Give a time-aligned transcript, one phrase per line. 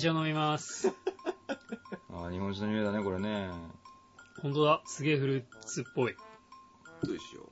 [0.00, 0.88] 酒を飲みます。
[2.10, 3.50] あー日本酒の匂いだね、これね。
[4.40, 4.82] 本当だ。
[4.86, 6.16] すげえフルーツっぽい。
[7.02, 7.48] どうしよ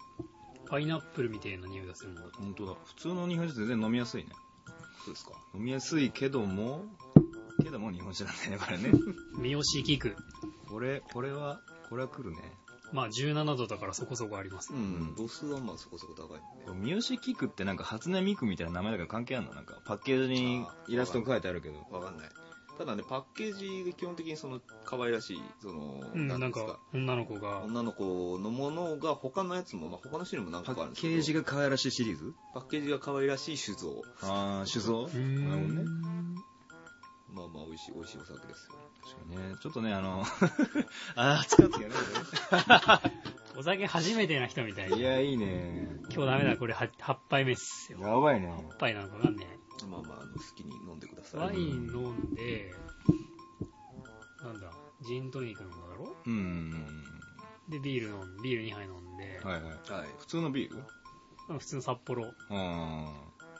[0.68, 2.30] パイナップルみたいな匂いがするもん。
[2.30, 2.74] 本当だ。
[2.84, 4.30] 普通の日本酒全然飲みやすいね。
[4.30, 5.04] う。
[5.04, 5.32] そうですか。
[5.54, 6.86] 飲みやすいけども、
[7.62, 8.92] けども日本酒なんだよね、これね。
[9.38, 10.16] 三好菊。
[10.68, 12.38] これ、これは、これは来るね。
[12.92, 14.72] まあ17度だからそこそこあります。
[14.72, 16.76] うん、度数はまあそこそこ高い。
[16.76, 19.54] ん三好菊ってなんか初音ミクみたいな名前だから関係あるの？
[19.54, 21.78] なんかパッケージにイラスト書いてあるけど。
[21.90, 22.28] わかんない。
[22.78, 26.78] ただね、パッケージが基本的にその、可愛らしい、その、うん、なんですか？
[26.94, 31.14] 女の子が、女の子のものが他のやつも、まあ、他の種類も何個パッかあるんですけど。
[31.14, 32.34] ケージが可愛らしいシリーズ？
[32.54, 34.00] パッケージが可愛らしい酒造。
[34.22, 35.06] あー、酒造？
[35.06, 35.84] うーなるほどね。
[37.32, 37.34] ん。
[37.36, 40.22] まあまあ美味しい美味しいお酒ですよ確かにね、ちょっとね、あの、
[41.16, 41.88] あー、使ってや
[43.56, 45.88] お酒初めてな人みたいいや、いいね。
[46.14, 47.98] 今日ダメだ、これ 8, 8杯目っすよ。
[48.00, 48.48] やばいね。
[48.48, 49.46] 8杯なのかわかんね
[49.88, 51.26] まあまああの好きに飲んでくだえ。
[51.28, 52.74] さいワイン飲んで、
[54.42, 56.16] なんだ、ジントニック飲んだだろ？
[56.26, 56.70] うん。
[57.68, 59.72] で、ビール飲んビール2杯飲んで、はいはい。
[59.92, 60.74] はい普通のビー
[61.48, 61.58] ル？
[61.58, 63.12] 普通の札幌、あ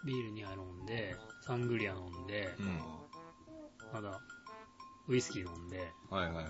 [0.05, 2.63] ビール2杯飲んで、サングリア飲んでー。
[2.63, 2.98] う、ん。
[3.93, 4.21] まだ、
[5.09, 6.45] ウイスキー飲んで、はいはいはい。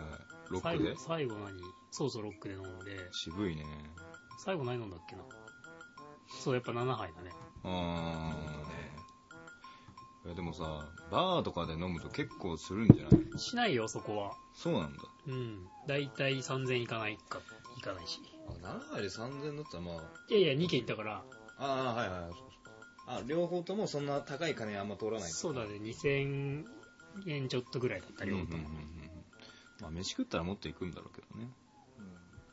[0.50, 0.94] ロックで？
[0.96, 3.64] 最後、最後何そうそうロックで飲んで、渋いね。
[4.38, 5.22] 最後何飲んだっけな？
[6.26, 7.30] そう、やっぱ7杯だね。
[7.64, 10.26] あなるほどねー。
[10.26, 13.38] いやでもさ、バーとかで飲むと結構するんじゃない？
[13.38, 14.32] しないよ、そこは。
[14.54, 14.98] そうなんだ。
[15.28, 15.66] うん。
[15.86, 17.40] だいたい3000いかないか、
[17.76, 18.20] いかないし。
[18.48, 21.22] あ、7杯で3000だったらまあ、いやいや、2軒行ったから、
[21.58, 22.20] ああ、はいはい。
[22.22, 22.48] そうそう
[23.06, 26.64] あ、両方ともそんな高い金あんま通らないそうだね、2000
[27.26, 28.88] 円ちょっとぐらいだった、うんうんうんうん両方とも。
[29.80, 31.48] まあ、飯食ったらもっと行くんだろうけどね。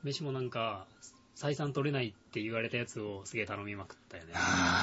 [0.04, 0.86] 飯もなんか、
[1.36, 4.34] 採算取れないって言われたやつをすげえ頼みまくったよね。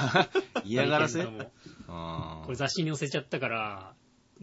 [0.65, 1.25] 嫌がらせ？
[1.25, 3.95] これ雑誌に載せちゃったから、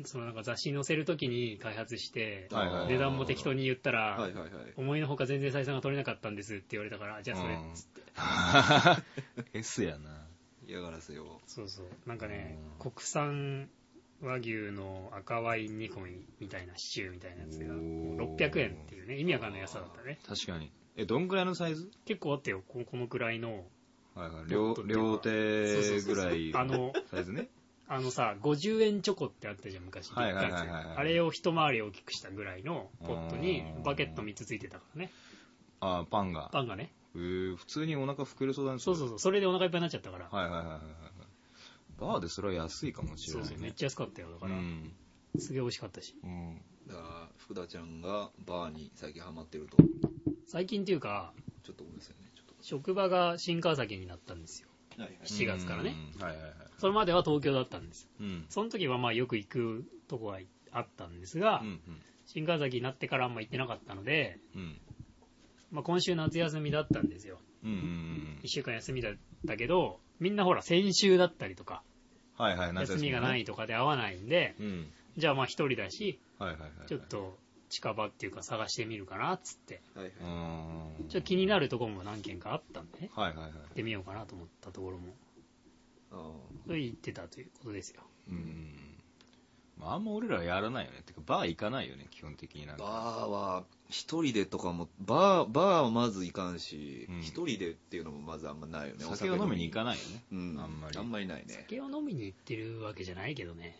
[0.05, 2.47] そのなんか雑誌に載せるときに開発して、
[2.87, 4.29] 値段も適当に言ったら、
[4.75, 8.01] 思いのほか全然採算が取れなかったんですって言われたから、じゃあそれ、うんつって。
[8.15, 9.03] あ。
[9.53, 10.25] S やな。
[10.67, 11.87] 嫌がらせをそうそう。
[12.05, 13.69] なんかねう、国産
[14.21, 20.19] 和牛の赤ワイン煮込みみたいなシチューみたいなやつが、おー600円っていうね、意味わかんない安さだったね。
[20.27, 20.71] 確かに。
[20.95, 21.89] え、どんぐらいのサイズ？
[22.05, 23.65] 結構あったよ、ここのくらいの。
[24.15, 24.45] はいはい。
[24.47, 27.49] 両両手ぐらいあの、サイズね。
[27.87, 30.11] あのさ、50円チョコってあったじゃん、昔。
[30.11, 30.45] はいはい
[30.97, 35.11] あれを一回り大きくしたぐらいのポットにうんバケット3つついてたからね。
[35.79, 36.49] あ、パンが。
[36.51, 36.91] パンがね。
[37.15, 38.79] えー普通にお腹膨れそうだね。
[38.79, 39.19] そうそうそう。
[39.19, 40.27] それでお腹いっぱいになっちゃったから。
[40.29, 40.81] はいはいはいはいはい。
[41.99, 43.75] バーでそれは安いかもしれそうそう、めっないね。
[43.75, 44.31] ちゃ安かったよ。
[44.31, 44.93] だから、うん。
[45.37, 46.15] すげえ美味しかったし。
[46.23, 46.61] うん。
[46.87, 49.77] だから福田ちゃんがバーに最近ハマってると
[50.47, 51.33] 最近っていうか、
[51.63, 52.29] ちょっとごめんなさいね
[52.61, 54.69] 職場が新川崎になったんですよ。
[54.95, 55.95] とはいはい7月からね。
[56.15, 56.21] うん。
[56.21, 56.53] はいはいはい。
[56.77, 58.09] それまでは東京だったんですよ。
[58.21, 58.45] うん。
[58.49, 60.39] その時はまあよく行くとこが
[60.71, 61.81] あったんですが、うん
[62.25, 64.61] 新川崎になってからあんま行ってなかったので、うん。
[64.61, 64.81] うん。
[65.71, 67.39] まあ、今週夏休みだったんですよ。
[67.63, 68.47] うんうんうん1。
[68.47, 69.13] 週間休みだっ
[69.47, 71.81] たけど、みんなほら先週だったりとか、
[72.39, 74.91] はいはい、夏休みがないとかで会わないんで、うん。
[75.17, 76.71] じゃあまあ一人だし、はいはいはい。
[76.87, 77.01] ちょっ。
[77.01, 77.37] と
[77.69, 81.09] 近場っていうか探してみるかなっつって、はいはいうーん。
[81.09, 83.51] ちょっと気になるところも何軒かあったんでね、はいはいはい。
[83.51, 85.13] 行ってみようかなと思ったところも、
[86.11, 86.31] あ
[86.65, 88.01] それ行ってたということですよ。
[88.29, 88.88] うん。
[89.79, 91.01] まあ、あんま俺らはやらないよね。
[91.05, 92.91] てか、バー行かないよね、基本的になんーバか。
[92.91, 100.23] ーは一人でとかもバーバーはまず行かんしうん一、人でっていうのもまずあんまないよね酒を飲みに行かないないよね。
[100.31, 103.75] うんあんまりあんまりないね酒を飲みに行ってるわけじゃないけどね。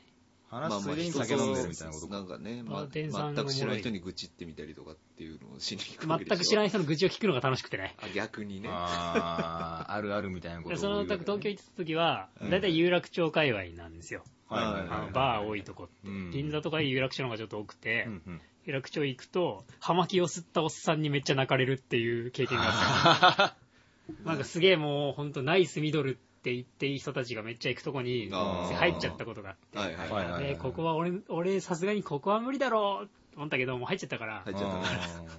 [0.50, 2.14] 話すついでに酒飲んでるみたいなことか。
[2.14, 7.96] なんかね、バま全く知らない人に愚痴ってみたりとかっていうのをしに行くわけでしょ全く知らない人の愚痴を聞くのが楽しくてね。
[8.02, 14.24] あ逆にねああ、あるあるみたいなことでその東京行った時はう、んだいたい有楽町界隈なんですよ。
[14.48, 16.08] はいはいはいあのバー多いとこって。
[16.08, 23.56] うん銀座とか有楽町の方がちょっと多くて、うんうん有楽町行くと、葉巻を吸ったおっさんにめっちゃ泣かれるっていう経験があった。
[24.26, 34.84] なんかすげえもうほんとナイスミドルって言っていい人たちがめっちゃ行くとこに入っちゃったことがあって、はいはいはいここは俺、俺さすがにここは無理だろうと思ったけど、もう入っちゃったから、入っちゃったね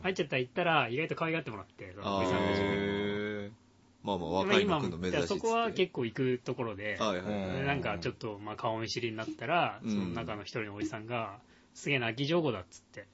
[0.03, 2.65] 入っちゃったら行ったら意外と可愛がってもらって、そのおじさんたちに。
[2.67, 3.51] へ
[4.03, 7.57] まあまあ若いの今の珍しいっつってそこは結構行くところで、はいはいはい。
[7.61, 9.91] でなんかちょっとまあ顔見知りになったら、うん。
[9.91, 11.39] その中の一人のおじさんが、
[11.73, 13.07] すげえ泣き上手だっつって、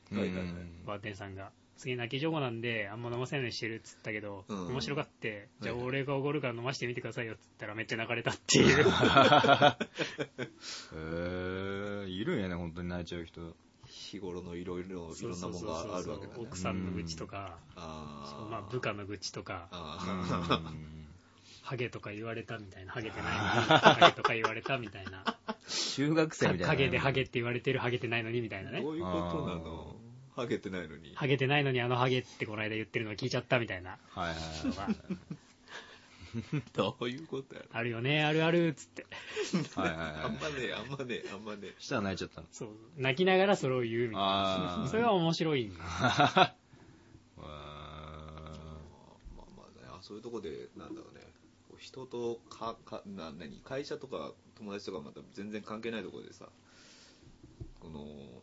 [0.87, 1.51] バーテンさんが。
[1.77, 4.67] すげえ泣き上手なんで、あんま飲ませないようにしてるっつったけど、うん。
[4.69, 8.85] 面白がって、じゃあ俺がおごるから飲ませてみてくださいよっつったらめっちゃ泣かれたっていう。
[10.95, 13.55] へえいるんやね本当に泣いちゃう人。
[13.87, 14.91] 日頃のいろいろい
[15.23, 16.39] ろんなものがあるわけだね。
[16.39, 19.69] 奥さんの愚痴とか、あーまあ部下の愚痴とか、
[21.63, 23.41] ハゲとか言われたみたいな、ハゲてないのに、
[23.81, 25.25] ハゲとか言われたみたいな、
[25.95, 26.67] 中学生みたいな。
[26.69, 28.83] ハゲでハゲって言われてる、ハゲてないのにみたいなね。
[28.83, 28.91] ど。
[28.91, 29.96] ういうことなの？
[30.37, 31.13] ハゲてないのに。
[31.15, 33.97] ハゲてないのにあのハゲってこの間言ってるの聞いちゃったみたいな。
[34.11, 34.37] はいはい
[34.77, 34.97] はい。
[36.75, 39.07] どういうことやろあるよね、あるある、つって。
[39.75, 40.35] はいはいはいあん。
[40.35, 41.73] まね、あんまね、あんまね。
[41.79, 42.47] したら泣いちゃったの。
[42.53, 42.69] そう。
[42.99, 44.87] 泣きながらそれを言うみたいな。
[44.91, 45.81] それは面白いんだ。
[45.83, 45.89] わ
[47.37, 48.53] まあ
[49.57, 51.23] まあね、あそういうとこで、なんだろうね、
[51.69, 56.51] こう人とか、かな何会社とか友達とかまた全然関係ないところでさ、
[57.81, 58.43] この、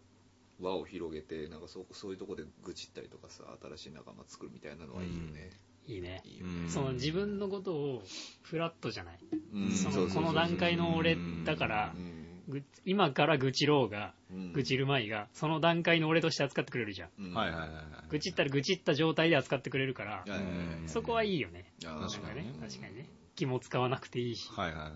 [0.59, 5.49] 輪を広げて、なんかそうそういうとこで愚痴ったりとかさ、新しい仲間作るみたいなのはいいよね。
[5.85, 6.21] いいね。
[6.25, 6.69] いいよね。
[6.69, 8.03] その自分のことを
[8.43, 9.19] フラットじゃない。
[9.53, 17.09] うんそのそうそうそうこの段階の俺だからう、んぐ今から愚痴ろうが、うん愚痴る前が、その段階の俺として扱ってくれるじゃん。
[17.19, 17.83] うんはいはいはいはい。
[18.09, 20.51] 愚痴ったら愚痴った状態で扱ってくれるからはい、はいはい
[20.81, 21.65] うんそこはいいよね。
[21.85, 23.09] あー確かにね確かにね。
[23.35, 24.47] 気も使わなくていいし。
[24.51, 24.91] はいはいはい。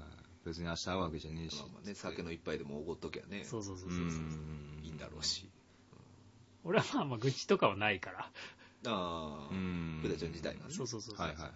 [0.46, 1.68] 別に明日会うわけじゃねえしまあ。
[1.74, 4.00] まあね、酒の一杯でもおごっときゃね、そうそうそううそう。
[4.00, 4.77] ん。
[4.98, 5.50] だろうし。
[6.64, 8.20] 俺はまあまあ愚痴とかはないから。
[8.20, 8.30] あ
[8.86, 10.00] あ、うん。
[10.02, 10.74] 福田ちゃん自体がね。
[10.74, 11.26] そうそうそうそう。
[11.26, 11.52] はいはいはい。
[11.52, 11.56] や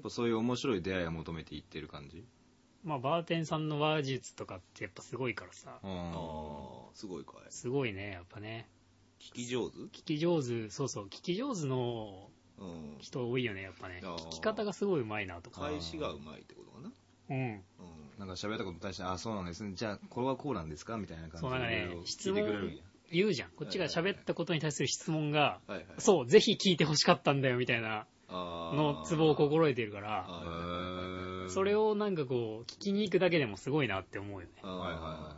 [0.00, 2.24] っぱそういう面白い出会いを求めていってる感じ？
[2.84, 5.78] まあバーテンさんの話術とかってやっぱすごいからさ。
[5.82, 5.90] うん。
[5.90, 6.18] ああ、
[6.94, 7.40] すごいかい。
[7.50, 8.68] すごいね、やっぱね。
[9.20, 9.78] 聞き上手？
[9.78, 12.28] 聞き上手、そうそう、聞き上手の
[12.58, 12.96] うん。
[13.00, 14.00] 人多いよね、やっぱね。
[14.02, 15.62] 聞き方がすごいうまいなとか。
[15.62, 16.92] 返しがうまいってことかな？
[17.30, 17.38] うん。
[17.38, 17.62] うん。
[18.18, 19.72] なんか喋ったことに対して、あ、そうなんですね。
[19.74, 20.96] じゃあ、これはこうなんですか？
[20.96, 22.80] みたいな感じそうなんかね質問
[23.12, 23.50] 言うじゃん。
[23.50, 25.86] こっちが喋ったことに対する質問が、はいはい。
[25.98, 30.26] そう、ぜひ聞いてほしかったんだよ、みたいなのツボを心得てるから、
[31.48, 34.54] それをなんかこう、聞きに行くだけでもすごいなって思うよね。
[34.62, 35.36] はいはいは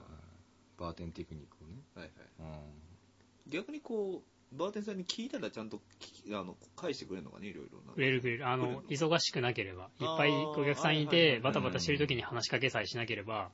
[0.78, 0.80] い。
[0.80, 1.82] バーテンテクニックをね。
[1.94, 2.54] はいはい
[3.46, 3.50] うん。
[3.50, 7.92] 逆にこう、バーテンさんに聞いたらちゃんと聞きあの返してくれるのかね、いろいろな。
[7.92, 8.48] くれるくれる。
[8.48, 13.50] あの忙しくなければ、いっぱいお客さんいては、いバタバタしてる時に話しかけさえしなければ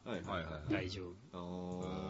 [0.71, 2.05] 大丈夫。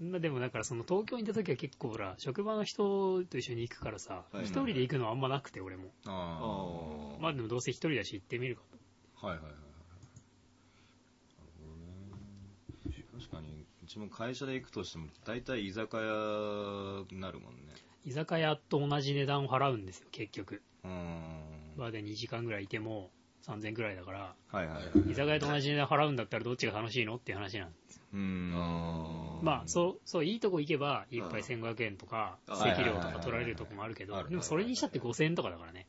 [0.00, 5.90] まあでもだからその東京にいた時は結構ほら、職場の人と一緒に行くからさ、はい一人で行くのはあんまなくて俺も。
[6.06, 7.22] ああー。
[7.22, 8.78] まあでもどうせ一人だし行ってみるかと。
[9.26, 9.26] ー。
[9.26, 9.52] はいはいはい。
[13.12, 13.51] 確かに、う
[13.92, 17.74] ちも会社で行くとしても、大体居酒屋になるもんね。
[18.04, 20.62] 居酒屋と同じ値段を払うんですよ、結局。
[20.84, 21.76] うん。
[21.76, 23.10] バーで2時間ぐらいいても
[23.46, 25.12] 3000円ぐらいだから、はいはいはい。
[25.12, 28.02] 居酒屋と同じ値段払うんだったらどっちが楽しいのっていう話なんですよ。
[28.14, 28.50] うん。
[29.42, 35.86] まあ、そう、そう、いいとこ行けば、一杯1500円とか、あ席料とか取られるとこもあるけどでもそれにしたって5000円とかだからね。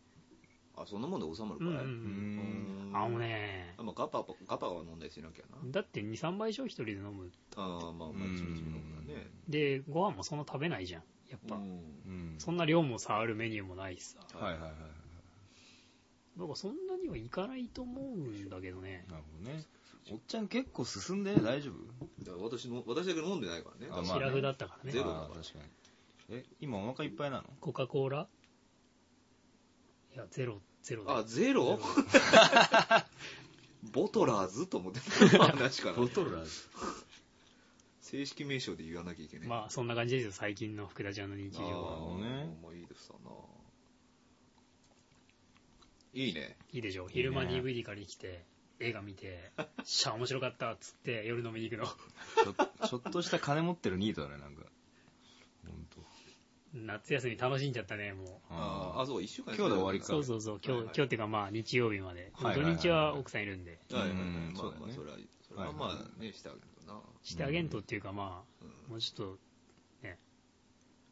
[0.83, 2.91] あ、そんなもんで収まるかいうんうん。
[2.93, 5.71] あのねあ、まあ、ガパ、ガパは飲んだりしなきゃな。
[5.71, 7.31] だって2、3杯以上一人で飲む。
[7.55, 9.27] ああ、まあまあ、ちびちび飲むからね。
[9.49, 11.03] で、ご飯もそんな食べないじゃん。
[11.29, 11.59] やっぱ。
[12.37, 14.19] そんな量もさ、あるメニューもないしさ。
[14.33, 14.79] はいはいはいはい。
[16.37, 19.05] だからそんなにはいかないと思うんだけどね。
[19.09, 19.63] なるほどね。
[20.11, 23.91] おっちゃん結構進んで大丈夫私の、私だけ飲んでないからね。
[23.91, 24.91] あまあねシラフだったからね。
[24.91, 25.65] ゼロだから確かに。
[26.29, 28.27] え、今お腹いっぱいなのコカ・コーラ
[30.13, 31.79] いや、ゼロ、ゼロだよあ、ゼロ？
[33.91, 34.67] ボトラーズ？
[34.67, 34.99] と思って
[35.31, 35.95] た話から。
[35.95, 36.47] トルラー
[38.01, 39.47] 正式名称で言わなきゃいけない。
[39.47, 42.17] まあ、そんな感じですよ、最近の福田ちゃんの日常あは。
[42.19, 43.31] ーねまあいいですわな。
[46.13, 46.57] いいね。
[46.71, 48.45] いいでしょ昼間 DVD 借りに来て、
[48.79, 49.51] 映画見て、
[49.83, 51.87] しゃあ面白かったっつって夜飲みに行くの。
[51.87, 54.63] ちょちょっとした金持ってるニートだね、なんか。
[56.73, 59.55] 夏休み楽しんじゃったね、もあーあ、そう、一週間う。
[59.55, 62.31] 今日で終わりかそうそうそう、今日、今日っていうかまあ日曜日まで。
[62.55, 64.19] 土日は奥さんいるんで、はいはいはい。
[64.19, 65.85] うんまあそれは、それはま
[66.17, 66.99] あね、してあげるとな。
[67.21, 69.39] してあげんとっていうかまあ、うもうちょっと、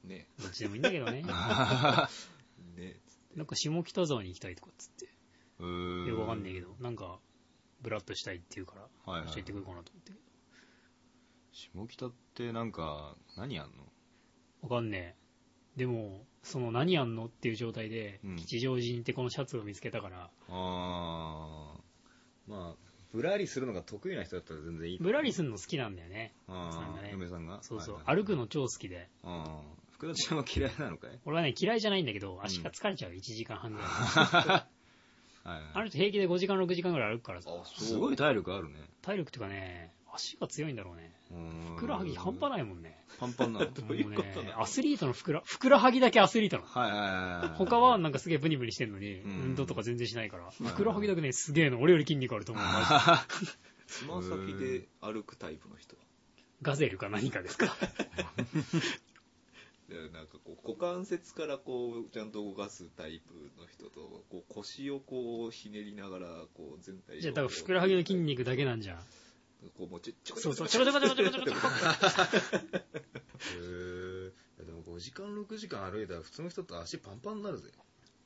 [0.06, 0.08] ん。
[0.10, 0.28] ね。
[0.40, 1.22] どっちでもいいんだけど ね。
[2.76, 3.00] ね。
[3.36, 5.10] なんか下北沢に行きたいとかっつって、
[5.60, 6.08] うーん。
[6.08, 7.20] よくわかんないけど、なんか、
[7.82, 8.76] ブラッとしたいって言うか
[9.06, 10.14] ら、教えてくるかなと思って。
[11.52, 13.92] 下北ってなんか、何やんの？
[14.64, 15.21] わかんねえ。
[15.76, 22.52] でも、その何やんのっていう状態でうん、吉祥寺に行ってこのシャツを見つけたから、あー。
[22.52, 22.76] まあ、
[23.14, 24.98] ぶらりするのが得意な人だったら全然いい。
[25.00, 26.34] ブラリするの好きなんだよね。
[26.48, 27.60] あんがね嫁さんが？
[27.62, 27.96] そうそう。
[27.96, 29.08] はいはい歩くの超好きで。
[29.24, 29.82] あー。
[29.92, 31.20] 福田ちゃんは嫌いなのかい？
[31.26, 33.88] 俺はね、嫌いじゃないんだけど、足が疲れちゃう、1時間半ぐらい。
[33.88, 34.68] は
[35.46, 35.62] いはい。
[35.74, 37.84] あの人平気で5時間、6時間ぐらい歩くからさ、あ、そう。
[37.84, 38.80] すごい体力あるね。
[39.02, 41.12] 体力っていうかね、足が強いんだろうね。
[41.30, 42.98] ふふくらはぎ半端ないもんね。
[43.20, 43.66] パンパンなの。
[43.72, 46.68] どういうことねアスリートのふくら、ふくらはぎだけアスリートなの。
[46.70, 47.58] はいはいはいはい。
[47.58, 51.80] 他はなんかすげえブニブニしてんのに、うん運動とか全然しないから、いふくらはぎだけね、すげえの。
[51.82, 52.66] 俺より筋肉あると思う。
[53.88, 55.96] つま 先で歩くタイプの人。
[56.62, 57.76] ガゼルか何かですか？
[59.90, 69.04] でなんかこう股関節からこうちゃんと動かすタイプの人とこう腰をこうひねりながらこう全体をじゃあ多分ふくらはぎの筋肉だけなんじゃん。
[69.78, 70.56] こうもうちょちょこちょこ。
[70.56, 71.68] そうそう、ちょこちょこちょこちょこちょこちょこ。
[72.78, 73.62] へ
[74.62, 77.70] えでも5時間6時間歩いたら普通の人って足パンパンになるぜ。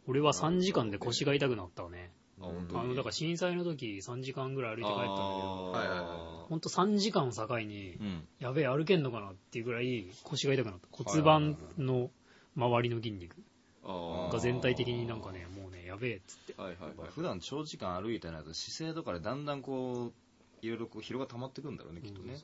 [0.08, 2.12] 俺は3時間で腰が痛くなったわね。
[2.39, 2.80] あ本当に？
[2.82, 6.08] あの、だから震災の時3時間ぐらい歩いて帰ったんだけど、はいはいはい。
[6.50, 8.27] ほんと3時間を境に、うん。
[8.39, 10.88] やべえ、歩けんのかなっていうぐらい腰が痛くなった。
[10.92, 12.12] 骨盤の
[12.56, 13.38] 周りの筋肉。
[13.88, 16.62] あが全体的になんかね、もうね、やべえっつって。
[16.62, 17.10] はいはいはい。
[17.12, 20.13] 普段長時間歩いてないと姿勢とかでだんだんこう
[20.65, 22.36] いろいろこう疲労が溜まってくんだろうねきっとね、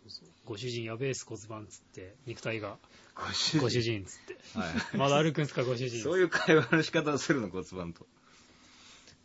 [0.46, 2.78] ご主人やべえっす骨盤っつって、肉体が、
[3.16, 4.38] ご主ご主人っつって。
[4.58, 6.02] はい まだ歩くんすか、ご主人。
[6.02, 8.06] そういう会話の仕方をするの骨盤と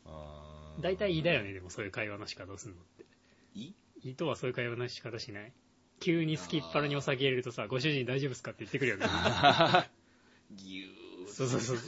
[0.07, 3.05] あー大体胃だよね、でもそういう会話の仕方をするのって。
[3.55, 3.73] い？
[4.05, 5.53] 胃とはそういう会話の仕方しない？
[6.01, 9.07] 急に好きっ腹にお酒入れるとさ、ご主人大丈夫っすかって言ってくるよね。
[10.55, 11.79] ぎゅーそうそうそう。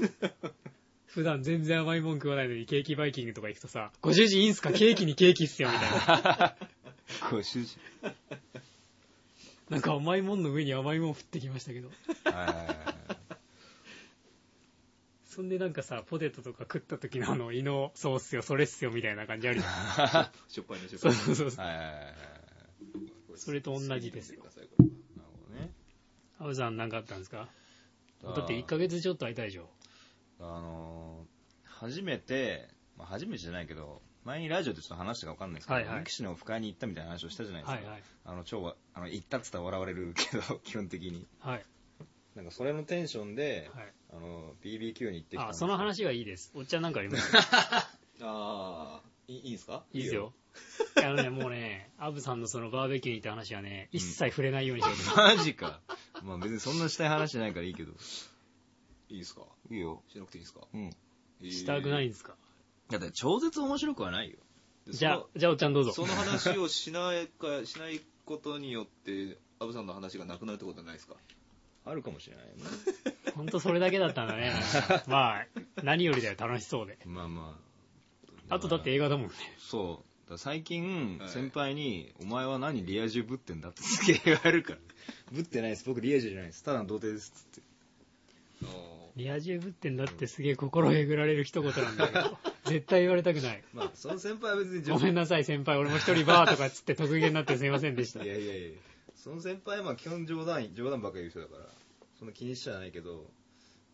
[1.07, 4.73] 普段全然甘いもん食わないのにケーキバイキングとか行くとさ、ご主人いいんすか？
[4.73, 6.57] ケーキにケーキっすよみたいな。
[7.31, 7.79] ご主人
[9.71, 11.91] なんか甘いもんの上に甘いもん降ってきましたけど。
[15.25, 20.33] そんでなんかさ、ポテトとか食った時のあの胃のそうっすよ、それっすよみたいな感じあるじゃん。
[20.51, 23.37] しょっぱいのしょっそぱいうそうそうそう。
[23.37, 24.85] それと同じですよなるほ
[25.55, 25.71] どね
[26.41, 27.49] アブさんなんかあったんですか？
[28.25, 29.71] だって1ヶ月ちょっと空いたでしょ。
[30.41, 31.29] あのー
[31.71, 35.99] 初めて、まあ、初めてじゃないけど前にラジオでちょっと話したか分かんないですけど、はいはい。
[36.01, 38.03] 力士のオフ会に行ったみたいな話をしたじゃないですか、はいはい。
[38.27, 41.27] あの超わあの行ったっつったら笑われるけど 基本的に。
[41.41, 41.65] はい。
[42.37, 43.93] なんかそれのテンションで、はい。
[44.11, 46.53] あの BBQ に行ってきたんあ、その話はいいです。
[46.55, 47.37] おっちゃんなんかあります？
[48.23, 49.85] ああいいんすか？
[49.93, 50.33] いいですよ。
[50.97, 55.37] あのね、もうね、アブさんのそのバーベキューに行った話はね、一切触れないようにしてください。
[55.39, 55.81] マジか。
[56.23, 57.93] まあ別にそんなしたい話じゃないからいいけど。
[59.11, 59.43] いいですか？
[59.71, 60.03] いいよ。
[60.09, 60.67] しなくていいですか？
[60.73, 60.91] うん。
[61.45, 62.37] したくないんですか？
[62.91, 64.39] だって超絶面白くはないよ。
[64.87, 65.93] でじゃあ、じゃあおっちゃんどうぞ。
[65.93, 71.15] その話をしないかしないことによってアブさんの話がなくなるってことはないですか？
[71.85, 72.63] あるかもしれないよね。
[73.35, 74.53] ほんとそれだけだったんだね。
[75.09, 75.47] まあ、
[75.83, 76.99] 何よりだよ、楽しそうで。
[77.07, 77.59] まあま
[78.51, 78.55] あ。
[78.55, 79.35] あとだって映画だもんね。
[79.59, 80.39] そう。
[80.39, 81.29] 最近はい。
[81.31, 84.79] 先輩に、お前は何リア充ぶってんだってすげえ言われるから。
[85.33, 85.85] ぶってないです。
[85.87, 86.63] 僕リア充じゃないです。
[86.63, 87.69] ただの童貞ですっつって。
[89.17, 93.63] リア充ぶってんだってすげえ心えぐられる一言なんだけど、 絶対言われたくない。
[93.73, 98.27] まあその先輩は別にごめんなさい先輩、俺も一人バーとかっつって得意げになってすいませんでしたい。
[98.29, 98.71] やいやいや
[99.17, 101.65] その先輩はまあ基本冗談冗談ばっかり言う人だから
[102.19, 103.27] そんな気にしちゃないけど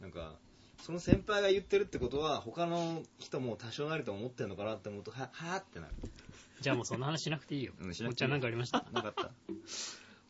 [0.00, 0.34] なんか
[0.82, 5.92] その先輩が言ってるってことは他の人も多少なりとも思ってるのかなって思うとははーってなる
[6.60, 7.72] じゃあもうそんな話しなくていいよ。
[7.80, 8.84] うんしなくていいおっちゃんなんかありました？
[8.92, 9.30] なかった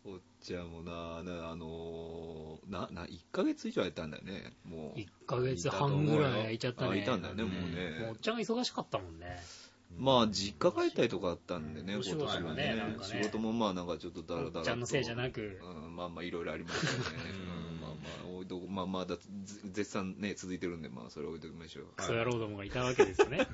[0.06, 4.52] おっちゃんもななあのーなな1ヶ月以上やったんだよね。
[4.64, 4.98] もう。
[4.98, 6.90] 1ヶ月半ぐらい空いちゃったね。
[6.90, 9.40] あいたんだよねもうもうおねっちゃんが忙しかったもんね。
[9.98, 12.04] まあ実家帰ったりとかあったんでねうん。
[12.04, 12.74] 今年はね。
[12.74, 14.58] ね仕事もまあなんかちょっとだらだらと。
[14.60, 15.60] おっちゃんのせいじゃなく。
[15.86, 17.30] うん、まあまあいろいろありましたよね。
[17.30, 17.74] うん。
[17.74, 17.80] うん。
[17.80, 17.96] まあま
[18.34, 21.84] あおいどまあまだず絶賛ね続いてるんでまあそれ置いときましょう。
[21.96, 23.38] クソ野郎どもがいたわけですよね。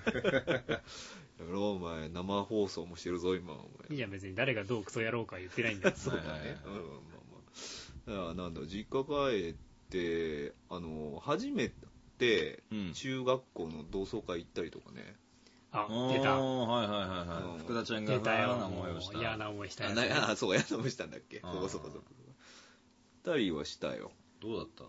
[1.38, 2.09] やめろお前。
[2.09, 5.97] 生放送もしてるぞ今おいい前じゃん別に誰がどうクソ野郎か言ってないんだよ。
[5.97, 6.73] そうだね、うん。
[6.75, 7.19] ま
[8.07, 9.54] なんだ実家帰っ
[9.90, 12.92] てあの初めてうん。
[12.92, 15.16] 中学校の同窓会行ったりとかね、
[15.73, 16.37] あ、出た。
[16.37, 17.59] はいはいはいはい、うん。
[17.61, 18.49] 福田ちゃんが出たよ。
[18.49, 19.19] 嫌な思いをした。
[19.19, 19.97] 嫌な思いしたあやつ。
[19.97, 21.40] なあそうやなもしたんだっけ？
[21.42, 21.52] あー。
[21.52, 21.92] そうそうそう。
[21.92, 22.02] そう
[23.38, 24.12] 二人はしたよ。
[24.42, 24.85] どうだった？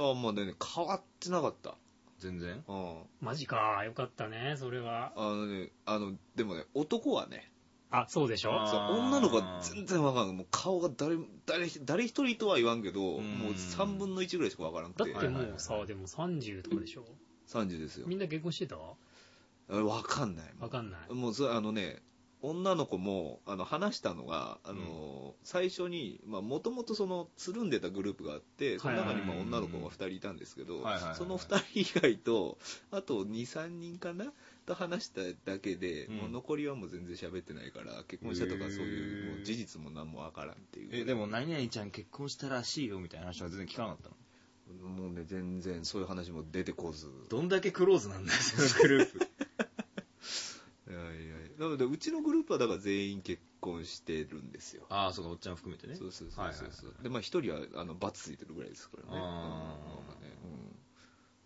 [0.00, 1.76] ああまあね変わってなかった。
[2.18, 2.64] 全然？
[2.66, 2.96] うん。
[3.20, 3.82] マジか。
[3.84, 5.12] よかったね、それは。
[5.14, 7.48] あのねあのでもね男はね
[7.90, 8.66] あ、そうでしょ？
[8.66, 11.16] そう女の子は全然わからんもう顔が誰
[11.46, 13.24] 誰誰一人とは言わんけど、うん。
[13.38, 15.12] もう3分の1ぐらいしかわからんくて。
[15.12, 15.56] だってもはいはいはい。
[15.56, 17.04] うさ、でも30とかでしょ
[17.48, 18.06] ？30ですよ。
[18.06, 18.76] みんな結婚してた？
[18.76, 21.14] あわかんないわかんない。
[21.14, 22.00] もうあのね
[22.42, 32.58] 女の子もあの話したのがあの、最初にもともとそのつるんでたグループがあってその中にまあ女の子が2人いたんですけど、はいはいはいその2人以外と
[32.92, 34.32] あと23人かな？
[34.70, 36.16] と話しただけで、うん。
[36.16, 40.88] もう残りはもう全然喋ってないから結婚したとかそういうもう事実も何もわからんっていう。
[40.92, 44.88] えでも何々ちゃん結婚したらしいよみたいな話は全然聞かなかったの？
[44.88, 47.10] もうね全然そういう話も出てこず。
[47.28, 49.18] どんだけクローズなんだよその グループ。
[49.18, 54.86] いやいやなのでうちのグループはだから全員結婚してるんですよ。
[54.88, 55.96] ああそうかおっちゃん含めてね。
[55.96, 59.08] そうそうそうそうそう、はいはいでまあ一人はあのバツついてるぐらいですからね。
[59.12, 59.16] あー。
[59.16, 59.20] うん。
[59.20, 60.30] まあまあね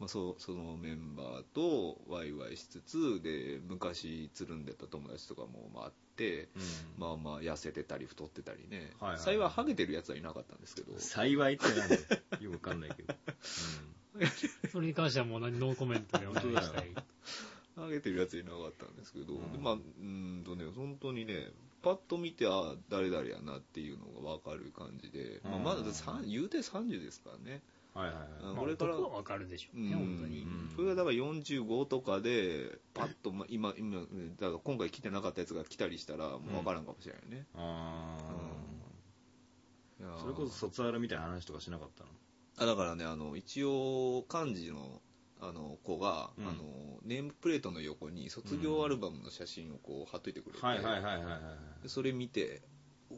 [0.00, 6.48] まあ、そうそのメンバーとワイワイしつつで昔つるんでた友達とかもまああって、うん。
[6.98, 10.98] まあまあ痩せてたり太ってたりね、はいはい幸いハゲてるやつはいなかったんですけど。
[10.98, 11.94] 幸いってなんで
[12.40, 13.14] よくわかんないけど。
[14.70, 16.90] それに関してはもう何ノーコメントでお願いしたい。
[17.76, 19.52] ハゲてるやついなかったんですけど、うん。
[19.52, 21.50] でまあうんとね本当にね
[21.82, 25.82] パッと見てあ誰々やなっていうのが分かる感じで、まあ、まだ
[26.26, 27.60] 言うて30ですからね
[27.94, 28.28] はいはいはい。
[28.42, 29.70] まあ、これから男はわかるでしょ。
[29.74, 30.42] うね、うん本当に。
[30.42, 30.70] うん。
[30.74, 34.06] それがだから45とかでパッと、まあ、今今だ
[34.48, 38.16] から今回来てなかったやつが来たりしたらもう分からんかもしれないよね、あ
[40.00, 40.16] いやー。
[40.16, 42.10] ーそれこそ卒アルみたいな話とかしなかったの？
[42.58, 45.00] あだからねあの一応幹事の
[45.40, 46.48] あの子が、うん。
[46.48, 46.62] あの
[47.04, 51.38] ネームプレートの横に卒業アルバムの写真をこう貼っといてくれて、はいはいはいはいはいは
[51.80, 51.82] い。
[51.82, 52.62] でそれ見て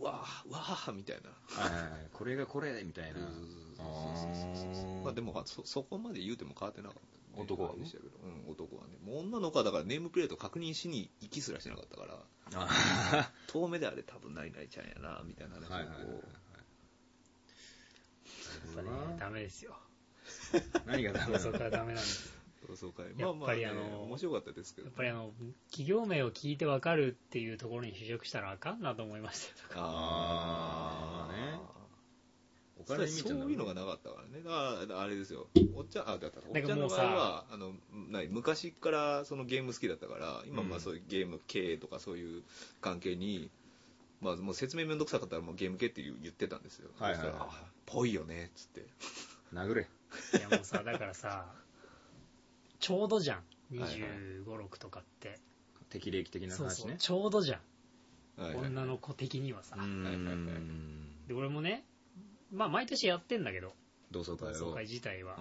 [0.01, 1.31] うわーうわーみたいな。
[1.63, 2.09] はいはいはい。
[2.13, 3.21] これがこれみたいな。
[3.79, 3.83] あ
[5.05, 6.99] まあでもそそこまで言うても変わってなかっ
[7.37, 8.97] た、男はねあれでしたけど、うん、男はね。
[9.05, 12.19] もう女の子はだからネームプレート確認しに行きすらしなかったから
[12.55, 16.23] あ遠目であれ多分ないないちゃんやなみたいな話をこ
[19.17, 19.77] う、ダメですよ。
[20.87, 21.39] 何がダメなの？
[21.39, 22.33] そこはダメなんです。
[22.67, 23.07] そうそうかい。
[23.07, 25.33] やっぱりまあまあ、ねあの面白かったですけどやっぱりあの、
[25.71, 29.83] 企業名を聞いてわかるっていうところに就職したらあかんなと思いましたよ。
[29.83, 31.61] ああーね。
[32.79, 34.45] おそ金見ちゃそういうのがなかったからね。
[34.45, 35.49] だからあれですよ。
[35.75, 36.41] おっちゃんあだった。
[36.47, 37.73] おっちゃんの場合はあの
[38.11, 42.43] ない昔からそのゲーム好きだったから今まあそういうゲーム系とかそういう
[42.81, 43.51] 関係に、
[44.21, 47.31] まあ、もう説明めんどくさかったらもうゲーム系って言う言ってたんですよ、はいはいはい。
[47.31, 48.87] そしたらあぽいよねっつって。
[49.55, 49.83] 殴れ。
[49.83, 51.47] いやもうさ、だからさ、
[52.87, 53.37] ちょうどじゃん。
[53.39, 53.43] は
[53.79, 55.41] いはい25、6とかって。
[55.91, 56.97] 適齢期的なそうそう、話ね。
[56.99, 57.59] ちょうどじゃ
[58.39, 58.43] ん。
[58.43, 59.85] はいはい女の子的にはさう。
[59.85, 61.85] んはいはいはいで、俺もね、
[62.53, 63.73] まあ毎年やってんだけど、
[64.13, 64.85] 同窓会を同窓会。
[64.85, 65.37] 自体は。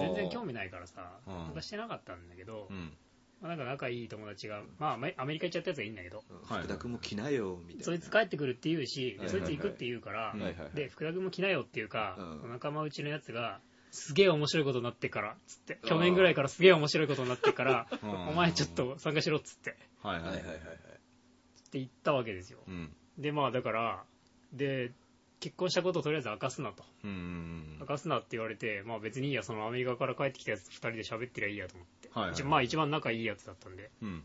[0.00, 2.92] 全然興味ないからさ、うん参加してなかったんだけど、うん。
[3.40, 22.58] まあ、なんか仲いい友達が、まあアメアメリカ行っちゃったやつはいいんだけど、うんはい福田君も来なよみたいなそいつ帰ってくるって言うし、ではいそいつ行くって言うから、うんはいはいはいで、福田君も来なよっていうか、うん仲間内のやつが、すげえ面白いことになってから、つって、去年ぐらいからすげえ面白いことになってから、うんお前ちょっと参加しろっつって、はいはいいははいはいはいって言ったわけですよ。
[22.66, 22.92] うん。
[23.18, 24.04] で、まあだから、
[24.52, 24.92] で、
[25.40, 26.82] 結婚したことをとりあえず明かすなと。
[27.04, 32.08] 明かすなって言われて、まあ別にいいや、そのアメリカから帰ってきたやつと二人で喋ってりゃいいやと思って。
[32.12, 33.90] はいはい一まあ一番仲いいやつだったんで。
[34.02, 34.24] うん。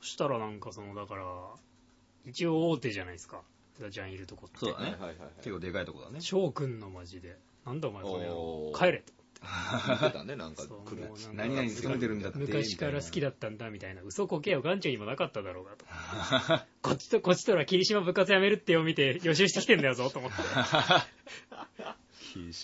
[0.00, 1.24] そしたらなんかその、だから、
[2.24, 3.42] 一応大手じゃないですか。
[3.74, 4.58] 福田ちゃんいるとこって。
[4.58, 6.20] そうだねはいはいはいはい結構でかいとこだね。
[6.20, 7.36] 翔くんのマジで。
[7.66, 9.12] なんだお前これおー帰れと。
[9.86, 12.38] 言ってたねなんかそう来るもうなんか何々勤めてるんだって。
[12.38, 13.28] 昔から好きだ。
[13.28, 14.02] だったんだみたいな。
[14.02, 15.84] 嘘こけよ、眼中にもなかっただろうがと。
[16.82, 20.36] こっちと、こっちとら霧島部活やめるってよ見て予習してきてんだよぞと思って。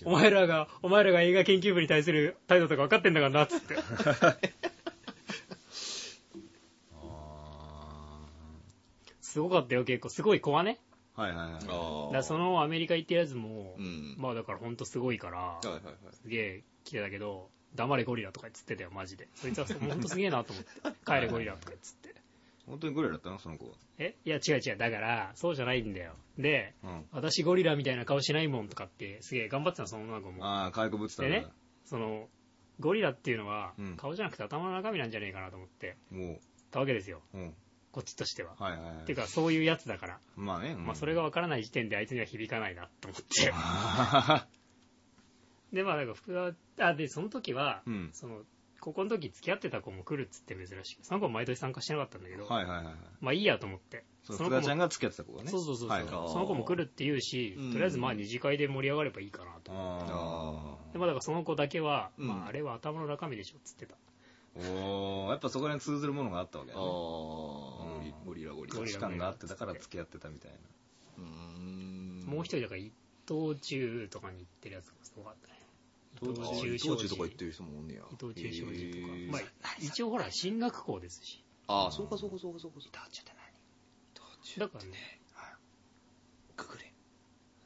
[0.04, 3.74] お前らが、お前らが映画研究部に対する態度とか分かってんだからな、つって。
[6.94, 8.28] あ
[9.20, 10.08] すごかったよ、結構。
[10.10, 10.78] すごい子はね。
[11.16, 11.54] ーはいはいはい。
[11.54, 19.28] あだかーらそのアメリカ行ってるやつも、うんまあだからほんとすごいから、はいはいはいすげえ来てたけど、黙れゴリラとか言ってたよ、マジで。
[19.34, 20.70] そいつはほんとすげえなと思って。
[21.06, 22.20] 帰れゴリラとか言って。
[22.66, 23.72] 本当にゴリラだったのその子は。
[23.98, 24.14] え？
[24.24, 24.76] いや違う違う。
[24.76, 26.14] だから、そうじゃないんだよ。
[26.38, 27.06] で、うん。
[27.10, 30.44] 私ゴリラみたいな顔しないもんとかって、すげえ頑張ってたの、その女の子も。
[30.46, 31.46] ああ、開口ぶってたんだでね。
[31.84, 32.28] その、
[32.80, 37.20] ゴリラっていうのはうん、顔じゃなくて頭の中身なんじゃねえかなと思って、もたわけですよ。
[37.34, 37.54] う、うん。
[37.92, 38.54] こっちとしては。
[38.58, 38.96] はいはいはい。
[39.02, 40.18] っていうか、そういうやつだから。
[40.36, 40.72] まあね。
[40.72, 43.52] うんまあ、それが分からない時点であいつには響かないなと思って。
[45.72, 48.42] で、まあ、なんか福田、あ、で、その時は、うんその、
[48.80, 51.04] 高校の時付き合ってた子も来るっつって珍しく。
[51.04, 52.94] その子も毎年参加してなかったんだけど、はいはいはいはい。
[53.20, 54.04] まあいいやと思って。
[54.24, 55.50] その子ちゃんが付き合ってた子がね。
[55.50, 59.72] そうそうそうそう、はいはいその子も来るって言うし、うんとりあえずまあ二次会で盛り上がればいいかなと。
[59.72, 63.94] あで、まあだからその子だけは、うんまああれは頭の中身でしょっつってた。
[64.56, 64.60] あ。
[64.60, 66.86] おー、やっぱそこに通ずるものがあったわけだあね。
[66.86, 70.58] ーゴリゴリラゴリラ価値観があってたから付き合ってたみたいな。
[71.18, 72.92] うーんもう一人だから伊
[73.26, 75.54] 藤忠とかに行ってるやつがすごかったね。
[76.22, 79.42] 伊藤あ忠伊藤商事忠とか言ってる人もおんねや伊藤忠商事とかまあ
[79.80, 81.44] 一応ほら進学校ですし。
[81.68, 82.98] ああそうかそうかそうかそうかそうか
[84.58, 85.20] だからね、
[86.56, 86.92] ググれ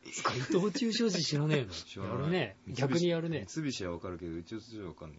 [0.05, 1.67] 伊藤忠商事知らねえ
[1.99, 2.07] の？
[2.07, 2.57] やるね。
[2.69, 3.47] 逆にやるね。
[3.49, 5.19] 三菱はわかるけど、うちはわかんない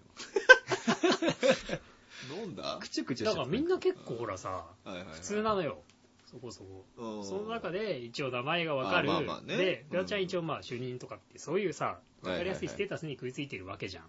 [0.87, 2.77] なんだ？
[2.79, 5.79] くちゃくちゃだからみんな結構ほらさ、はいはいはい普通なのよ。
[6.25, 6.85] そこそこ。
[6.97, 9.13] うんその中で一応名前がわかるあ。
[9.13, 14.03] まあまあねで、うんベアちゃん一応まあ主任とかって、そういうさ、わかりやすいステータスに食いついてるわけじゃん。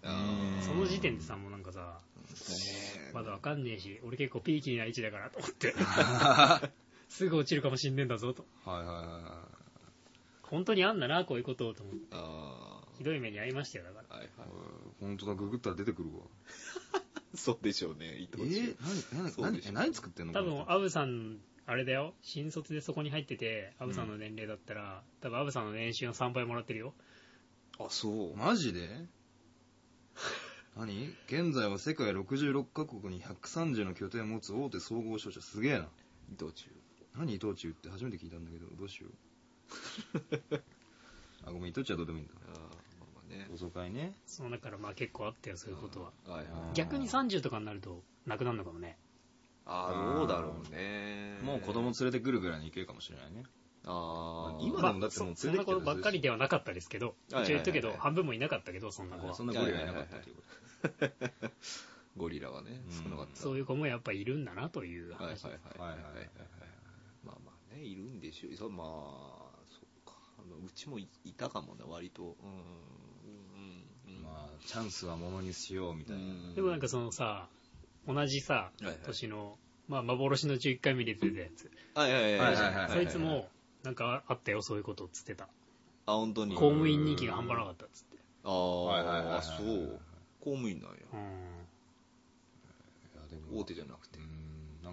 [0.61, 5.73] その時点でさ、もうなんかさ、ねまだわかんねえし、俺結構ピーキーな位置だからと思って。
[7.09, 8.45] すぐ落ちるかもしんねえんだぞと。
[8.65, 9.47] はいはいは
[10.43, 12.15] 本当にあんだな、こういうことをと思って。
[12.99, 14.15] あひどい目に遭いましたよ、だから。
[14.17, 14.47] はいはい。
[14.99, 16.25] 本当だ、ググったら出てくるわ。
[17.35, 18.71] そうでしょうね、伊え藤忠。
[18.71, 18.77] ー、
[19.13, 20.33] 何、何、何、何作ってんの？
[20.33, 26.93] 多分、アブさん、あれだよ、新卒でそこに入ってて、アブさんの年齢だったら、多分アブさんの年収の3倍もらってるよ。
[27.79, 28.35] あ、そう。
[28.35, 29.07] マジで？
[30.75, 31.07] 何？
[31.27, 35.89] 現在は世界66カ国に130の拠点を持つ大手総合商社すげえな。
[36.31, 36.69] 伊藤忠。
[37.15, 37.35] 何？
[37.35, 39.13] 伊藤忠って初めて聞いたんだけど、どうしよう。
[41.45, 42.33] あ、ごめん、伊藤忠はどうでもいいんだ。
[42.55, 42.69] あ
[43.29, 43.47] ね。
[43.49, 44.13] 同窓会ね。
[44.25, 46.11] そう、だからまあ結構あったよ、そういうことは。
[46.25, 46.73] はいはい。
[46.73, 48.97] 逆に30とかになると、なくなるのかもね。
[49.65, 51.37] ああ、どうだろうね。
[51.43, 53.43] もう子供連れてくるぐらいに行けるかもしれないね。
[53.85, 54.61] ああ。
[54.61, 59.43] 今まあでもだってもうそそんな子ばっかりではなかったですけど、一応はいはいはい言っとくけど、半分もいなかったけど、そんな子はそ。
[59.43, 61.49] んなゴリラいなかったということ。
[62.17, 63.35] ゴリラはね、うん少なかった。
[63.35, 65.45] そういう子もやっぱいるんだなというはいはい話。
[65.45, 66.29] はいはいはいはい。
[67.23, 68.55] まあまあね、いるんでしょう。
[68.55, 68.87] そうまあ、
[69.65, 70.15] そうか。
[70.39, 72.23] あのうちもいいたかもね、割と。
[72.23, 72.98] うん。
[74.65, 76.21] チャンスはものにしようみたいな。
[76.21, 77.47] うんでもなんかそのさ、
[78.07, 81.71] 同じさはいはい、年の、まあ幻の11回目で出てたやつ。
[81.95, 83.47] はいはいはいはいそいつも、
[83.83, 85.47] なんかあったよ、そういうことっつってた。
[86.05, 86.55] あ、本当に。
[86.55, 88.17] 公務員人気が半端なかったっつって。
[88.43, 89.99] ああ、はいはいはいはいあ、そう。
[90.39, 90.97] 公務員なんや。
[91.13, 91.23] うんい
[93.15, 94.19] やでも大手じゃなくて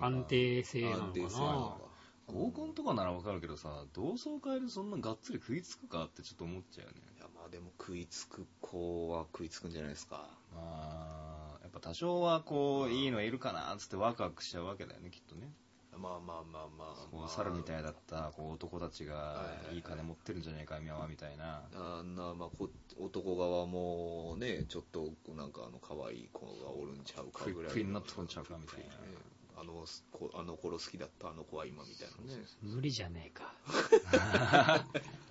[0.01, 1.86] 安定性なの安定性かななの
[2.27, 7.01] 合コンとかならわかるけどさ、同窓会でそんながっつり食いつくかってちょっと思っちゃうよね。
[7.17, 10.29] いや、まあでも食いつく子は食いつくんじゃないですか。
[10.55, 15.53] まあ、やっぱ多少はこう、いいのいるかなっつってワクワクしちゃうわけだよね、きっとね。
[15.99, 17.27] まあまあまあまあ、こまあ。
[17.27, 21.63] う猿みたいだったこう男たちがはいはい金持ってるんじゃねえか、宮はみたいな。
[21.75, 27.71] あんな、まあ、こ男側もね、ちょっとなんかあの可愛い子がおるんちゃうか食いぐらい。
[27.71, 28.95] 食いになっとんちゃうかみたいな
[29.67, 32.45] のこあの頃好きだったあの子は今みたいなね。
[32.63, 33.53] 無理じゃねえか。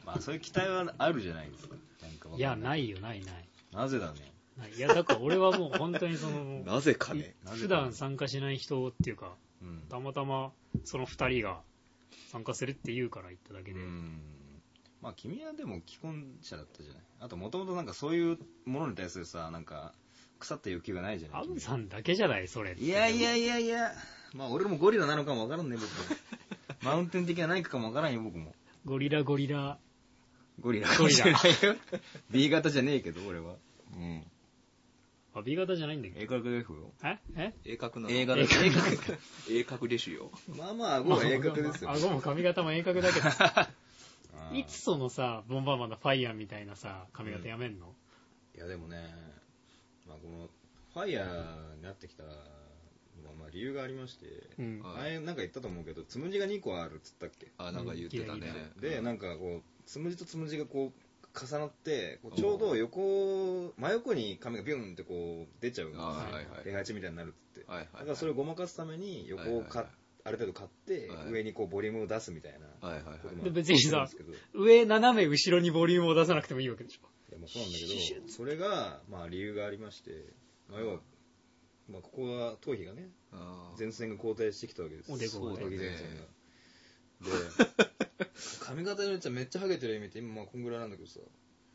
[0.06, 1.76] まあそういう期待はあるじゃないですか。
[2.02, 3.48] なんかわかんいや、ないよ、ないない。
[3.72, 4.34] なぜだね？
[4.58, 7.36] ないいや、だから俺はもう本当にその、 なぜかね。
[7.46, 9.82] 普段参加しない人っていうか、うん。
[9.90, 11.62] たまたまその二人が
[12.28, 13.80] 参加するって言うから行っただけで。
[13.80, 14.22] うん。
[15.02, 17.04] まあ君はでも既婚者だったじゃない？
[17.20, 19.94] あともともとなんかそういうものに対するさ、なんか
[20.40, 21.42] 腐った欲求がないじゃない。
[21.42, 22.76] アブさんだけじゃない、それ。
[22.78, 23.92] いやいやいやいや、
[24.34, 25.90] まあ俺もゴリラなのかもわからんね、僕も。
[26.84, 28.54] マウンテン的な何かかもわからんよ、僕も。
[28.86, 29.78] ゴリラゴリラ。
[30.60, 30.88] ゴリラ。
[30.88, 31.76] ゴリラかもしれないよ
[32.32, 33.56] B 型じゃねえけど、俺は。
[33.94, 34.24] うん。
[35.34, 36.14] あ、B 型じゃないんだけ？
[36.14, 36.22] ど。
[36.22, 36.92] A 角 F よ。
[37.04, 37.18] え？
[37.36, 37.54] え？
[37.66, 38.14] 鋭角なの。
[38.16, 39.18] A 型、A A 角角。
[39.50, 40.32] 鋭角 でしゅよ。
[40.56, 41.92] まあまあ、顎は A 角ですよ。
[41.92, 47.94] 顎も髪型も鋭角だけど、 あーいつそのさ、ボンバーマンのファイヤーみたいなさ、髪型やめんの、
[48.56, 48.98] いやでもね、
[50.08, 50.50] まあこの、
[50.94, 52.36] ファイヤーになってきたのは、
[53.40, 54.26] まあ理由がありまして、
[54.60, 54.82] うん。
[54.82, 57.52] はい前なんか言ったと思うけど、つむじが2個あるっつったっけ？
[57.58, 58.72] あ、なんか言ってたね。
[58.80, 66.06] で、なんかこう、つむじとつむじがこう、重なって、こうちょうど横、真横に髪がビュンってこう出ちゃうんですよ。
[66.06, 67.70] あはいはい出がちみたいになるっつって。
[67.70, 67.88] はいはい。
[67.94, 69.96] だからそれをごまかすために横をか、はいはい
[70.28, 72.88] ある程度買って、はい上にこうボリュームを出すみたいな。
[72.88, 73.20] はいはいはい。
[73.20, 77.08] こともで別にさあるんですけどい上斜め後ろにボリュームを出さなくてもいいわけでしょ。
[77.36, 80.12] やまあそうなんだけど、それが、まあ理由がありまして、
[80.70, 81.00] まあ要は、
[81.90, 83.10] まあここは頭皮がね、
[83.78, 85.12] 前線が後退してきたわけです。
[85.12, 85.58] おでこがね。
[85.60, 86.24] 頭皮前線が。
[87.22, 88.26] で、
[88.62, 91.20] 髪型によっちゃめっちゃハゲてる意味って今まあこんぐらいなんだけどさ、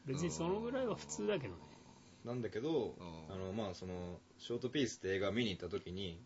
[0.07, 1.61] 別にそのぐらいは普通だけどね。
[2.25, 6.21] なんだけど、うんあの、まあその、ショートピースって映画見に行った時に、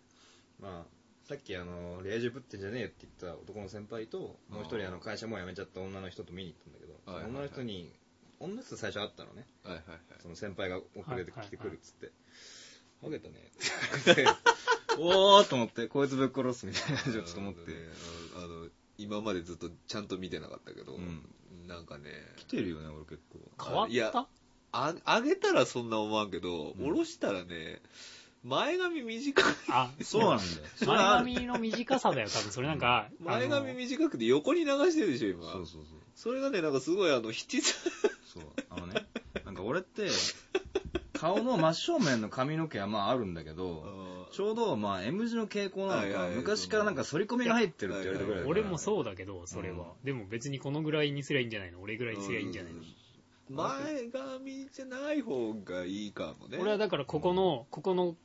[0.60, 7.92] まあ、さっきあの、レア充ぶってんじゃねえって言った男の先輩と、もう一人あの会社もう辞めちゃった女の人と見に行ったんだけど、女の人に、
[8.44, 9.46] 女の人と最初会ったのね。
[9.64, 9.98] はいはいはい。
[10.22, 12.10] その先輩が遅れてきてくるっつって、
[13.02, 14.38] ハゲたねって言われて、
[14.98, 17.72] おーと思って、こいつぶっ殺すみたいな感じをちょっと思って、
[18.36, 21.22] あの、あの今までずっとちゃんと見てなかったけど、うん
[21.66, 23.64] なんかね、来てるよね、俺結構。
[23.64, 24.28] 変わっいやた
[24.72, 27.80] あ上げたらそんな思わんけど、うん下ろしたらね、
[28.44, 29.44] 前髪短い。
[29.70, 30.44] あ、そうなんだ
[30.86, 32.52] 前髪の短さだよ、多分。
[32.52, 35.50] それなんか、前髪短くて横に流してるでしょ、今。
[35.50, 35.98] そうそうそう。
[36.14, 37.74] それがね、なんかすごいあの、七つ、
[38.34, 38.44] そう。
[38.70, 39.06] あのね、
[39.44, 40.08] なんか俺って、
[41.12, 49.92] 顔の真正面の髪の毛はまああるんだけど、ちょうどまあ M 字の傾向なのか、昔からなんか反り込みが入ってるって言われたぐらいだから俺もそうだけど、それは。
[50.02, 51.80] でも別にこのぐらいにすりゃいいんじゃないの？
[51.80, 52.80] 俺ぐらいにすりゃいいんじゃないの？
[53.50, 56.58] 前髪じゃない方がいいかもね。
[56.60, 58.16] 俺はだからここの、ここの、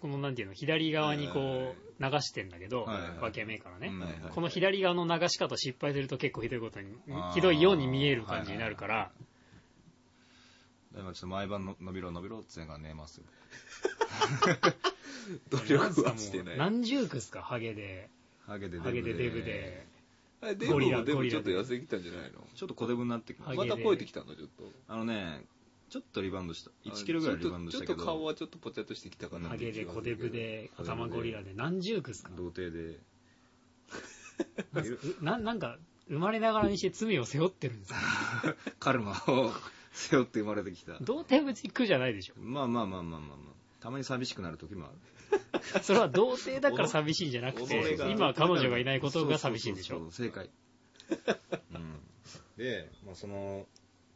[0.00, 2.86] このなんていうの、左側にこう流してんだけど、
[3.20, 3.88] 分け目からね。
[3.88, 4.00] うん。
[4.00, 4.32] はいはい。
[4.34, 6.88] この左側の流し方失敗すると結構ひどいことに
[7.34, 9.10] ひどいように見える感じになるから、
[10.96, 13.24] 今ちょっと毎晩の伸びろ伸びろって言うのが寝ますよ。
[15.50, 16.58] 努力はしてない。
[16.58, 18.08] 何十区っすか、ハゲで、
[18.46, 19.86] ハゲでハゲでデブで。
[20.40, 22.46] あデブゴリラもでもゴリラちょっと痩せてきたんじゃないの？
[22.54, 23.70] ちょっと小デブになってきまハゲで。
[23.70, 24.72] また超えてきたの、ちょっと。
[24.88, 25.44] あのね、
[25.90, 26.70] ちょっとリバウンドした。
[26.84, 32.30] 1キロぐらいリバウンドしたけちょっと顔どはちょっとぽちゃっとしてきたかなハゲで小デブで頭ゴリラで何十区っすか？
[32.36, 32.98] 童貞で。
[35.22, 35.78] ななんか
[36.08, 37.98] 生まれながらにして罪を背負ってるんですか？
[38.78, 39.52] カルマを
[39.96, 40.98] 背負って生まれてきた。
[41.00, 42.34] 童貞別に苦じゃないでしょ。
[42.38, 43.56] まあまあまあまあまあまあ。
[43.80, 44.96] たまに寂しくなる時もある。
[45.82, 49.98] それは童貞だから寂しいんじゃなくて今は彼女がいないことが寂しいんでしょ。
[49.98, 50.50] そう正解、
[51.74, 52.00] うん、
[52.56, 53.66] で、まあ、その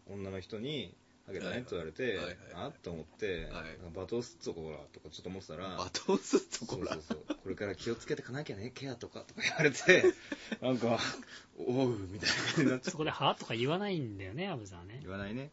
[0.09, 0.95] 女の人に
[1.27, 3.79] 「ハゲだね」って言われて、はいはいあっと思って、はい。
[3.95, 6.93] 罵倒すっぞこらとかちょっと思ってたらバトンスッとこら。
[6.95, 7.37] そうそうそう。
[7.43, 10.15] これから気をつけてかなきゃねケアとかとか言われて
[10.63, 10.99] なんか
[11.59, 12.91] 「おう」みたいな感じになっちゃって。
[12.91, 14.99] そこで「は?」とか言わないんだよねアブさんはね。
[15.03, 15.51] 言わないね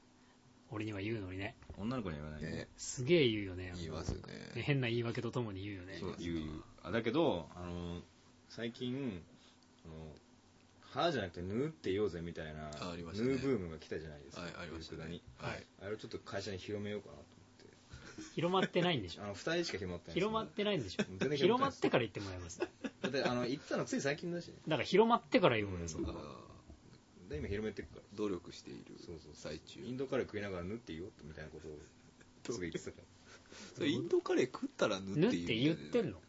[0.72, 1.56] 俺には言うのにね。
[1.78, 2.58] 女の子には言わないね。
[2.58, 2.68] ね。
[2.78, 3.72] すげえ言うよね。
[3.76, 5.98] 言いますよねね変な言い訳とともに言うよね。
[6.00, 6.64] そう言う言う。
[6.84, 8.02] あだけどあの
[8.50, 9.22] 最近
[9.86, 9.94] あの
[10.82, 13.30] 歯じゃなくて「ぬ」って言おうぜみたいなあありましたね。
[13.32, 15.22] ヌーブームが来たじゃないですか、はいありましたね。
[15.38, 15.66] はい。
[15.84, 17.28] あれをちょっと会社に広めようかなと
[18.34, 19.22] 広まってないんでしょ？
[19.24, 21.04] 思ってあの2人しか広まってない広まってないんでしょ？
[21.20, 22.60] 全然広まってから言ってもらいます？
[22.60, 22.68] だ
[23.02, 24.56] だってあの言ったのつい最近だしね。
[24.68, 26.47] から広まってから言おうよそこあ
[27.30, 29.82] で今広めてくからー努力しているそうそう最中。
[29.82, 31.78] インドカレー食いながら「ぬ」って言おうみたいなことを
[32.54, 33.04] すぐ言ってたから。
[33.76, 36.22] それインドカレー食ったらぬぬってって言ってんの？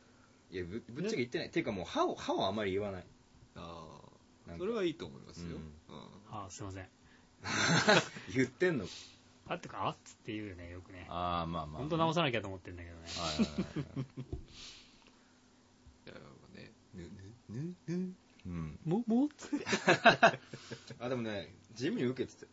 [0.50, 1.48] いやぶぶっちゃけ言ってない。
[1.48, 3.06] っていうかもう歯を歯をあまり言わない。
[3.54, 4.00] あ
[4.48, 4.56] あ。
[4.56, 5.94] それはいいと思いますよ、うん。
[5.94, 6.02] うん。
[6.30, 6.88] ああすいません。
[8.34, 8.86] 言ってんの？
[9.46, 11.06] あってかあっつって言うよねよくね。
[11.08, 13.02] ああまあまあ本当直さなきゃと思ってんだけどね。
[13.08, 13.62] はいはいはい
[13.96, 14.06] はい。
[16.06, 16.14] いや
[16.54, 17.02] ねぬ
[17.48, 18.14] ぬぬぬ
[18.48, 18.78] うん。
[18.84, 19.28] ももっ
[20.98, 22.46] あでもね地味に受けてて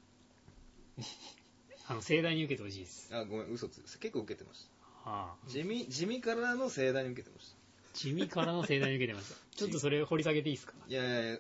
[1.88, 4.68] あの盛大に受けてほしいですあごめん嘘つ結構受けてまし
[5.06, 7.56] ああた地味地味からの盛大に受けてました
[7.94, 11.38] 地味からの盛大に受けてましたちょっとそれ掘り下げていいですかいやいやいや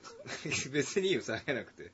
[0.71, 1.91] 別にいいよ下げなくて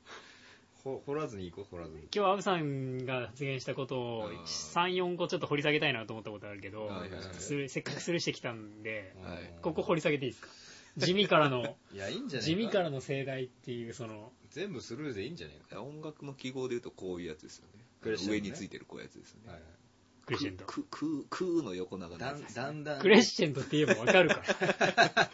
[0.84, 10.48] 掘らずに行こう掘らずに今日アブさんが発言したことを34個ちょっと掘り下げたいなと思ったことあるけど、はいはいはいせっかくスルーしてきたんではいここ掘り下げていいですか
[10.98, 14.32] 地味からのいやいいんじゃない地味からの盛大っていうその。
[14.50, 15.56] 全部スルーでいいんじゃない？
[15.58, 17.86] いや音楽の記号で言うとこういうやつですよね。
[18.02, 18.40] クレッシェンドね。
[18.42, 19.62] 上についてるこういうやつですよね、か、はい。
[20.26, 20.66] クレッシェンド。
[20.66, 25.32] くくくーの横長のだんやつですだんだんクレッシェンドって言えばわかるから。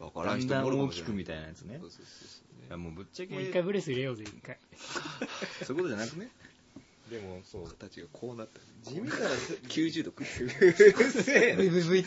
[0.06, 1.12] わからん人だんだんもおるかもしれない。
[1.12, 1.78] 大きくみたいなやつね。
[1.80, 2.66] そうそうそうそう。
[2.66, 3.34] いやもうぶっちゃけ。
[3.34, 4.58] もう一回ブレス入れようぜ一回。
[5.64, 6.28] そういうことじゃなくね？
[7.10, 7.68] でもそう。
[7.68, 8.60] 形がこうなった。
[8.90, 9.30] 地味から
[9.68, 12.04] 90度くっつうるせえブイブイブイ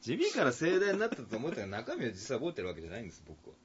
[0.00, 3.56] 地味から盛大になったと思ったら中身を実際覚えてるわけじゃないんです僕は。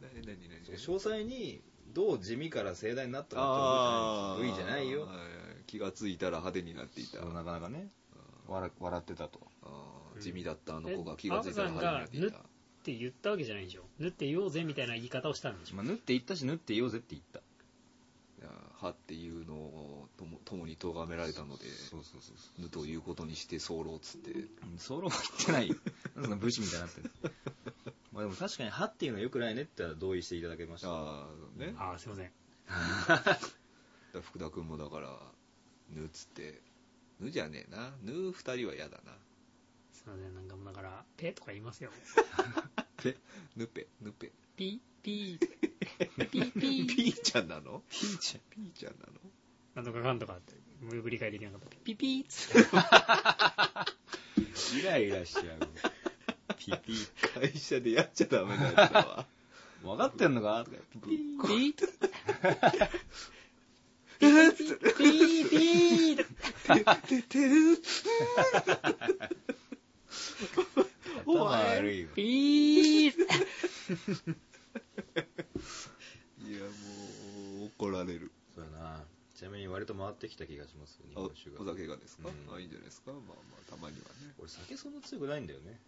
[0.00, 1.60] 何何何そう詳細に
[1.92, 5.08] どう地味から盛大になったかって覚えてないんです V じゃないよ。
[5.66, 7.20] 気がついたら派手になっていた。
[7.20, 7.88] そうなかなかね。
[8.48, 9.40] 笑笑ってたと。
[10.20, 12.50] 地味だったあの子がえ気がついたら派手になっていた。
[12.80, 13.82] って言ったわけじゃないんでしょ。
[13.98, 15.76] 縫って言おうぜみたいな言い方をしたんでしょ。
[15.76, 17.40] まあ縫って言ったし縫って言おうぜって言った。
[17.40, 17.42] い
[18.42, 24.30] や歯っていうのをとも共に咎められたのでそうそうそうそぬということにして候っつって。
[24.32, 25.68] うソロは言ってない。
[25.68, 25.76] よ
[26.14, 27.10] なんでそんな武士みたいになってんの
[28.12, 30.90] まあでも確かに歯っていうのは良くないねって同意していただけました。
[30.90, 31.74] ああね。
[31.78, 32.32] ああすいません。
[34.12, 35.18] だ福田君もだから
[35.88, 36.60] ぬっつって
[37.18, 37.96] ぬじゃねえな。
[38.02, 39.16] ぬ二人は嫌だな。
[39.92, 40.34] すいません。
[40.34, 41.90] なんかもうだからペとか言いますよ。
[43.56, 44.32] ぬぺぬぺ。
[44.56, 46.30] ピー ピー。
[46.30, 47.82] ピーピちゃんなの？
[47.88, 48.42] ピーちゃん。
[48.50, 49.20] ピーちゃんなの？
[49.74, 50.54] なんとかかんとかって
[50.84, 51.66] もう理解できなかった。
[51.84, 52.68] ピーピーっつって。
[54.80, 55.46] イライラしちゃう
[56.56, 56.94] ピピ
[57.34, 59.26] 会社でやっちゃダメなやつだわ
[59.82, 60.26] 分かって。
[60.26, 61.74] んのかとかピピピー
[64.18, 64.54] ピー
[64.96, 67.22] ピーピーて。
[67.22, 67.78] てる
[71.24, 73.14] 頭悪いよピーい
[76.52, 78.32] やもう怒られる
[79.40, 81.62] ちなみに割と回ってきた気がします日あ本酒が。
[81.62, 82.54] お酒がですか、うん。
[82.54, 83.10] あいいんじゃないですか？
[83.12, 84.34] まあまあたまにはね。
[84.38, 85.80] 俺酒そんな強くないんだよね。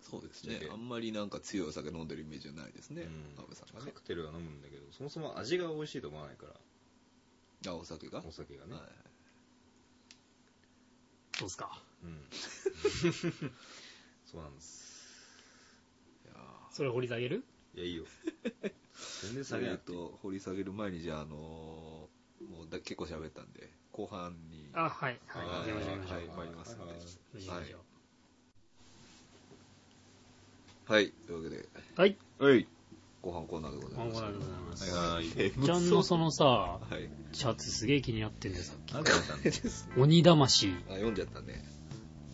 [0.00, 0.54] そうですね。
[0.58, 3.02] 酒あんまりなんか強いお酒飲んでるイメージはないですね。
[3.02, 3.34] うん。
[3.36, 7.72] 安部さんがカねクテルは飲むんだけどそもそも味が美味しいと思わないから。
[7.72, 8.24] あお酒が？
[8.26, 8.82] お酒がね、はい
[11.36, 11.82] そうっすか。
[12.02, 12.24] うん。
[14.24, 15.28] そうなんです。
[16.24, 16.34] いや
[16.70, 17.44] それ掘り下げる？
[17.74, 18.06] いやいいよ。
[19.22, 19.92] 全然ーそれ下げなくて。
[19.92, 27.38] いいと掘り下げる前にじゃああのーもうだ結構喋ったんで後半にあはいはいはいはい参りますんではい行きましょう。
[27.38, 27.78] 行きましょ
[30.84, 31.12] はい。
[31.26, 31.62] というわけで。
[31.62, 32.16] うはい。
[32.38, 32.66] はい。
[33.22, 34.20] 後半コーナーでございます。
[34.20, 34.94] ゴーナーでございます。
[34.94, 35.14] はい。
[35.14, 37.08] はいちゃんのそのさはい。
[37.32, 40.00] シャツすげえ気になってんだよさっき。
[40.00, 40.74] 鬼魂。
[40.88, 41.64] あ読んじゃったね。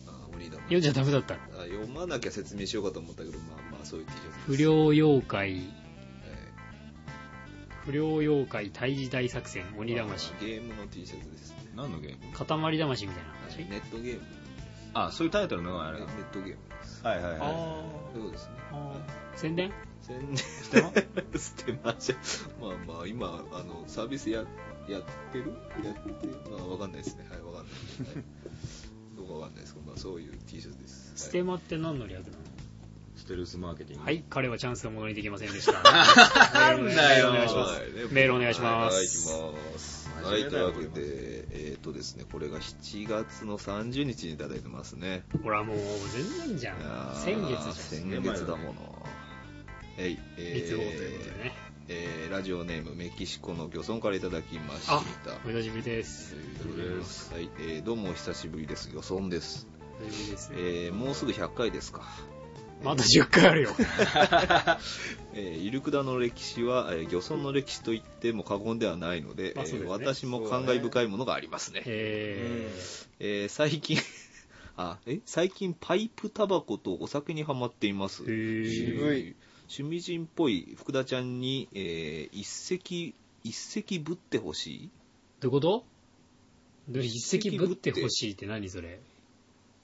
[0.07, 5.39] あ鬼だ読んじゃダメだったあ読まなきゃ説明しようかと思ったけどまあまあそういう T シャツ不良妖怪。
[5.53, 5.78] はい
[7.89, 10.05] 不良妖怪退治大作戦鬼魂。
[10.05, 11.55] まあゲームの T シャツですね。
[11.75, 12.33] 何のゲーム？
[12.33, 13.31] 塊魂みたいな。
[13.49, 14.21] 話ネットゲーム。
[14.93, 16.57] あそういうタイトルのがあれネットゲーム。
[16.69, 17.31] ですはいはい。
[17.39, 17.41] はい
[18.15, 18.53] そうですね。
[19.35, 19.71] 宣伝？
[20.03, 20.37] 宣伝。
[20.37, 20.91] ステマ
[21.35, 22.15] ステマじゃ
[22.61, 24.43] まあまあ今あのサービスや
[24.87, 25.55] やってる？
[25.83, 27.25] やってまあわかんないですね。
[27.27, 27.73] はいわかんない、
[28.13, 28.23] はい、
[29.17, 31.13] どうかわかんないですけどまあそういう T シャツです。
[31.15, 32.38] ステマって何の略なの？
[32.38, 32.38] ス
[33.29, 35.73] テルスマーケティングはい、彼はチャンスが戻りできませんでした。
[35.73, 37.81] なんだよメールお願いします。
[38.11, 40.09] メールお願いしますはい、行きます。
[40.23, 45.23] はい、というわけで、えっ、とですね、これが7月の30日にいただいてますね。
[45.43, 45.77] ほらもう
[46.11, 47.73] 全然じゃん先月じゃん。
[47.73, 49.05] 先月だもの。
[49.97, 51.55] はい、え立号ということでね。
[51.87, 54.95] えーラジオネームメキシコの漁村からいただきました。
[54.95, 55.03] あ、
[55.45, 56.35] お久しぶりです。
[56.35, 57.33] です。
[57.33, 58.91] はい、えーどうもお久しぶりです。
[58.91, 59.67] 漁村です。
[60.01, 60.55] お久しぶりですね。
[60.59, 62.03] えーもうすぐ100回ですか。
[62.83, 63.75] まだ10回あるよ。
[65.33, 69.79] えーイルクダの歴史は、えー漁村の歴史と言っても過言ではないので、ですね。
[69.81, 71.83] えー私も感慨深いものがありますね。
[71.85, 72.69] え
[73.19, 73.97] えー最近
[74.77, 79.29] あえ最近パイプタバコとお酒にはまっています、渋ー。
[79.31, 79.35] い。
[79.71, 83.13] 趣味人っぽい福田ちゃんに、えー一石
[83.43, 84.89] 一石ぶってほしい。
[85.41, 85.85] どういうこと？
[86.87, 88.99] で一石ぶってほしいって何それ？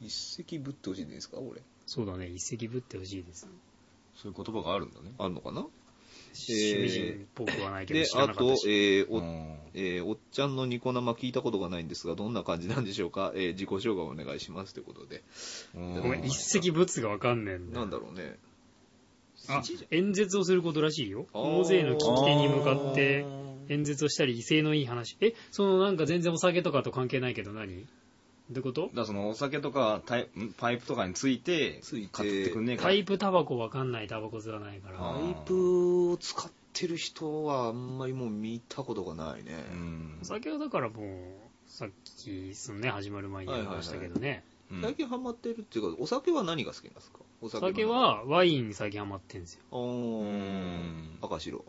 [0.01, 3.47] 一石ぶってほしいんですか俺そうだね、一石ぶってほしいです。
[4.15, 5.11] そういう言葉があるんだね。
[5.17, 5.65] あんのかな？
[6.37, 6.51] 趣
[6.83, 8.69] 味人っぽくはないけどで知らあとなかった、し。
[8.69, 9.57] えーおうん。
[9.73, 15.23] えーおっちゃんのニコ生聞いたことがないんですがどんな感じなんでしょうか、えー自己紹介お願いしますということで。
[15.75, 16.01] うん。
[16.01, 18.37] ごめん、一石ぶつがわかんねえんだなんだろうね。
[19.47, 21.27] あ、演説をすることらしいよ。
[21.33, 23.25] 大勢の聞き手に向かって
[23.69, 25.17] 演説をしたり威勢のいい話。
[25.21, 27.85] え、そのなんか全然お酒とかと関係ないけど何？
[28.49, 28.81] どういうこと？
[28.81, 30.53] だからそのお酒とかタイん？
[30.57, 32.09] パイプとかについてついて。
[32.11, 32.83] 買ってくんねえか。
[32.83, 34.97] らパイプタバコわかんないタバコ吸わないから。
[34.99, 40.19] あパイプを使ってる人はあんまりもう見たことがないね、うん。
[40.21, 41.07] お酒はだからもう、
[41.67, 44.43] さっき、そのね、始まる前に言いましたけどね。
[44.71, 44.81] うん。
[44.81, 47.19] 最近ハマってるっていうかお酒は何が好きなんですか？
[47.41, 47.65] おお酒。
[47.65, 49.61] の酒はワインに最近ハマってんですよ。
[49.71, 49.79] あー。
[49.79, 51.17] うん。
[51.21, 51.63] 赤白。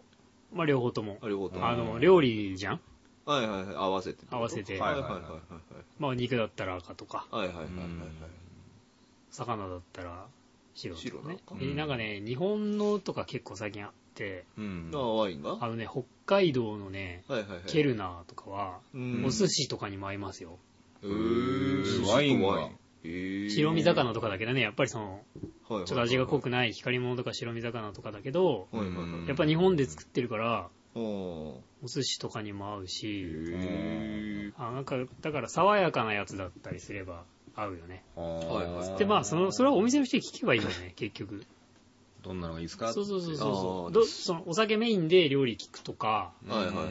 [0.53, 1.19] まあ両方とも。
[1.23, 1.69] あ両方とも。
[1.69, 2.81] あの、料理じゃん？
[3.27, 3.77] はいはいはい。
[3.77, 4.79] 合わせて合わせて。
[4.81, 5.21] はいはいはいはい
[5.99, 7.75] まあ肉だったら赤とか、はいはいはいはい。
[7.75, 7.87] はい
[9.31, 10.27] 魚だったら
[10.75, 11.39] 白とかね。
[11.59, 14.91] 白なんかね、日本のとか結構最近あって、うん。
[14.95, 15.57] あワインが？
[15.57, 17.61] はあのね、北海道のね、いはいはい。
[17.67, 19.25] ケルナーとかは、うん。
[19.27, 20.59] お寿司とかにも合いますよ。
[21.03, 22.07] へー。
[22.07, 22.71] ワインが
[23.05, 23.51] へー。
[23.51, 29.29] 白身魚とかだけどね、やっぱりその、はいはいはいちょっと味が濃くない光り物とか白身魚とかだけど、はいはいはい。
[29.29, 30.69] やっぱ日本で作ってるから、
[31.01, 38.03] お寿司とかにも合うし、へあなんか、だから爽やかなやつだったりすれば合うよね。
[38.17, 38.99] はいはい。
[38.99, 41.45] で、まあ、その、それはお店の人に聞けばいいんだよね、 結局。
[42.23, 42.93] どんなのがいいですか？
[42.93, 43.93] そうそうそうそう。
[43.93, 46.33] どそのお酒メインで料理聞くとか。
[46.49, 46.87] はいはいはい。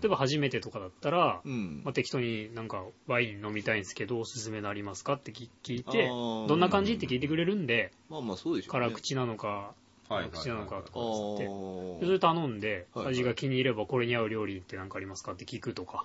[0.00, 1.82] 例えば初めてとかだったら、うん。
[1.84, 5.12] まあ、適当になんかワイン飲みたいんですけどおすすめのありますか？
[5.14, 6.46] って聞聞いあてー。
[6.48, 6.94] どんな感じ？
[6.94, 7.92] って聞いてくれるんで。
[8.08, 8.86] まあまあそうでしょうね。
[8.86, 9.74] 辛口なのか
[10.08, 12.06] 口なのかとあかつって。
[12.06, 16.04] それ頼んで味が気に入ればこれに合う料理って何かありますかって聞くとか。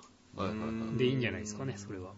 [0.96, 2.10] でいいんじゃないですかねそれは。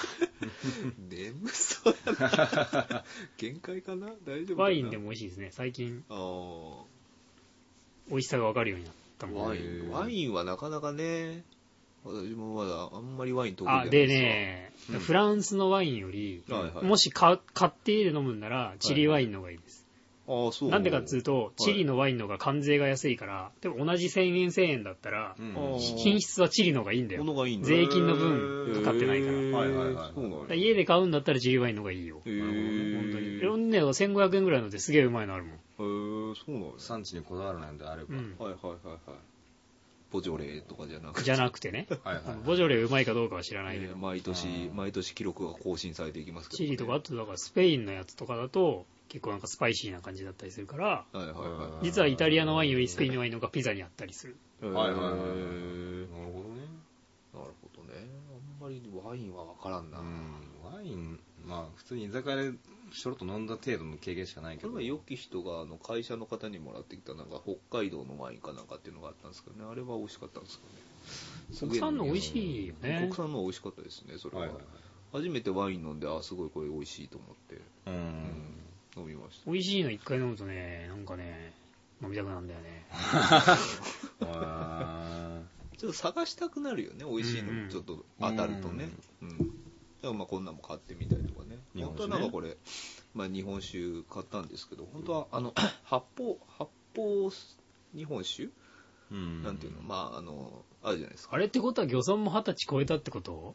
[1.10, 3.04] 眠そうやな。
[3.36, 4.08] 限界かな？
[4.24, 4.64] 大丈夫かな？
[4.64, 5.48] ワインでも美味しいですね。
[5.50, 6.04] 最近
[8.08, 9.90] 美味しさが分かるようになったもんワイン。
[9.90, 11.44] ワインはなかなかね
[12.04, 15.00] 私もまだあんまりワイン得意じゃないあでね、うん。
[15.00, 16.84] フランスのワインより、はいはい。
[16.84, 19.79] もし買買って家で飲むんならチリワインの方がいいです、
[20.30, 27.24] ああそうなんでかっつうと、チリのワインの方が関税が安いから、でも同じ1000円1000円だったら、うん品質はチリの方がいいんだよ。
[27.24, 29.32] 物がいいんだ税金の分かかってないから。
[29.32, 32.22] はいはいはいそうなんだだから家で買うんだったらチリワインの方がいいよ。
[32.24, 33.38] へー本当に。
[33.38, 35.54] いろんなね、1500円ぐらいのですげえうまいのあるもん。
[35.54, 38.36] へーそうなんだ産地にこだわらないのであれば、うん。
[38.38, 38.98] はいはいはいはい
[40.10, 41.86] ボジョレーとかじゃなくてじゃなくてね。
[42.02, 43.96] はいはいボジョレーうまいかどうかは知らないけどえー。
[43.96, 51.84] 毎年うん毎年記録が更新されていきますけどねチリとか、あとだからスペインのやつとかだと、結構なんかスパイシーな感じだったりするから、はいはいはい。
[51.84, 54.36] 実はイタリアのワインよりスペインのワインの方がピザにあったりする。
[54.62, 54.94] はいはいはい。
[54.94, 56.60] なるなるほどね。
[57.34, 58.08] ほどね
[58.60, 60.74] あんまりワインは分からんな、うん。
[60.76, 62.52] ワインまあ普通に居酒屋で
[62.92, 64.68] ちょろっと飲んだ程度の経験しかないけど。
[64.70, 69.64] これは良き人があの会社の方にもらってきたなんか北海道のワインかなんかっていうのがあったんですけどね。
[69.68, 71.68] あれは美味しかったんですかね。
[71.68, 72.98] 国産の美味しいよね。
[73.00, 73.12] 国。
[73.12, 74.64] 産の美味しかったですねそれは、はいはいはい。
[75.12, 78.60] 初めてワイン飲んであすごいこれ美味しいと思って、うん
[78.96, 79.50] 飲みました。
[79.50, 81.52] 美味しいの一回飲むとね、なんかね、
[82.02, 82.86] 飲みたくなるんだよね。
[84.22, 85.40] あ
[85.76, 88.90] ちょっと探したくなるよね美味しいのちょっと当たるとね。
[89.22, 89.48] うん、だか
[90.02, 91.58] らまあこんなんも買ってみたりとかね。
[91.74, 92.12] 本当日本酒ね。
[92.14, 92.56] はなんかこれ、
[93.14, 97.30] まあ、日本酒買ったんですけど本当はあの発泡発泡
[97.94, 98.48] 日本酒？
[99.10, 99.42] うん。
[99.42, 99.82] なんていうの？
[99.82, 101.36] まああのあるじゃないですか。
[101.36, 103.54] あれってことは漁村も二十歳超えたってこと？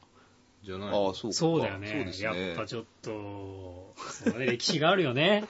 [0.66, 1.38] じゃないああそうか。
[1.38, 1.88] そうだよね。
[1.88, 2.47] そうですね。
[2.47, 5.45] やっぱちょっと、そうだね、歴史があるよね。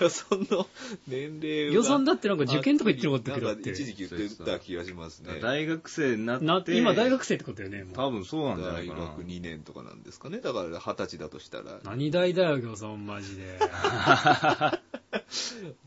[0.00, 0.66] 漁村の
[1.08, 4.44] 年齢漁村だってなんか受験とか言ってなかったっけなんかだって一時期言って。
[4.44, 5.40] た気がしますね。
[5.40, 7.94] 大学生になってな今大学生ってことよね、もう。
[7.94, 10.38] 多分そうなんじゃない大学2年とかなんですかね。
[10.38, 11.80] だから二十歳だとしたら。
[11.84, 13.58] 何大だよ、漁村、マジで。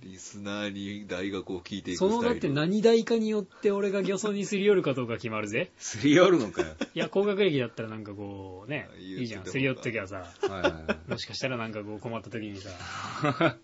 [0.02, 5.72] リスナーに大学を聞いていくそのだって何大かによって俺が漁村にすり寄るかどうか決まるぜ。
[5.78, 6.68] すり寄るのかよ。
[6.94, 9.44] いや、高学歴だったらなんかこう、ね、言っていいじゃん。
[9.44, 10.70] たすり寄っときゃさ、はいはいは
[11.08, 11.12] い。
[11.12, 12.70] もしかしたらなんかこう困った時にさ、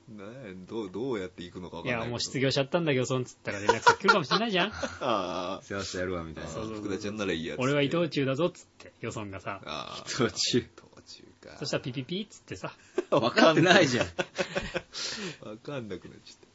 [0.07, 0.23] ね
[0.67, 4.71] どうどうやっていくのか分いや、かんないもう失業しちゃったんだ、漁村っつったら連絡先来るかもしれないじゃん。
[5.01, 6.49] あ世話してやるわみたいな。
[6.49, 9.61] あそうそう福田ちゃんならいいやつ俺は伊藤忠だぞっつって、漁村がさ。
[9.65, 11.57] ああ途中途中か。
[11.57, 12.73] そしたらピピピっつってさ、
[13.09, 14.07] 分かってないじゃん。
[15.43, 16.53] 分かんなくなっちゃった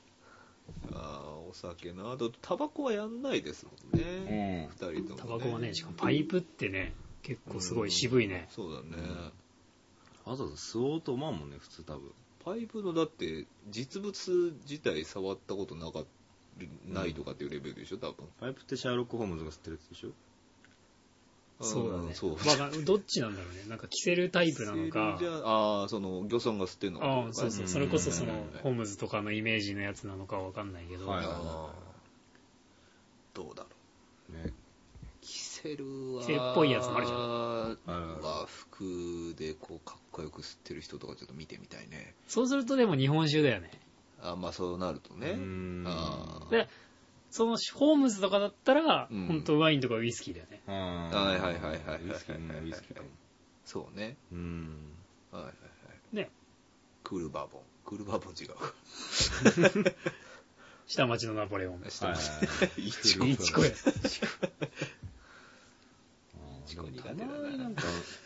[0.92, 2.12] ああお酒な。
[2.12, 6.92] あとタバコはやんないですもんね、二人とも、ね、タバコはね、しかもパイプってね、
[7.22, 8.48] 結構すごい渋いね。
[8.50, 9.02] そうだね、
[10.24, 12.12] わざわざ吸おうと思うもんね普通多分。
[12.44, 16.04] パイプのだって実物自体触ったことなか
[16.86, 18.26] ないとかっていうレベルでしょ多分。
[18.40, 20.08] パイプってシャーロック・ホームズが吸ってるやつでしょ？
[21.60, 22.14] そうだね。
[22.14, 22.32] そう。
[22.34, 23.64] わかんどっちなんだろうね。
[23.68, 25.16] なんか着せるタイプなのか。
[25.18, 25.26] じ。
[25.26, 27.06] ゃああーその漁村が吸ってるのか。
[27.06, 27.68] ああ、そうそう。
[27.68, 31.08] それこそそのうん、ホームズとかのイメージのやつなのかわかんないけど。
[31.08, 31.24] はい。
[33.34, 33.68] どうだろ
[34.30, 34.32] う。
[34.34, 34.44] ね。
[34.46, 34.67] キ
[35.62, 37.18] セルはキセルっぽいやつもあるじゃん。
[37.18, 37.76] はい
[38.22, 42.14] 和服でこうかっこよく吸ってる人とかちょっと見てみたいね。
[42.26, 43.70] そうするとでも日本酒だよね。
[44.22, 45.36] あまあそうなるとね。
[46.50, 46.68] で、
[47.30, 49.26] そのホームズとかだったら、うん。
[49.26, 50.60] 本当ワインとかウイスキーだよね。
[50.66, 53.02] ははいはいはいはいはいウイスキーうんウイスキー
[53.64, 54.16] そうね。
[54.32, 54.94] うん。
[55.30, 55.52] はいはいは
[56.12, 56.16] い。
[56.16, 56.30] ね。
[57.04, 57.62] クールバーボン。
[57.84, 59.94] クールバーボン違う。
[60.86, 61.84] 下町のナポレオン。
[61.88, 62.16] 下はい。
[62.16, 63.26] 町 いちご。
[63.26, 63.70] いちこ や。
[63.70, 67.82] あーでも苦手ただなまになんか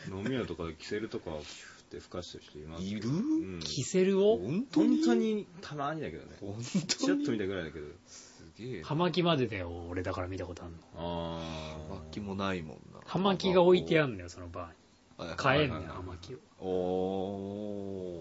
[0.08, 3.08] 飲み屋とかでキセルとかをキューって吹かしてる人いますいる？
[3.08, 3.60] うん。
[3.60, 4.38] キセルを？
[4.38, 4.96] 本当に？
[4.98, 6.36] 本当にたまにだけどね。
[6.40, 7.20] 本ち当に？
[7.20, 7.86] ょっと見たぐらいだけど。
[8.06, 8.80] すげえ。
[8.80, 10.78] な葉巻までだよ、俺だから見たことあるの。
[10.96, 11.40] あ
[11.88, 13.00] 葉巻もないもんな。
[13.06, 15.28] 葉巻が置いてあるるんだよ、そのバーに。
[15.28, 16.38] はい買えんね葉巻を。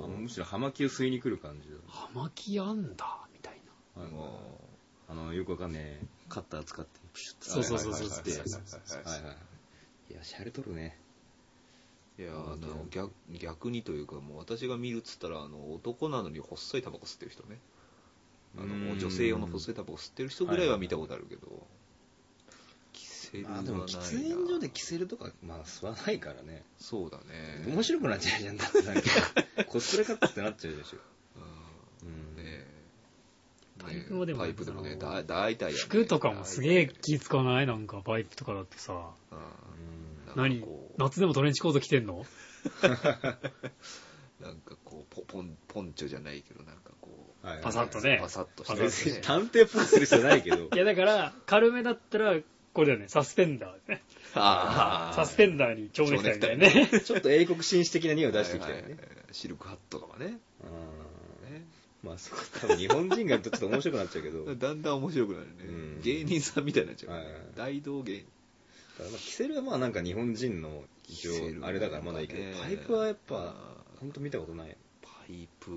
[0.04, 3.60] おむしろ葉巻を吸いに来る感じだ葉巻あんだ、みたい
[3.96, 4.04] な。
[4.04, 4.12] はい
[5.10, 6.06] あのよくわかんねえ。
[6.30, 7.52] カッター使ってプシュッと。
[7.52, 8.08] そうそうそうそう。
[8.08, 9.36] はいはいはいそうそうそうはいはい。
[10.12, 10.98] いやシャレとるね
[12.22, 17.58] いやあの逆逆にというかもう私が見るっつったらあの男なのに細いタバコ吸ってる人ね。
[18.60, 21.66] あの女性用の細いタバコ吸ってる人ぐらいは見たことあるけど、
[22.94, 23.72] キセルはないな。
[23.72, 26.64] あでも喫煙所でキセルとかまあ吸わないからね。
[26.78, 27.66] そうだね。
[27.66, 28.84] 面白くなっちゃうじゃんだって。
[28.84, 29.02] なんか
[29.66, 30.98] コスプレかってなっちゃうでしょ。
[32.06, 32.44] うん。
[32.44, 32.68] ね
[33.80, 37.66] パイプもでもパイプでもねだ大体やね服とかもすげえ気使わない？
[37.66, 38.94] なんかパイプとかだってさ。
[39.32, 39.71] うん
[40.36, 40.64] 何？
[40.98, 42.26] 夏でもトレンチコート着てんの？
[44.42, 47.10] なんかこうポポンポンチョじゃないけどなんかこ
[47.44, 47.46] う。
[47.46, 48.20] はいはいパサッとね。
[48.22, 49.18] パサッとしてね。
[49.18, 50.70] に探偵っぽくする必要ないけど。
[50.74, 52.36] いやだから、軽めだったら、
[52.74, 54.04] これだよね、サスペンダーね。
[54.36, 55.16] あー。
[55.16, 56.88] サスペンダーに蝶ネクタイみたいなね。
[57.02, 58.82] ちょっと英国紳士的な匂いを出してきたよね。
[58.84, 59.08] はいはいはい。
[59.32, 60.26] シルクハットとかね。
[60.26, 61.66] うんね
[62.04, 64.56] まあそこ多分日本人がやるとちょっと面白くなっちゃうけど。
[64.56, 66.02] だんだん面白くなるね、うん。
[66.02, 67.42] 芸人さんみたいになっちゃう、ねはいはい。
[67.56, 68.26] 大道芸人
[69.02, 73.54] ただまあキセルはまあなんか日本人の一応キセルはあれだからまだいいけどねパイプはやっぱあ
[74.00, 74.78] 本当見たことない。
[75.02, 75.72] パイプ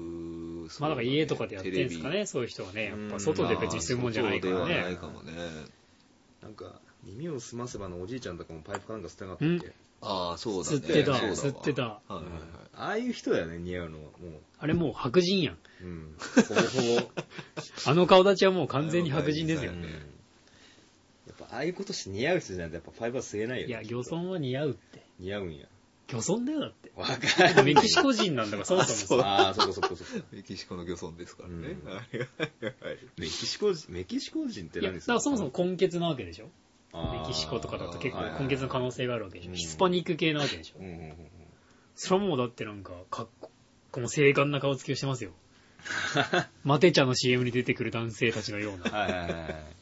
[0.80, 2.86] まあだから家とかでやってるんですかね、そういう人はね。
[2.86, 4.96] やっぱ外で別に吸うもんじゃないから外ではないね。
[4.96, 5.32] かもね。
[6.42, 9.72] なんか耳を澄ませばのおじいちゃんとかもパイプかなんか吸ってなかったっけ？
[10.02, 10.76] ああそうだね。
[10.76, 11.34] 吸ってたそうだわ。
[11.34, 11.82] 吸ってた。
[11.82, 12.30] はいはいはい。
[12.76, 14.10] ああいう人だよね似合うのはも
[14.58, 15.54] あれもう白人やん。
[15.54, 16.16] ううん。
[16.48, 17.10] ほぼほぼ。
[17.90, 19.72] あの顔立ちはもう完全に白人ですよ。
[19.72, 19.74] う。
[19.76, 19.82] ん。
[19.82, 19.96] やっぱ
[21.54, 25.02] ああいうことして似合う人じゃないとやっぱファイバー吸えないよねいや、漁村は似合うって。
[25.20, 25.66] 似合うんや
[26.08, 26.92] 漁村だよ、だって。
[26.96, 27.12] わか
[27.54, 29.28] るメキシコ人なんだから、そもそもさ。
[29.28, 36.50] ああそっかそっかそっかメキシコの漁村ですからね、うんはいはいはいメキシコ人メキシコ人っていや、何ですだからそもそも根血なわけでしょ。
[36.92, 39.50] メキシコとかだと結構根血の可能性があるわけでしょ。
[39.50, 40.82] うんヒスパニック系なわけでしょう。
[40.82, 41.14] んうんうんうん
[41.96, 43.52] それはもうだってなんか、かっこ、
[43.92, 45.30] この精悍な顔つきをしてますよ。
[46.64, 48.90] マテ茶の CM に出てくる男性たちのような。
[48.90, 49.74] はいはいはいはい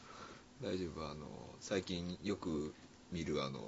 [0.63, 1.32] 大丈夫あの
[1.63, 2.73] 最近よく
[3.13, 3.59] 見るあの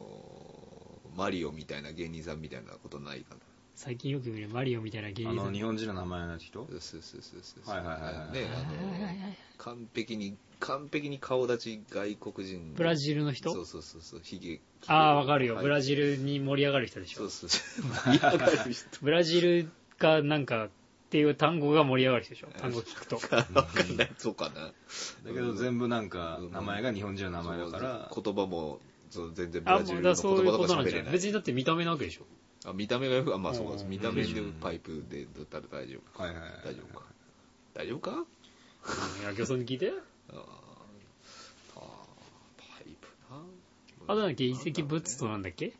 [1.15, 3.39] マリオみたいな芸人さんみたいなことないかな。
[3.73, 5.45] 最近よく見るマリオみたいな芸あ人さん。
[5.47, 6.67] の日本人の名前の人？
[6.69, 7.73] そうそうそうそうそう。
[7.73, 12.73] はいはいはいはいねあの完璧に完璧に顔立ち外国人。
[12.75, 13.53] ブラジルの人？
[13.53, 14.19] そうそうそうそう。
[14.21, 15.55] ひげああ、わかるよ。
[15.55, 17.19] ブラルジルに盛り上がる人でしょ。
[17.19, 17.29] そう。
[17.29, 17.85] そうそう。
[18.05, 18.85] 盛り上がる人。
[19.01, 19.69] ブラジル
[19.99, 20.67] がなんか、
[21.05, 22.47] っていう単語が盛り上がる人でしょ。
[22.59, 23.15] 単語聞くと。
[23.55, 24.11] わかんない。
[24.17, 24.61] そうかな。
[24.65, 24.73] だ
[25.25, 28.79] けど全部なんか名前が日本人の名前だから、言葉も
[29.11, 31.13] そう全然ブあ、ラジルのもうだからそういう言葉ことなんじゃないとか喋れない。
[31.13, 32.25] 別にだって見た目なわけでしょ。
[32.67, 36.21] あ見た目がよく、あ、まあそうかうん見た目でパイプでだったら大丈夫。
[36.23, 36.51] はいはいはい。
[36.65, 37.05] 大丈夫か。
[37.75, 38.11] 大丈夫か？
[38.11, 38.15] う
[39.19, 39.91] んいや、漁村に聞いて。
[40.29, 40.37] あー
[41.75, 41.81] あー、
[42.57, 43.37] パイプな。
[44.07, 45.67] あとなんだっけ遺跡ブッツとなんだっけ？
[45.67, 45.71] ん？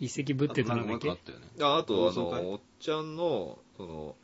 [0.00, 1.10] 遺跡ブッテとなんだっけ？
[1.10, 1.46] あったよね。
[1.60, 4.16] ああと、あの、おっちゃんの、その、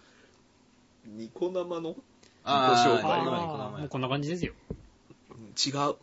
[1.06, 1.96] ニコ生の？
[2.42, 4.54] あ自己紹介ーあーもうこんな感じですよ。
[5.66, 5.74] 違う。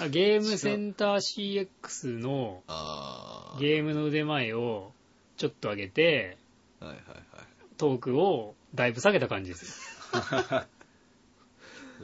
[0.00, 3.60] あゲームセンター CX のああ。
[3.60, 4.92] ゲームの腕前を
[5.36, 6.38] ちょっと上げて、
[6.80, 7.44] はいはいはい。
[7.76, 10.66] トークをだいぶ下げた感じですよ。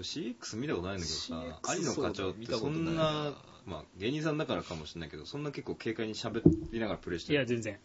[0.02, 3.34] CX 見たことないんだけどさ CX、有野課長ってそんそうだ見たことないなな、
[3.64, 7.46] まあ芸人さんだからかもしれないけど、そんな結構軽快に喋りながらプレイしていや、る。
[7.46, 7.78] 全然。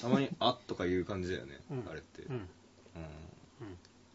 [0.00, 2.22] たまに、あっとかいう感じだよねうん、あれって。
[2.22, 2.48] うん。
[2.96, 3.02] うん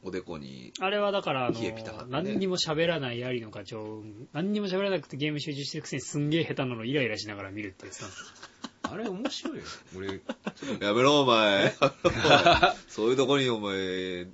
[0.04, 1.60] おでこに、あれはだから、あの
[2.08, 8.26] 何にも喋らない有野課長、何にも喋らなくてゲーム集中してるくせにすんげえ下手なのイライラしながら見るってやつなんですよ。
[8.84, 9.64] あれ面白いよ。
[9.98, 10.08] 俺、
[10.88, 11.74] やめろお前。
[12.88, 14.28] そういうとこにお前、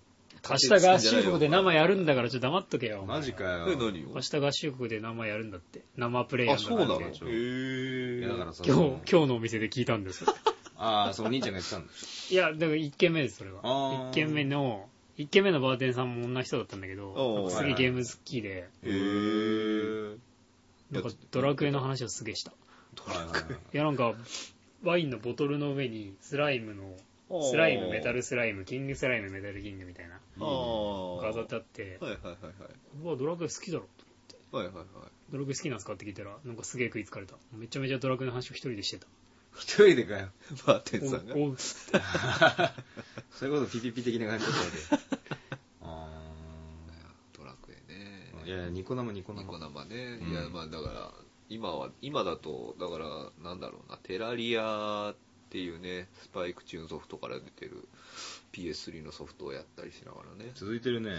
[0.48, 3.06] 明日合衆国で生やるんだからちょっと黙っとけよ。
[3.08, 3.66] マジかよ。
[3.70, 5.82] え、何明を日合衆国で生やるんだって。
[5.96, 7.02] 生プレイヤあ、ーそうなの？
[7.02, 10.36] へんだからってえいやだからさ、今日その、今日のお店で聞いたんですよ。
[10.84, 11.92] ああ、そのお兄ちゃんが言ってたんだ。
[12.30, 13.62] いや、だから1軒目です、それは。
[13.64, 20.18] あー1軒目の、1軒目のバーテンさんも女の人だったんだけど、おーなんかすげえゲーム好きで、へえ。
[20.92, 22.52] なんかドラクエの話をすげえした。
[22.52, 22.56] い
[23.10, 24.14] はいはいはいや、なんか、
[24.84, 31.22] ワインのボトルの上にスライムの、スライム、メタルスライム、キングスライム、メタルキングみたいな、ああ。
[31.22, 32.54] 飾ってあって、はいはいはいはい。
[33.04, 33.88] うわ、ドラクエ好きだろ。
[34.52, 34.86] はいはいはい。
[35.32, 37.36] ドラクエ好きなんすかって聞いたら、なんかすげえ食いつかれた。
[37.54, 39.08] めちゃめちゃドラクエの話を一人でしてた。
[39.56, 40.30] 一人でかよ。
[40.66, 41.36] バーテンさんが。
[43.32, 44.66] そういうことピピピ的な感じだったわ
[45.00, 45.18] け。
[45.82, 46.10] あ
[47.34, 48.32] ドラクエね。
[48.44, 48.48] あ。
[48.48, 49.42] いやいや、ニコ生ニコ生。
[49.42, 50.20] ニコ生ね。
[50.22, 51.14] うんいや、まあだから、
[51.50, 55.14] 今は、今だと、だから、なんだろうな、テラリア
[55.54, 57.88] っていうね、スパイクチューンソフトから出てる
[58.54, 60.50] PS3 のソフトをやったりしながらね。
[60.56, 61.12] 続いてるね、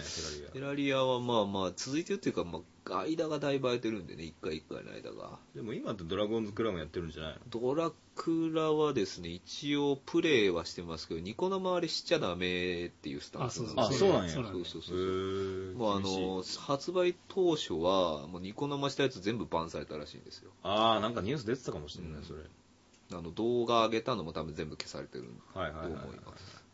[0.46, 2.58] テテラリアはまあまあ、続いてるっていうか、ま
[2.90, 5.22] あ、間がだいぶ空いてるんでね、一回一回の間が。
[5.22, 5.62] ラリア。
[5.62, 7.38] でも今ってドラゴンズクラブもやってるんじゃないの？
[7.48, 14.30] ドラクラはですね、一応プレイはしてますけど、ニコ生あれしちゃダメっていうスタンスあ、そうなんや。
[14.32, 20.50] そうなんだそうそうそうもうあの、発売当初は、もうニコ生したやつ全部バンされたらしいんですよ。
[20.64, 22.40] ああ、なんかニュース出てたかもしれない、うんそれ。
[23.16, 26.64] あの、動画上げたのも多分全部消されてるはいはいはいと思います。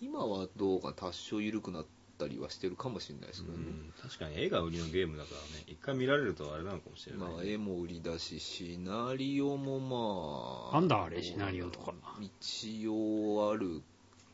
[0.00, 1.86] 今はどうか多少緩くなっ
[2.18, 3.64] たりはしてるかもしれないですけどね。
[3.64, 7.28] うん確かに絵が売りのゲームだからね、一回見られるとあれなのかもしれない。
[7.28, 10.80] まあ、絵も売りだし、シナリオもまあ。
[10.80, 13.82] なんだあれシナリオとか一応ある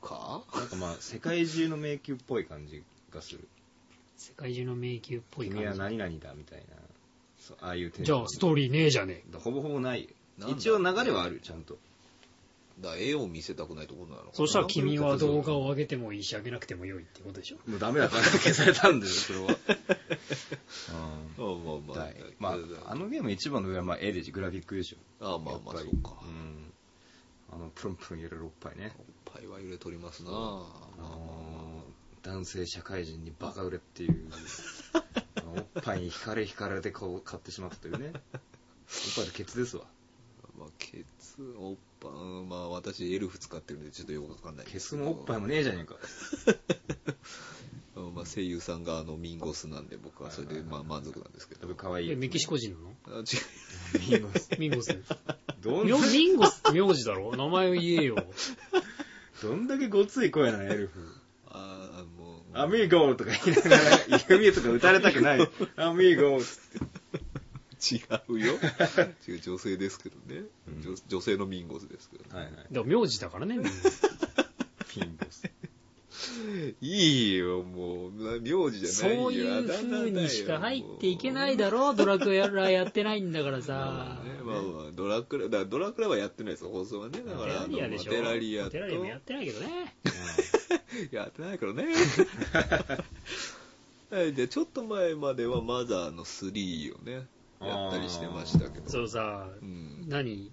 [0.03, 0.43] か？
[0.55, 2.83] なんかまあ、世界中の迷宮っぽい感じ
[3.15, 3.49] がする。
[4.17, 6.77] 世界中の迷宮っぽい君は感何々だみたいな、
[7.39, 8.13] そうああいうテじ。
[8.13, 10.09] ゃあ、ストーリーねえじゃねほぼほぼない
[10.51, 11.79] 一応流れはある、ちゃんと。
[12.81, 17.57] だ絵を見せたくないところなのかなそしたら君は動画を上げてもいいし、上げなくてもよいってことでしょ。
[17.71, 19.59] もうダメだから消されたんですよ、それは。
[21.39, 21.97] まあまあまあ。
[22.07, 24.97] だいまあ、あのゲーム一番の上はまあ絵でしグラフィックでしょ。
[25.25, 26.17] ああまあまあ、そうか。
[26.25, 26.73] うん。
[27.53, 28.95] あの、プルンプルン揺れるおっぱいね。
[28.99, 31.85] おっぱいは揺れとりますなあまあまあの
[32.23, 34.31] 男性社会人にバカ売れっていう、
[35.37, 38.07] あのおっぱいに惹かれ惹かれてこう買ってしまったというね。
[38.07, 38.13] おっ
[39.17, 39.87] ぱいとケツですわ。
[40.63, 45.97] まあ、ケツ、おっぱい、うんまあ私エルフ使ってるんでちょっとよくわかんないケツもおっぱいもねえじゃねえか。
[47.97, 51.75] う んまあ声優さんがあのミンゴスなんで僕はそれでまあ満足なんですけど。
[51.75, 53.19] 可愛いえ、メキシコ人なの？
[53.19, 54.51] あ違ミンゴス。
[54.59, 54.99] ミンゴス。
[55.61, 57.35] ど んミンゴスって名字だろ？
[57.37, 58.17] 名前を言えよ。
[59.43, 61.01] どんだけごつい声なの、エルフ。
[61.47, 62.59] ああ、もう。
[62.59, 65.41] アミーゴーとか言いながら、弓とか打たれたくない。
[65.77, 66.47] アミーゴー
[67.91, 68.55] 違うよ。
[69.27, 70.45] 違う、女性ですけどね。
[70.69, 72.31] うん女女性のミンゴスですけどね。
[72.33, 72.67] はいはい。
[72.71, 74.03] でも名字だからね、ミンゴス。
[74.89, 75.51] ピンボス。
[76.81, 78.41] いいよ、もう。
[78.41, 79.27] 名字じゃそないよ。
[79.29, 84.25] ういう風にしか入っていけないだろドラクエラやってないんだからまさあ。
[84.25, 87.21] ね、まあまあ、ドラクラ、だからドラクラはやってないですよ、放送はね。
[87.21, 88.71] だかテら、ラリアでしょテラリアと。
[88.71, 89.97] テラリアもやってないけどね。
[91.11, 91.87] やってないからね。
[94.11, 97.27] はいで、ちょっと前まではマザーの3をね、
[97.67, 98.91] やったりしてましたけど。
[98.91, 100.05] そうさ、うん。
[100.09, 100.53] 何？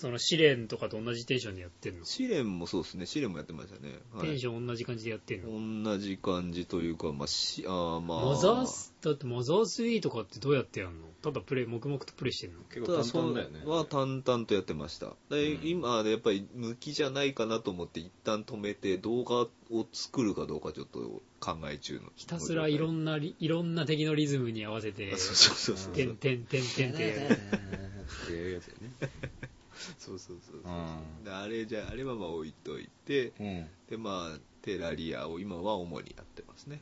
[0.00, 2.04] その試練とかと同じテンションでやってんの？
[2.04, 3.98] 試練もそうですね、試練もやってましたね。
[4.14, 4.28] はい。
[4.28, 5.82] テンション同じ感じでやってんの？
[5.84, 8.24] 同じ感じというか、まあ、し、あーまあ。
[8.26, 11.08] マザース、だってマザー3とかってどうやってやんの？
[11.20, 12.60] ただプレイ黙々とプレイしてるの？
[12.72, 13.52] 結構簡単だよね。
[13.54, 15.14] ただそれは淡々とやってました。
[15.30, 15.68] で、うん。
[15.68, 22.00] 今やっぱり向きじゃないかなと思って一旦止めて動画を作るかどうかちょっと考え中の。
[22.14, 25.92] ひたすらいろなんなりいろんな敵のリズムに合わせて そうそうそうそう。
[25.92, 27.38] てんてんてんてんってやる。
[28.24, 28.90] っていうやつよね
[29.98, 31.20] そうそうそうそうう。
[31.22, 31.24] ん。
[31.24, 33.68] であれじゃあれはまあ置いといてうん。
[33.88, 36.80] でまあテラリアを今は主にやってますね。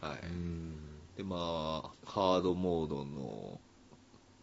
[0.00, 0.76] はい、うん。
[1.16, 3.60] でまあハードモードの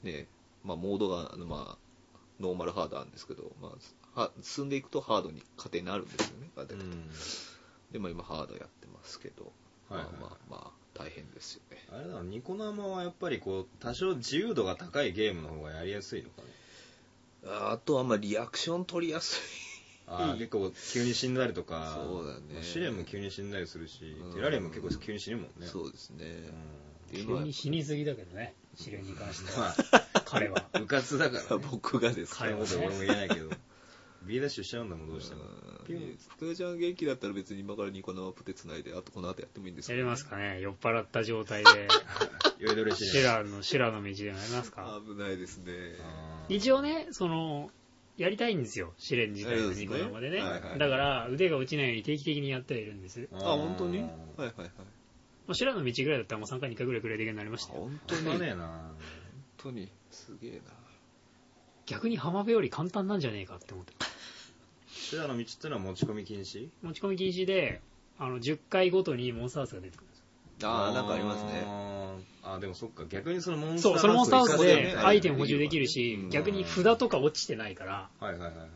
[0.04, 0.28] ね
[0.64, 1.92] まあモードがまあ
[2.40, 3.72] ノーマルハードあるんですけど、ま
[4.16, 6.76] あ、は進んでいくとハードに加点になるんですよね、ガテ
[7.92, 9.52] でまあ今ハードやってますけど、
[9.90, 11.78] はいはいまあまあまあ大変ですよね。
[11.92, 16.48] あれだろニコ生はやっぱりこう多少自由度が高いゲームの方がやりやすいのかね
[17.46, 19.42] あとはまあリアクション取りやす
[20.08, 22.42] あー結構急に死んだりとかそうだね。
[22.54, 24.34] まあ試練も急に死んだりするし、うん。
[24.34, 25.66] テラリアも結構急に死ぬもんね。
[25.66, 29.76] いそうですね、うっていうのは急に死にすぎだけどね試練に関してんは。
[30.14, 30.66] ま 彼は。
[30.74, 33.50] あ部活だから、ね、僕がですそういうこと俺も言えないけど。
[34.24, 35.44] B ダッシュしちゃうんだもんどうしても。
[35.88, 40.00] ピュントヨちゃん元気だったら別に今からニコ生プテつないであとこの後やってもいいんですけど。
[40.00, 40.62] やりますかね。
[40.62, 41.70] 酔っ払った状態で。
[42.60, 45.02] 酔いどれしシュラのシュラの道でもやりますか。
[45.08, 45.74] 危ないですね
[46.50, 47.70] 一応ねその
[48.18, 48.94] やりたいんですよ。
[48.98, 50.40] 試練自体のニコ生でね。
[50.40, 50.80] はいはい。
[50.80, 53.28] だから腕が落ちないように定期的にやってはいるんです。
[53.34, 54.00] あ本当に？
[54.00, 54.68] はいはいはい
[55.48, 57.80] もうシュラの道ぐらいだったらもう3回2回ぐらいくらいできるようになりましたよ。
[57.80, 58.26] 本当に？
[58.26, 58.96] 当ねえな本
[59.58, 59.90] 当に。
[60.12, 60.60] すげえな。
[61.88, 63.94] 逆に浜辺より簡単なんじゃねえかって思って。
[64.88, 66.68] シュラの道ってのは持ち込み禁止？
[66.84, 67.82] 持ち込み禁止で
[68.20, 70.08] あの10回ごとにモンスターハウスが出てくる
[70.70, 71.64] ああなんかありますね。
[71.66, 73.04] あーあーでもそっか。
[73.10, 76.30] 逆にそのモンスターそうそのモンスターハウスでアイテム補充できるしうん。
[76.30, 78.10] 逆に札とか落ちてないから。
[78.20, 78.68] はいはいはいはい。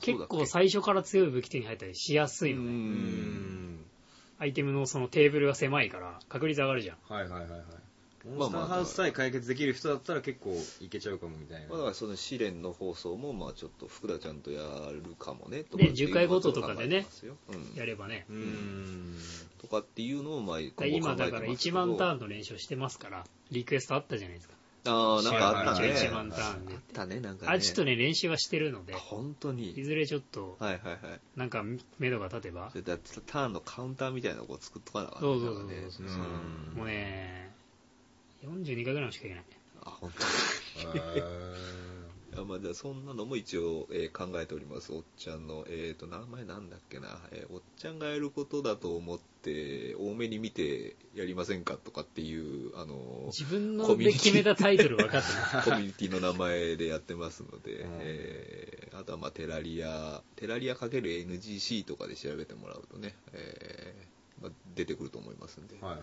[0.00, 2.76] 結構最初から強い武器手に入ったりしやすいのうねうん
[3.76, 3.84] ん。
[4.38, 6.96] アイテムのそのテーブルが狭いから確率上がるじゃん。
[7.08, 7.60] はいはいはいはい
[8.24, 11.68] モンスターハウスさえ解決できる人だったら結構いけちゃうかもみたいな。
[11.68, 14.60] まあだからその試練の放送もまあちょっと福田ちゃんとや
[14.92, 17.06] るかもねとでかっていう10回ごととかでね
[17.48, 17.76] うん。
[17.76, 18.26] やればね。
[18.28, 19.16] うーん。
[19.60, 24.54] とかっていうのをまあ今だから1万ターンの練習をしてますからリクエストあったじゃないですか。
[24.84, 25.88] ああなんかあったね。
[25.90, 26.74] 1万ターンで。
[26.74, 27.52] あったねなんかね。
[27.52, 29.70] あちょっとね練習はしてるのであ本当に。
[29.70, 30.98] いずれちょっとはいはいはい。
[31.36, 31.62] なんか
[31.98, 32.72] 目処が立てば。
[32.74, 36.06] だってターンのカウンターみたいなのを作っとかなかったそうそうそうねそう。
[36.06, 36.78] うん。
[36.78, 37.51] もうね
[38.44, 39.44] 42回ぐらいしかいけない。
[39.84, 40.12] あ本へ
[40.82, 41.22] 当に
[42.34, 44.92] あまあじゃあそんなのも一応、えー考えております。
[44.92, 54.22] おっちゃんのえっ、と名前なんだっけな、えーおっちゃんがやることだと思って多めに見てやりませんかとかっていうあの自分のコミュニティ。
[54.22, 55.64] で決めたタイトル分かってない。
[55.64, 57.98] コミュニティの名前でやってますので、うん。
[58.00, 63.91] えーあとはまあテラリア、テラリア ×NGC とかで調べてもらうとね、えーまあ、
[64.74, 65.76] 出てくると思いますんで。
[65.76, 66.02] ーはいはい。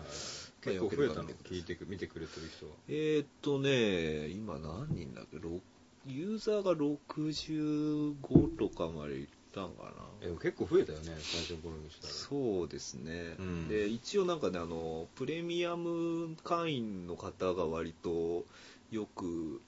[0.62, 1.30] 結構増えたの？
[1.44, 2.72] 聞いてく見てくれてる人は。
[2.88, 5.60] えーっとね、今何人だっけ、ろ
[6.06, 9.90] ユーザーが65とかまでいったんかな。
[10.22, 12.12] え結構増えたよね最初の頃にしたら。
[12.12, 13.68] そうですね、うん。
[13.68, 18.44] で一応なんかねあのプレミアム会員の方が割と
[18.90, 19.60] よく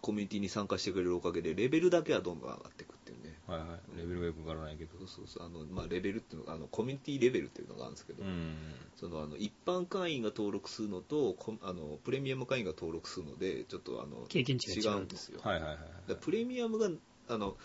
[0.00, 2.97] コミュニティに参加してくれるおかげでレベルだけはどんどん上がっていくっていう。
[2.97, 2.97] ね
[3.48, 3.98] はいはい。
[3.98, 8.54] レベルがよくわからないけどそうそうそうあの、まあ、レベルっていうのがあのコミュニティレベルっていうのがあるんですけど、うん。
[8.94, 15.76] そのあの一般会員が登録するのとこあのプレミアム会員が登録するのでちょっとあの経験値が違うんですよ、はいはいはい。
[15.76, 16.90] だからプレミアムが
[17.28, 17.56] あの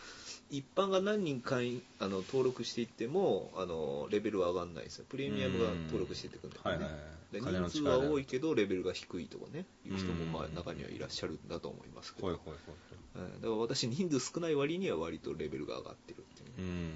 [0.54, 5.06] 一般が何人会員あの登録していってもあのレベルは上がらないですよ。
[5.10, 7.34] プレミアムが登録していってくんだよね、はいはいはい。
[7.34, 10.54] で金の人数は多いけどレベルが低いとかねいう人もまあうん。
[10.54, 12.54] 中にはいらっしゃるんだと思いますけど、ほいほい
[13.16, 13.32] ほいはい。
[13.34, 16.91] だから私人数少ない割には割とレベルが上がってるっていう、うん。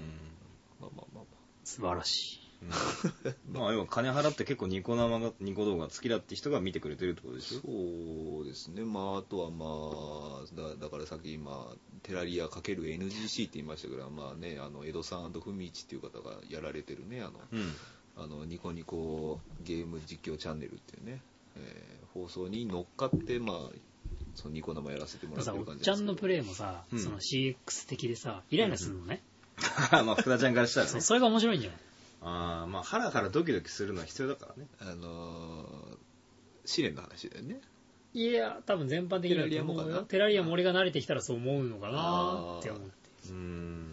[0.80, 1.24] まあまあまあま
[1.64, 3.58] 素晴らしいうん。
[3.60, 7.60] まあ要は金払って結構ニコ生がニコ動画好きだって人が見てくれてるってことでしょ？
[7.60, 9.66] そうですね、まあ、あとはま
[10.42, 17.74] あ、だだからさっき今、テラリア ×NGC って言いましたけど、まあね、あの江戸さんふみいちっていう方がやられてるね、あのうん。
[18.16, 21.20] あのニコニコゲーム実況チャンネルっていうね、
[21.56, 23.56] えー放送に乗っかって、まあ、
[24.34, 26.98] そのニコ生やらせてもらってさおるっちゃんのプレイもさ、うん。
[26.98, 29.22] その CX 的でさイライラするのね、
[29.92, 30.92] まあ福田ちゃんからしたらね。
[30.92, 31.78] そうそれが面白いんじゃない？
[32.20, 34.68] ああまあハラハラドキドキするのは必要だからね。
[34.80, 35.98] あのー
[36.64, 37.60] 試練の話だよね。
[38.12, 39.96] いや多分全般的にだと思うテラリアもかな。
[39.96, 42.96] よテラリアも俺が慣れてきたらそう思うのかなって思って。
[43.30, 43.34] うー。
[43.34, 43.86] ん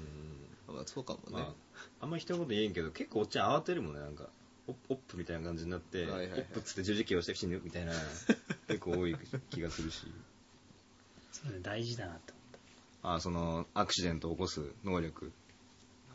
[0.67, 1.23] まあ、そうかもね。
[1.31, 1.53] まあ
[2.01, 4.01] あんま一言言えんけど結構おっちゃん慌てるもんね。
[4.01, 4.27] なんか
[4.67, 6.39] オッオップみたいな感じになって、はいはいはい。
[6.39, 7.93] オップっつって十字キー押して死ぬみたいな
[8.67, 9.15] 結構多い
[9.51, 10.05] 気がするし。
[11.31, 15.31] そういうの大事だなって思っああそのアクシデントを起こす能力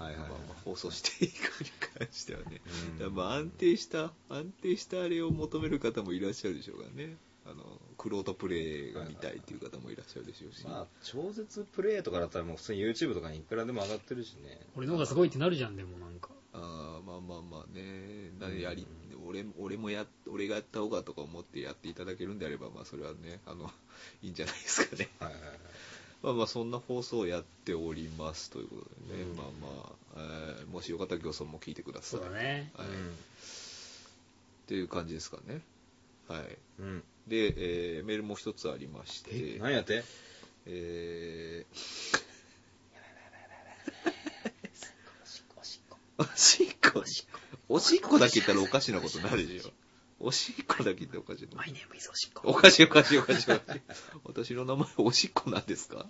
[0.01, 2.61] はいはい、まあまあ放送していくに関してはね、
[3.01, 3.15] うん。
[3.15, 7.17] まあ安定した安定したあれを求める方もいらっしゃるでしょうからね。
[7.47, 7.65] あの
[7.99, 14.61] クロートプレイが見たいっていう方もいらっしゃるでしょうし、まあ超絶プレイとかだったらもう普通に YouTube とかにいくらでも上がってるしね。
[14.77, 16.31] 俺の方がすごいってなるじゃんでもなんか。
[16.53, 18.31] あーまあまあまあね。
[18.39, 18.87] なやり、
[19.27, 23.71] 俺俺もや俺がやった方がとか思ってやっていただけるんであればまあそれはねあの
[24.23, 25.09] いいんじゃないですかね。
[25.19, 25.51] はいはいはい
[26.23, 29.37] まあまあそんな放送をやっておりますということでね、うん。
[29.37, 29.93] まあまあ、
[30.59, 32.71] えーもしよかったら漁村も聞いてくださそいうだね。
[32.77, 32.89] はい。
[32.89, 32.91] っ
[34.67, 35.61] ていう感じですかね。
[36.29, 36.59] はい。
[36.81, 36.87] うん。
[36.87, 37.55] うんで、
[37.97, 39.31] えーメールも一つありまして。
[39.33, 40.03] え何やって？
[40.67, 41.65] え
[46.19, 47.39] おしっこー、おしっこ。
[47.69, 49.71] おしっこだけ言ったらおかしなことになるでしょ
[50.21, 53.81] おしっこだけ言っておかしいマイネームイズおしっこおかしいおかしいおかしいおかしい
[54.25, 56.07] 私の名前おしっこなんですか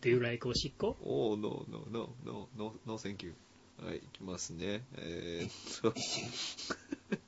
[0.00, 0.96] ？Do you like おしっこ？
[1.02, 3.86] おーノーノーノーノーノーセンキュー。
[3.86, 4.84] はい、いきますね。
[4.96, 5.92] えー、っと、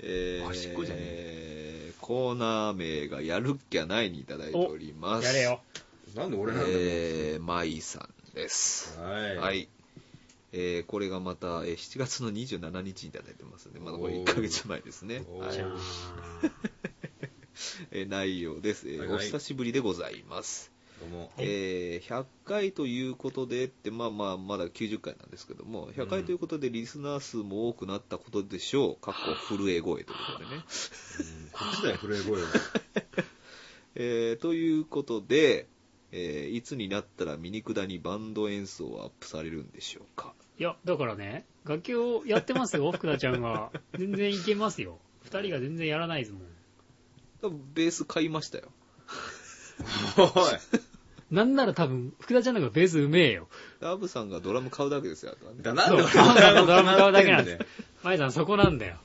[0.00, 5.24] えー、おしっこじゃねえーコーナー名がやるっきゃないにいただいております。
[5.26, 5.60] やれよ
[6.14, 8.98] なんで俺なんだよえー、マイさんです。
[9.00, 9.68] はいはい。
[10.52, 15.24] えー、これがまた、えー7月の27日にいただいてますので、まだこれ1ヶ月前ですね。
[15.38, 15.58] はい
[17.90, 20.70] えー内容です、えーはいはいお久しぶりでございます。
[21.00, 28.96] どうもえー100回ということでって、まあまあ、まだ90回なんですけども、100回ということでリスナー数も多くなったことでしょう。
[29.04, 30.50] かっこ震え声ということでね。
[30.54, 30.62] うん
[31.52, 32.48] こっちだよ震え声は
[33.96, 35.68] えーということで、
[36.12, 40.32] えーいつになったらミニクダにバンド演奏をアップされるんでしょうか？
[40.58, 44.98] いやだからね楽器をやってますよ 福田ちゃんが全然いけますよ。
[45.24, 46.42] 二人が全然やらないですもん。
[47.42, 48.64] 多分ベース買いましたよ。
[50.16, 50.58] おい。
[51.30, 53.48] なんなら多分福田ちゃんの方がベースうめえよ。
[53.82, 55.36] アブさんがドラム買うだけですよ。
[55.60, 55.86] だな。
[55.88, 57.58] んで俺そうドラム買うだけなんで。
[58.02, 58.96] マイさんそこなんだよ。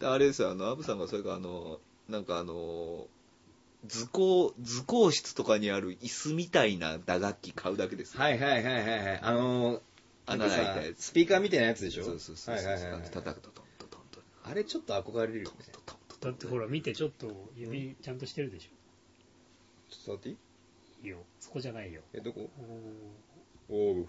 [0.00, 3.06] であれですよ、あの、アブさんがそれからあの、なんかあの、
[3.86, 8.14] 図工、図工室とかにある椅子みたいな打楽器買うだけです。
[8.14, 8.20] よ。
[8.20, 9.20] はいはいはいはいはい。
[9.22, 9.80] あのー
[10.26, 11.04] 穴開いたやつ。
[11.04, 12.04] スピーカーみたいなやつでしょ？
[12.04, 12.54] そうそうそう。
[12.54, 13.02] はいはいはいはい。
[13.10, 15.56] 叩くとトントントントンあれちょっと憧れるよね。
[15.72, 18.68] トントントンだってほら見てちょっと指ちゃんとしてるでし
[19.90, 20.34] ちょっと待っていい？
[20.34, 20.38] ょ
[21.04, 21.18] いいよ。
[21.40, 22.02] そこじゃないよ。
[22.12, 22.50] えどこ？
[23.70, 23.98] おー。
[23.98, 24.08] おう。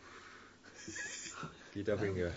[1.75, 2.33] ギターフィンガー。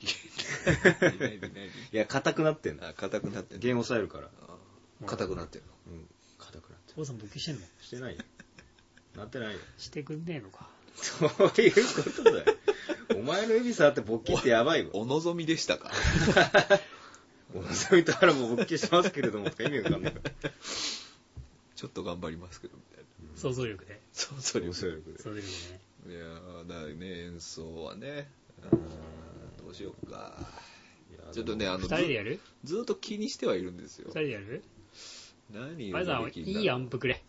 [1.92, 3.60] いや硬くなってんだあ、硬くなってんの。
[3.62, 4.30] 弦押さえるから。
[4.48, 4.56] あ
[5.06, 5.68] 硬くなってんの。
[5.88, 6.08] うん
[6.98, 7.60] 父さん勃起してんの？
[7.60, 8.22] るしてないよ。
[9.16, 9.58] なってないよ。
[9.78, 10.68] してくんねえのか。
[10.96, 11.28] そう
[11.60, 12.44] いうことだよ。
[13.16, 14.90] お前の指触って勃起ってやばいわ。
[14.94, 15.90] お望みでしたか？
[17.54, 20.14] お望みとあらも勃起しますけれどもとか意味わかんない
[21.76, 23.40] ちょっと頑張りますけど、みたいな。
[23.40, 24.00] 想像力で。
[24.12, 25.18] そう、それ想像力で。
[25.18, 25.80] 想像力でね。
[26.08, 28.28] いやーだからね、演奏はね、
[28.72, 30.34] うんどうしようか。
[31.32, 32.40] ちょっとね、あの、二人でやる？
[32.64, 34.08] ずずっと気にしてはいるんですよ。
[34.08, 34.12] 二。
[34.12, 34.64] 人でやる？
[35.50, 37.22] 何マイさんできんだろういいアンプくれ。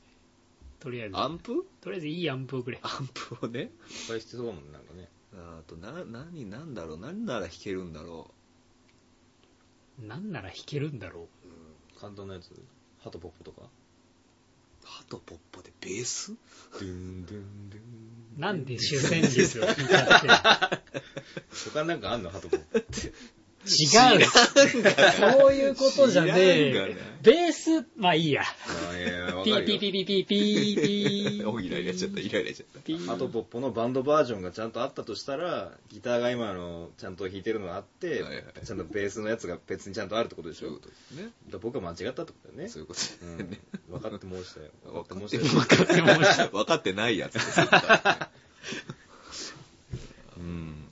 [0.79, 1.17] とりあえず。
[1.17, 1.65] アンプ？
[1.81, 2.79] とりあえずいいアンプをくれ。
[2.81, 3.59] アンプをね。
[3.61, 3.67] いっ
[4.07, 5.09] ぱい必要だもんなんかね。
[5.35, 8.31] あと、な、何、なんだろう、何なら弾けるんだろ
[9.99, 11.27] なんなら弾けるんだろ
[11.99, 12.51] 簡単なやつ？
[12.99, 13.63] ハトポップとか？
[13.63, 13.65] う。
[14.85, 16.33] ハトポッポでベース？
[16.73, 17.83] ドゥンドゥンドゥン。
[18.37, 20.79] うなんで主旋律を弾いちゃって。
[21.73, 22.29] 他なんかあんの？
[22.29, 23.11] ハトポッポって
[23.69, 23.85] 違
[24.21, 24.25] う
[25.19, 26.97] そういうことじゃねえ。
[27.21, 28.43] ベースまあいいや。
[29.43, 29.79] ピーかるよ。
[29.79, 32.79] ピーピーピーピーピーおイライラしちゃった、イライラしちゃった。
[32.79, 33.05] ピー。
[33.05, 38.23] ハトポッポのバンドバージョンがちゃんとあったとしたらギターが今のちゃんと弾いてるのがあって、
[38.65, 40.67] ちゃんとベースのやつが別にちゃんとあるってことでしょ？
[40.67, 41.23] そういうことですね。
[41.23, 42.69] だから僕は間違ったってことだよね。
[42.69, 42.99] そういうこと。
[43.91, 44.67] 分かって申したよ。
[44.83, 45.55] 分かって申した。
[45.55, 46.07] よ分かっても
[46.59, 47.37] 分かってないやつ。
[50.37, 50.88] うん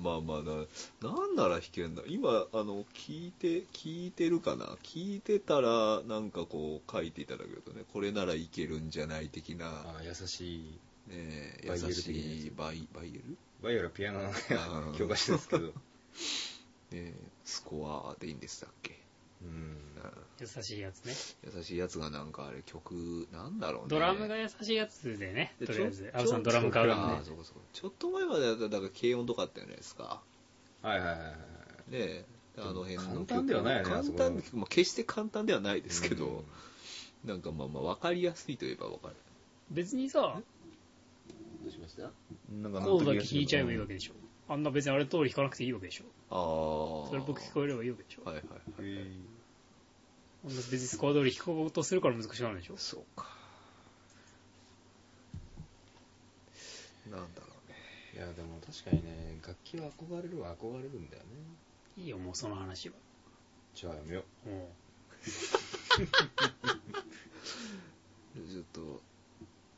[0.00, 2.02] まあまあな、なんなら弾けんだ。
[2.06, 4.66] 今、あの、聞いて、聞いてるかな？
[4.82, 10.78] 聞いてたら、なんかこう、書いていただけるとね、これならいけるんじゃない的な、あ優しい。
[11.08, 13.36] ね、優しいバイ、バイエル？
[13.62, 14.96] バイオラピアノのー。
[14.96, 15.72] 教科書ですけど。
[16.92, 18.92] ね、スコアでいいんでしたっけ？
[18.92, 18.97] うん
[20.40, 21.14] 優しいやつね。
[21.56, 23.88] 優しいやつがなんかあれ曲、なんだろうね。
[23.88, 27.42] ドラムが優しいやつでねでとりあえずアブさんドラム買うかそうか。
[27.72, 30.20] ちょっと前までだったらだから軽音とかあったじゃないですか。
[30.82, 31.30] はいはいはいはい。
[31.30, 31.36] ね
[31.90, 32.24] え。
[32.58, 33.26] あの辺の曲。
[33.26, 36.44] 簡単ではないよね簡単、まあ、決して簡単ではないですけど、
[37.24, 37.30] うん。
[37.30, 39.14] なんかまあまあ分かりやすいといえば分かる。
[39.70, 42.06] 別にさどうしました？
[42.06, 42.10] あ
[42.50, 44.12] なんかコードだけ弾いちゃえばいいわけでしょ。
[44.48, 46.04] あんな別にあれ通り弾かなくていいわけでしょ。
[46.30, 47.08] あ。
[47.10, 48.24] それっぽく聞こえればいいわけでしょ。
[48.24, 48.58] はいはいは
[48.88, 49.18] い。
[50.44, 52.76] 別にスコア通り弾こうとするから難しくなるでしょ？
[52.76, 53.26] そうか。
[57.10, 57.76] なんだろうね。
[58.14, 61.28] いやでも確かにね楽器は憧れるは憧れるんだよね。
[61.96, 62.94] いいよもうその話は。
[63.74, 64.48] じゃあやめよう。
[64.50, 64.68] も
[68.36, 69.02] う ちょっと、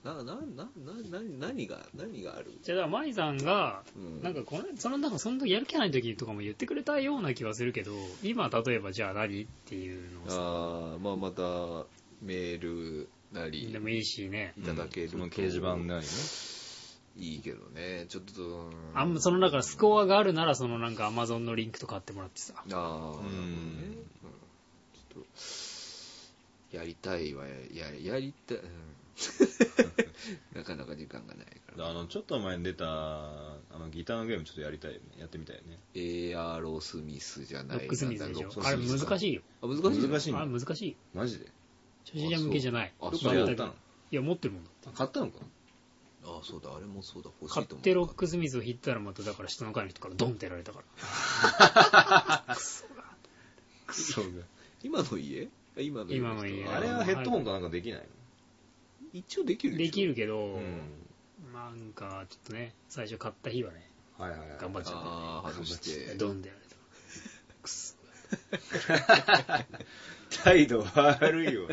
[0.02, 2.58] な、な、な、な、な、何が、何がある？
[2.62, 4.22] じゃあ、だから舞さんが、うん。
[4.22, 7.92] なんかこの、その、なんかその時やる気ない時とかも言ってくれたような気はするけど、
[8.22, 11.42] 今、例えばじゃあ何っていうのをさ、ああ、まあまた、
[12.22, 14.54] メールなりで、もいいしね。
[14.56, 15.12] いただけると。
[15.12, 16.02] その掲示板なりね。
[17.18, 22.54] いいけどね、ちょっと、うんあんま、その、だからスコアがあるなら、そのなんか Amazon のリンクとか買ってもらってさ。
[22.56, 23.28] ああ、なるほどね。
[23.28, 23.34] うん。
[23.34, 24.02] うん。
[24.94, 25.22] ちょっ
[26.70, 28.64] と、やりたいわ、や、やりたい、うん
[30.54, 31.88] なかなか時間がないから。
[31.88, 35.04] あの、ちょっと前に出た、あの、ギターのゲームちょっとやりたいよね。
[35.18, 35.78] やってみたいよね。
[35.94, 38.50] エアロスミスじゃないロックスミスでしょ？
[38.64, 39.42] あれ難しいよ。
[39.62, 40.96] あ、難しい難しいあれ難しいよ。
[41.14, 41.46] マジで？
[42.04, 42.92] 初心者向けじゃない。
[43.00, 43.74] あどそうやったの？
[44.10, 44.88] いや、持ってるもんだって。
[44.88, 45.38] あ買ったのか？
[46.22, 47.84] あ、そうだ、あれもそうだ、欲しい買っと思う。
[47.84, 52.44] てロックスミスを引ったらまた、だから下の階の人からドンってやられたから。
[52.54, 53.04] クソが。
[53.86, 54.28] クソが。
[54.82, 55.48] 今の家？
[55.78, 58.06] 今の家今の家あれはヘッドホンかなんかできない
[59.12, 61.52] 一応できるでできるけど、のうん。
[61.52, 64.48] なんか、ちょっとね、最初買った日はね、はいはいはい。
[64.60, 65.00] 頑張っちゃった。
[65.00, 66.14] ああ、外して。
[66.14, 66.76] ドンってやられた。
[67.62, 67.96] クソ
[70.44, 71.68] 態度悪いよ。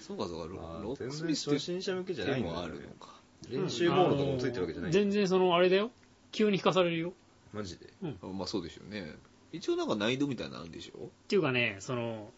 [0.00, 3.20] そうかそうか、ロあーロックス全然ミス初心者向けじゃないんだもよねあるのか。
[3.50, 4.92] 練習モードとかもついてるわけじゃない。
[4.92, 5.90] 全然その、あれだよ。
[6.30, 7.12] 急に引かされるよ。
[7.52, 7.86] マジで。
[8.22, 9.16] あまあそうでしょうね。
[9.52, 12.30] 一応なんか難易度みたいなのあるんでしょっていうかね、その、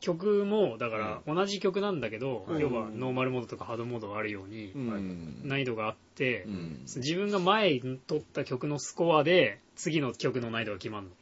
[0.00, 2.58] 曲も、だから、同じ曲なんだけど、うん。
[2.60, 5.42] 要はノーマルモードとかハードモードがあるように、ん。
[5.44, 6.80] 難易度があって、うん。
[6.84, 11.12] 自分が前に取った曲のスコアで、次の曲の難易度が決まるの。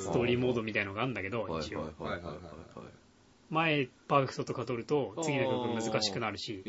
[0.00, 1.62] ストーリーモードみたいのがあるんだけど、はいはい。
[1.62, 1.92] 一応。
[3.50, 6.62] 前パーフェクトとか取ると、次の曲難しくなるし、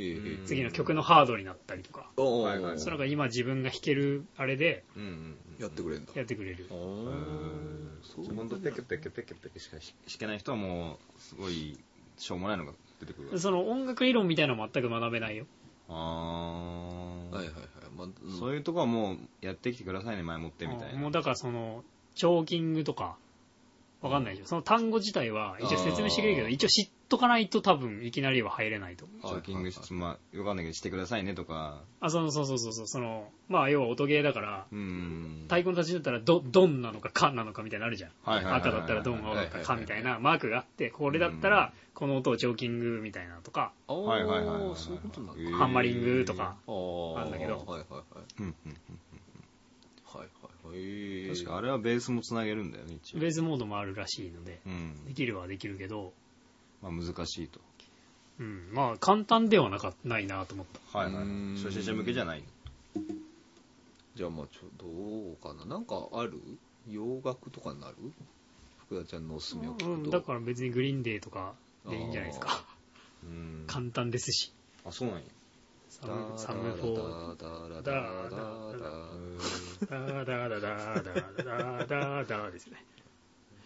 [0.45, 2.09] 次の曲のハードになったりとか。
[2.17, 5.61] はいはいそれが今自分が弾けるあれでうんうんうん。
[5.61, 6.11] やってくれんだ。
[6.15, 6.67] やってくれる。
[6.69, 9.83] あーそうほんとペケペケペケペケしか弾
[10.19, 11.77] けない人はもう、すごい、
[12.17, 13.37] しょうもないのが出てくる。
[13.37, 15.45] その音楽理論みたいなの全く学べないよ。
[15.89, 17.35] あー。
[17.35, 17.65] はいはいはい。
[17.97, 20.99] まあ、うんそういうとこはもう、やってきてくださいね、前もってみたいな。
[20.99, 21.83] もうだからその、
[22.15, 23.17] チョーキングとか、
[24.01, 24.47] わかんないでしょ。
[24.47, 29.21] その単語自体は一応説明してくれるけど、一応知っとかないと多分いきなりは入れないと思う。
[29.21, 31.81] チョーキングし、まあ、わかんないけど、してくださいねとか。
[31.99, 35.45] あ、そうそうそうそうそう、その、まあ要は音ゲーだから、うん。
[35.49, 38.11] 太鼓の立ちだったらドドンなのかカンなのかみたいなのあるじゃん。
[38.23, 45.57] はいはいはいはい赤だったらドン、青だったらカンみたいはいなマークがあって、これだったらこの音をチョーキングみたいなのとか、はいはいはいはいそういうことなんだ。
[45.57, 48.05] ハンマリングとか、あんだけどはいはいはい。
[48.39, 49.08] うんうんはいはいはい。
[50.71, 53.19] 確かあれはベースもつなげるんだよね、一応。
[53.19, 55.05] ベースモードもあるらしいので、うん。
[55.05, 56.13] できるはできるけど、
[56.81, 57.59] まあ難しいと。
[58.39, 60.99] うん、まあ簡単ではなかないなと思った。
[60.99, 61.61] はいはうーんい。
[61.61, 62.43] 初心者向けじゃない。
[64.15, 64.85] じゃあまあちょど
[65.31, 66.39] うかななんかある？
[66.89, 67.95] 洋楽とかになる？
[68.87, 71.53] 福田ちゃんのおすすめを聞くと、うん、だから別にグリーンデーとか
[71.87, 72.63] でいいんじゃないですか。
[73.23, 73.63] うん。
[73.67, 74.51] 簡単ですし。
[74.85, 75.23] あ、そうなんや。
[75.89, 78.39] サムサムフォーダダダダダ
[78.99, 82.85] ダダダダダダダダダダダですね。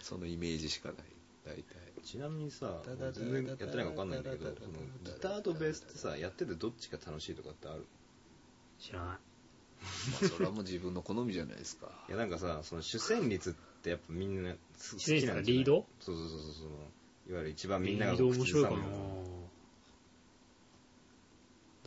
[0.01, 0.97] そのイメージしかない
[1.45, 1.63] 大体
[2.03, 2.82] ちなみにさ、
[3.13, 7.86] 全然やってないか分かんないんだけど、ダダダそのギターとベースってさ、やっててどっちが楽しいとかってある
[8.80, 9.07] 知らない。
[9.07, 9.17] ま
[10.24, 14.57] あそれはもう自分の好みじゃないですかいやなんかさ、その主旋律ってやっぱみんな好
[14.97, 16.69] 主旋律きなんじゃないリードそうそうそうそうその、
[17.30, 19.22] いわゆる一番みんながリード面白いかな口ずさむだから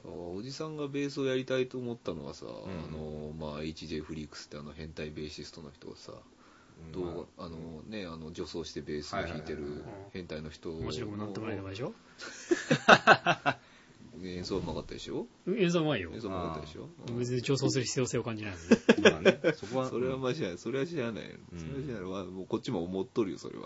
[0.09, 2.49] おじさんがベースをやりたいと思ったのはさ、ん。
[2.49, 2.53] あ
[2.93, 7.01] のまあ HJ フリークスってあの変態ベーシストの人をさ、うん。
[7.05, 7.57] まどうあの
[7.89, 10.11] ねあの女装してベースを弾いてるはいはいはいはい。
[10.13, 11.93] 変態の人面白くなってもらえればでしょ？
[14.25, 15.27] 演奏うまかったでしょ？
[15.47, 16.11] 演奏うまいよ。
[16.15, 16.21] 演。
[16.23, 16.89] 奏うまかったでしょ？
[17.19, 18.55] 別に調装する必要性を感じない
[18.97, 19.11] ので。
[19.11, 20.59] まあね、そこは、 それはまあ知らない。
[20.59, 21.25] それは知らない。
[21.25, 21.59] ようん。
[21.59, 22.03] それは知らない。
[22.11, 23.65] まあもうこっちも思っとるよそれは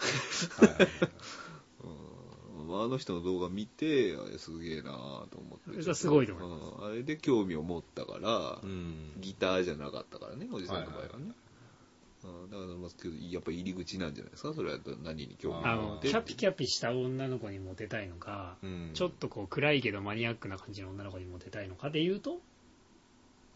[2.84, 4.92] あの人の動画見てあれすげえな
[5.30, 5.94] と思って。
[5.94, 6.62] すごいと思います。
[6.82, 6.90] うん。
[6.92, 9.12] あれで興味を持ったから、うん。
[9.20, 12.50] ギターじゃなかったからねおじさんの場合はね、はいはいうん。
[12.50, 14.52] だからまあけどやっぱり入り口なんじゃないですか？
[14.54, 16.08] それは何に興味をあの、持って。
[16.08, 18.90] キャピキャピした女の子にモテたいのか、うん。
[18.94, 22.38] ちょっとこう暗いけどマニアックな感じの女の子にモテたいのかで言うと、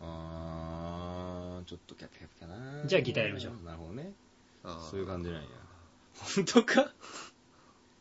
[0.00, 2.86] あー、ちょっとキャピキャピかな。
[2.86, 3.64] じゃあギターやりましょう。
[3.66, 4.12] なるほどね。
[4.90, 5.48] そういう感じなんや。
[6.36, 6.90] 本当か？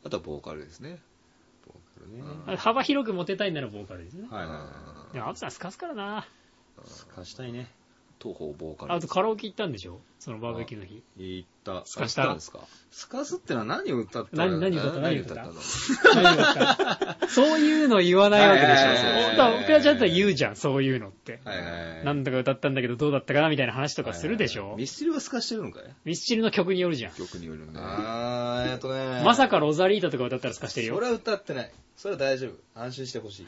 [0.06, 1.00] あとはボーカルですね
[1.66, 2.24] ボーカルね。
[2.48, 4.28] うん幅広くモテたいならボーカルですね。
[4.30, 5.14] はいはいはい。
[5.14, 6.28] でも、あとさんスカスカだな。
[7.16, 7.72] 貸したいね。
[8.24, 10.00] 東方ボーカルあとカラオケ行ったんでしょ？
[10.20, 11.04] そのバーベキューの日。
[11.18, 11.86] 言った。
[11.86, 12.24] スカした？
[12.24, 12.60] あ行ったんですか？
[12.92, 15.00] スカスってのは何を歌った何何歌った？
[15.00, 15.44] え何歌った？
[15.44, 15.54] の？
[16.16, 17.28] 何だった？
[17.28, 18.86] そういうの言わないわけでしょ。
[19.28, 21.42] 本当は僕はちゃんと言うじゃん、そういうのって。
[22.06, 24.76] なんだか歌ったんだけどどうだったかなみたいな話とかするでしょ？
[24.78, 25.84] ミスチルはスカしてるのかい？
[26.06, 27.14] ミスチルの曲によるじゃん。
[27.14, 27.74] 曲によるね。
[27.76, 29.22] あー、えっとね。
[29.26, 30.96] まさかロザリータとか歌ったらスカしてるよ。
[30.96, 31.72] それは歌ってない。
[31.98, 32.80] それは大丈夫。
[32.80, 33.46] 安心してほしい。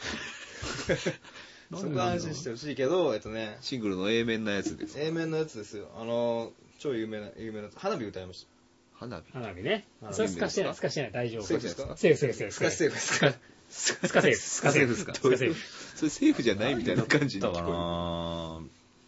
[1.73, 4.99] そこは安心してほしいけど、えっとね、シングルの A 面なやつです。
[4.99, 5.87] A 面のやつですよ。
[5.99, 7.77] あの、超有名な、有名なやつ。
[7.77, 8.47] 花火歌いまし
[8.93, 9.31] 花火。
[9.31, 10.11] 花火ね花。
[10.11, 10.49] 火それすか？
[10.49, 11.43] してない、すかしてない、大丈夫。
[11.43, 11.97] セーフですか？
[11.97, 12.51] セーフ、セーフ、セーた。
[12.51, 12.55] フ。
[12.55, 13.33] スカセーフですか？
[13.69, 14.95] スカセーフ、スカセーフ。
[14.95, 15.55] スカセーフ。
[15.97, 18.61] それセーフじゃないみたいな感じにだか聞こな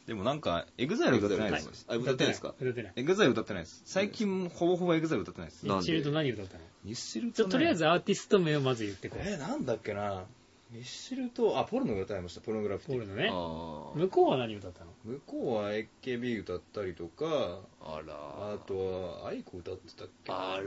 [0.08, 1.86] でもなんか、 EXILE 歌ってないはいです。
[1.89, 2.55] あ歌ってないですか？
[2.60, 2.93] 歌ってない。
[2.95, 3.82] EXILE 歌ってないです。
[3.86, 5.66] 最近ほぼほぼ EXILE 歌ってないです。
[5.68, 6.64] なんでミスチルと何歌ったの？
[6.86, 9.22] ミスチルちょとねとりあえずアーティスト名をまず言ってこう。
[9.24, 10.24] えー、なんだっけな
[10.72, 12.97] ミスチルと、あ、ポルノが歌いました、ポルノグラフィティ。
[12.97, 13.30] ポルのね。
[13.32, 14.91] あ向こうは何歌ったの？
[15.05, 20.59] 向こうは AKB 歌ったりとか、あらあとは、 aiko 歌ってたっけあ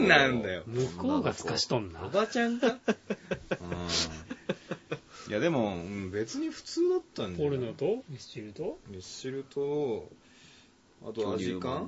[0.00, 0.62] らなんだよ。
[0.66, 2.04] 向こうがすかしとんな。
[2.04, 2.10] お。
[2.10, 2.66] ばちゃんか？
[2.66, 2.76] うん。
[5.30, 7.58] いや、でも、うん別に普通だったんじポゃない？
[7.60, 8.04] ルノと？
[8.10, 8.78] ミスチルと？
[8.88, 10.10] ミスチルと、
[11.02, 11.86] あと巨アジカン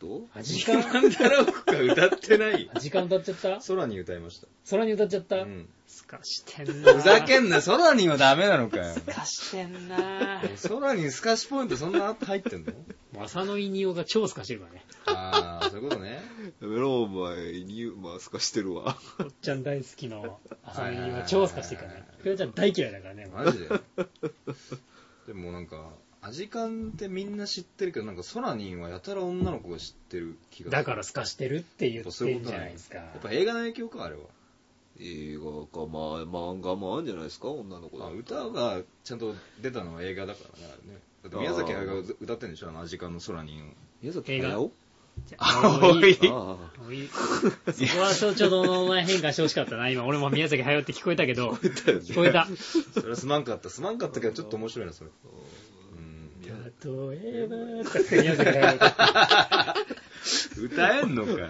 [0.00, 0.22] と？
[0.34, 2.70] アアジカンマンダラオクが歌ってない。
[2.80, 3.60] 時間歌っちゃった？
[3.68, 4.48] 空に歌いました。
[4.70, 5.36] 空に歌っちゃった？
[5.36, 5.68] うん。
[5.86, 6.94] すかしてんな。
[6.94, 8.94] ふざけんな、空にはダメなのかよ。
[8.94, 10.42] すかしてんな。
[10.68, 12.72] 空にスカッシュポイントそんな入ってんの？
[13.12, 14.84] 正野イニオが超すかしてるからね。
[15.06, 16.20] ああ、そういうことね。
[16.62, 18.96] やめろ、お前、ニューマース化してるわ。
[19.18, 22.04] おっちゃん大好きの正野イニオが超すかしてるからね。
[22.18, 23.26] ふよちゃん大嫌いだからね。
[23.26, 23.68] もうマジで？
[25.26, 25.90] でもなんか、
[26.22, 30.70] アジカンってみんな知ってるけど、なんか空にはやたら女の子が知ってる気がする。
[30.70, 32.98] だからすかしてるって言やってんそういうことねじゃないですか。
[32.98, 34.22] やっぱ映画の影響か、あれは。
[35.00, 41.00] 映画か、まあ、漫画もあるんじゃないですか、女の子だあ歌がちゃんと出たのは映画だからね、あれね。
[41.22, 43.62] だって宮崎駿が歌ってんでしょ、あのアジカンの空に。
[44.02, 44.70] 宮崎映画駿
[45.26, 49.88] じゃあもういそこはちょちょっとの前変換してほしかったな。
[49.88, 52.46] 今俺も宮崎駿って聞こえたけど、聞こえた。
[52.94, 53.70] それはすまんかった。
[53.70, 55.10] すまんかったけど、ちょっと面白いな、それ。
[56.50, 57.12] うん。
[57.12, 59.74] 例えば、とか宮崎駿が。
[60.62, 61.48] 歌えんのかよ。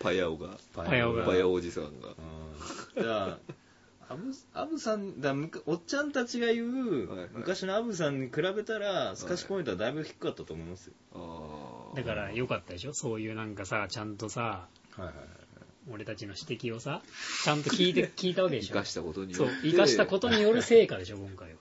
[0.00, 0.56] パヤオが。
[0.74, 2.08] パヤオがパヤオおじさんが。
[2.08, 3.38] うんじゃあ、
[4.10, 10.92] アブアブさんだむかおっちゃんたちが言う、はいはい昔のアブさんに比べたら、スカシポイントはだいぶ低かったと思いますよ。
[11.14, 12.92] あーだから良かったでしょ？
[12.92, 15.16] そういうなんかさ、ちゃんとさ、はいはいはい。
[15.92, 17.02] 俺たちの指摘をさ、
[17.44, 19.54] ちゃんと聞いて、 聞いたわけでしょ生かしたことによって。
[19.54, 21.56] そう、生かしたことによる成果でしょ、 今回は。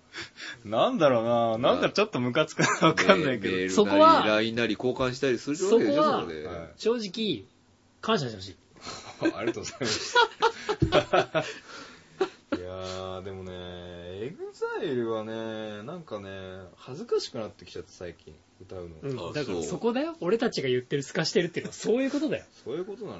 [0.65, 3.55] なんだろうななんかちょっとムカつくなわかんないけど。
[3.55, 6.45] メールなりそこは LINE なり交換したりするわけでしょ、そこはで。
[6.45, 7.45] はい正直、
[8.01, 8.55] 感謝してほしい。
[9.35, 10.13] ありがとうございまし
[11.11, 11.45] た。
[12.57, 16.29] いやー、でもね、 EXILE はね、なんかね、
[16.75, 18.95] 恥ずかしくなってきちゃって最近、歌うの。
[19.01, 20.15] うん、あだからそうそこだよ。
[20.19, 22.45] 俺たちが言ってるスカしてるっていうのはそういうことだよ。
[22.63, 23.13] そういうことな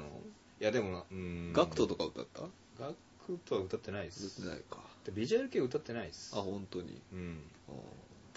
[0.60, 1.52] いや、でもな、うーん。
[1.54, 2.42] GACKT とか歌った？
[2.78, 4.42] GACKT は歌ってないで歌っす。
[4.42, 4.78] てないか。
[5.04, 6.36] でビジュアル系歌ってないです。
[6.36, 7.00] あ、本当に。
[7.12, 7.42] うん。
[7.68, 7.72] あ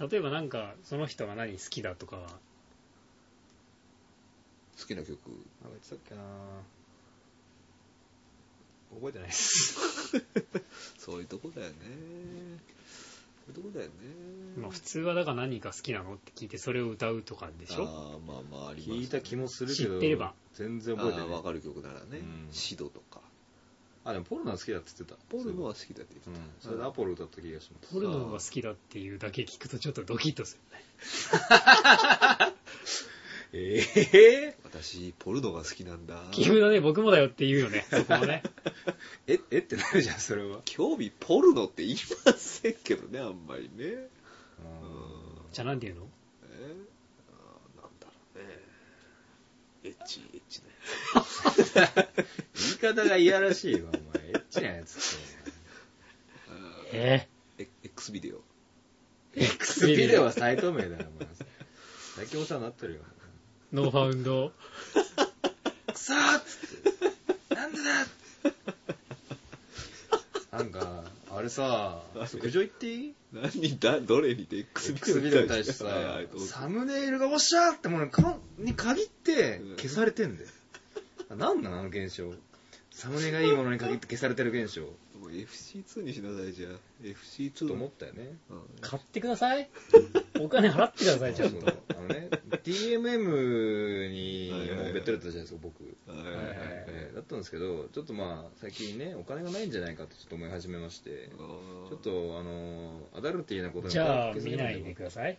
[0.08, 2.30] 例えばなんか、その人が何好きだとかは、
[4.80, 5.10] 好きな曲。
[5.12, 5.18] なんか
[5.64, 6.22] 言ってたっけな
[8.96, 9.76] 覚えてないです。
[10.98, 11.76] そういうとこだよね。
[13.46, 13.94] そういうとこだよね。
[14.58, 17.84] まあ普通はだから何が好きなのって聞いてそれを歌うとかでしょ？
[17.84, 21.30] ああ、まあまああります、聞いた気もするけど、知ってれば全然覚えてない。
[21.30, 22.06] わかる曲ならね。
[22.12, 23.22] うんシドとか。
[24.06, 25.20] あ、でもポルノは好きだって言ってた。
[25.30, 26.42] ポルノは好きだって言ってうんた。。
[26.60, 27.94] それでアポロ歌った気がします。
[27.94, 30.84] ポルノが好きだっていうだけ聞くとちょっとドキッとするね。
[33.56, 33.80] え
[34.14, 36.16] え私、ポルノが好きなんだ。
[36.32, 38.42] 奇遇だね、僕もだよって言うよね、そこはね。
[39.28, 40.62] え、 えってなるじゃん、それは。
[40.66, 43.86] 興味ポルノって言いませんけどね、あんまりね。
[43.86, 44.08] うん。
[45.52, 46.08] じゃあなんて言うの？
[46.50, 46.76] え？
[47.30, 48.60] あーなんだろうね。
[49.84, 50.70] エッチ、エッチね。
[52.82, 54.28] 言い方がいやらしいわ、お前。
[54.30, 55.24] エッチなやつって。
[56.94, 57.28] え？
[57.60, 58.38] え？X ビデオ。
[58.38, 58.42] ー、
[59.36, 61.28] X ビビデオデオはサイト名だよ、お前。
[62.16, 63.02] 最近お世話になってるよ。
[63.74, 64.52] ノーファウンド。
[65.94, 67.56] くそーっつって。
[67.56, 68.06] なんでだ
[70.52, 72.04] なんか、あれさ、
[72.40, 73.14] 苦情言っていい？
[73.34, 75.88] 何だ、どれにて X ビビデオに対してさ
[76.48, 80.50] サムネイルがおっしゃーってものかに限って消されてんだよ。
[81.36, 82.32] なんなのあの現象。
[82.92, 84.84] サムネがいいものに限って消されてる現象。
[85.34, 86.72] もう FC2 にしなさいじゃあ。
[87.04, 88.38] FC2 ちょっと思ったよね。
[88.50, 88.62] うん。
[88.82, 89.70] 買ってください。
[90.40, 91.68] お金払ってくださいちゃんと。
[91.68, 92.30] あのね、
[92.64, 95.84] DMM にもうベッドだったじゃないですか、僕。
[96.08, 105.38] はいはいだったんですけど、ちょっとまあ、最近ね、お金がないんじゃないかってちょっと思い始めまして、ちょっと、あのーアダルティーなことにじゃあ見ないでください。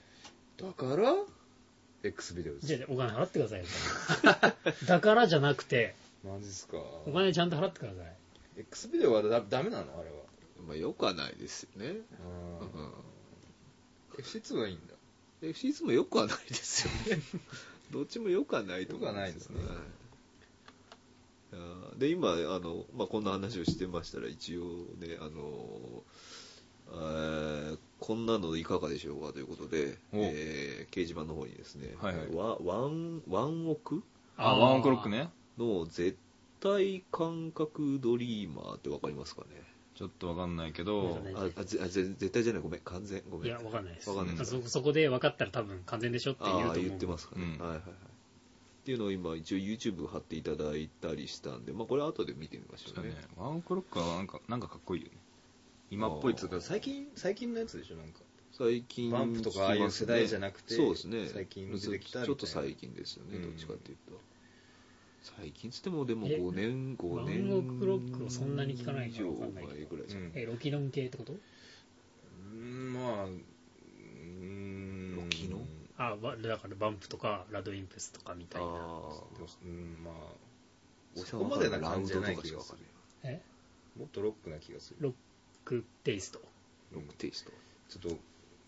[0.56, 1.14] だから、
[2.04, 2.66] X ビデオです。
[2.66, 3.66] じゃあお金払ってくださいよ。
[4.86, 5.94] だからじゃなくて。
[6.22, 6.78] マジっすか。
[6.78, 8.16] お金ちゃんと払ってください
[8.56, 9.98] X ビデオはだダメなの？
[9.98, 10.16] あれは。
[10.66, 12.86] まあよくはないですよね、あうん。
[14.18, 14.94] ー FC2 はいいんだ。
[15.42, 17.22] FC2 もよくはないですよね。
[17.92, 19.60] どっちもよくはないと思よくはないですね。
[21.98, 24.64] で今あの、まあ、こんな話をしてましたら一応
[24.98, 26.02] ねあの
[26.92, 30.18] えーこんなのいかがでしょうかということで、お。
[30.18, 32.28] えー掲示板の方にですね、はいはい。
[32.34, 34.02] ワワンワンオク？
[34.36, 35.30] あ、ワンオクロックね。
[35.58, 36.18] の絶
[36.64, 39.62] 対感覚ドリーマーってわかりますかね？
[39.94, 42.62] ちょっとわかんないけど、ねああぜあぜ絶対じゃない？
[42.62, 42.80] ごめん。
[42.80, 43.46] 完全ごめん。
[43.46, 44.08] いやわかんないです。
[44.08, 44.50] わかんないです。
[44.50, 46.70] そそこで分かったら多分完全でしょって言うと思う。
[46.70, 47.64] ああ言ってますかね、うん。
[47.64, 47.80] はいはいはい。
[47.82, 47.86] っ
[48.84, 53.10] ていうのを今一応 YouTube 貼っていただいたりしたんでまあこれ後で見てみましょうね。
[53.12, 53.26] そうだね。
[53.36, 55.16] ワンオクロックはなんか、なんかかっこいいよね。
[55.90, 58.20] 今っぽいっつうか、最近、最近のやつでしょ、なんか。
[58.52, 61.28] 最近バンプとかああいう世代じゃなくてそうですね。
[61.28, 62.26] 最近出てきたみたいな。
[62.26, 63.42] ちょっと最近ですよね、うん。
[63.42, 64.20] どっちかっていうと
[65.24, 69.64] 最近つってもでもえ5年5年ワンオクロックをそんなに聞かないからわかんない
[70.34, 71.32] えロキノン系ってこと？
[72.52, 75.16] うんまあ、うーん。
[75.16, 75.66] ロキノ？
[75.96, 78.68] あわだから BUMP とか RADWIMPS とかみたいな。
[78.68, 78.88] あでも
[79.64, 82.78] うん、まあ、あそこまでな感じじゃない気がする。
[83.22, 83.40] え？
[83.98, 84.96] もっとロックな気がする。
[85.00, 85.12] ロッ
[85.64, 86.40] クテイスト？
[86.92, 87.52] ロックテイスト？
[87.88, 88.18] ちょっと、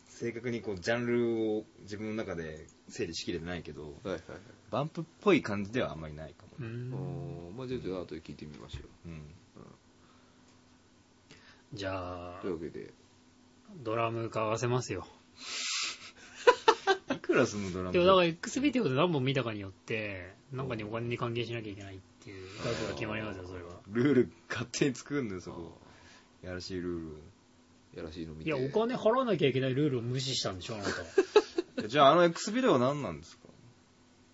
[0.08, 4.20] 正確にこう、ジャンルを自分の中で整理しきれてないけど、はいはいはい。
[4.70, 6.45] バンプっぽい感じではあんまりないかも。
[6.60, 7.56] うーん。
[7.56, 9.08] まあじゃあ後で聞いてみましょう。
[9.08, 9.22] うん。
[11.74, 12.92] じゃあというわけで。
[13.82, 15.06] ドラム買わせますよ。
[17.12, 17.92] いくらすんのドラム？
[17.92, 23.80] でもだから X ビデオで何本見たかによってなんかにお金に還元しなきゃいけないっていう額が決まりますよそれは。
[23.88, 25.76] ルール勝手に作るんだよ、そこ。
[26.42, 27.12] やらしいルー。
[27.96, 31.88] やらしいの見ていやお金払わなきゃいけないルールを無視したんでしょあなたル。
[31.88, 33.45] じゃあ、あの X ビデオは何なんですか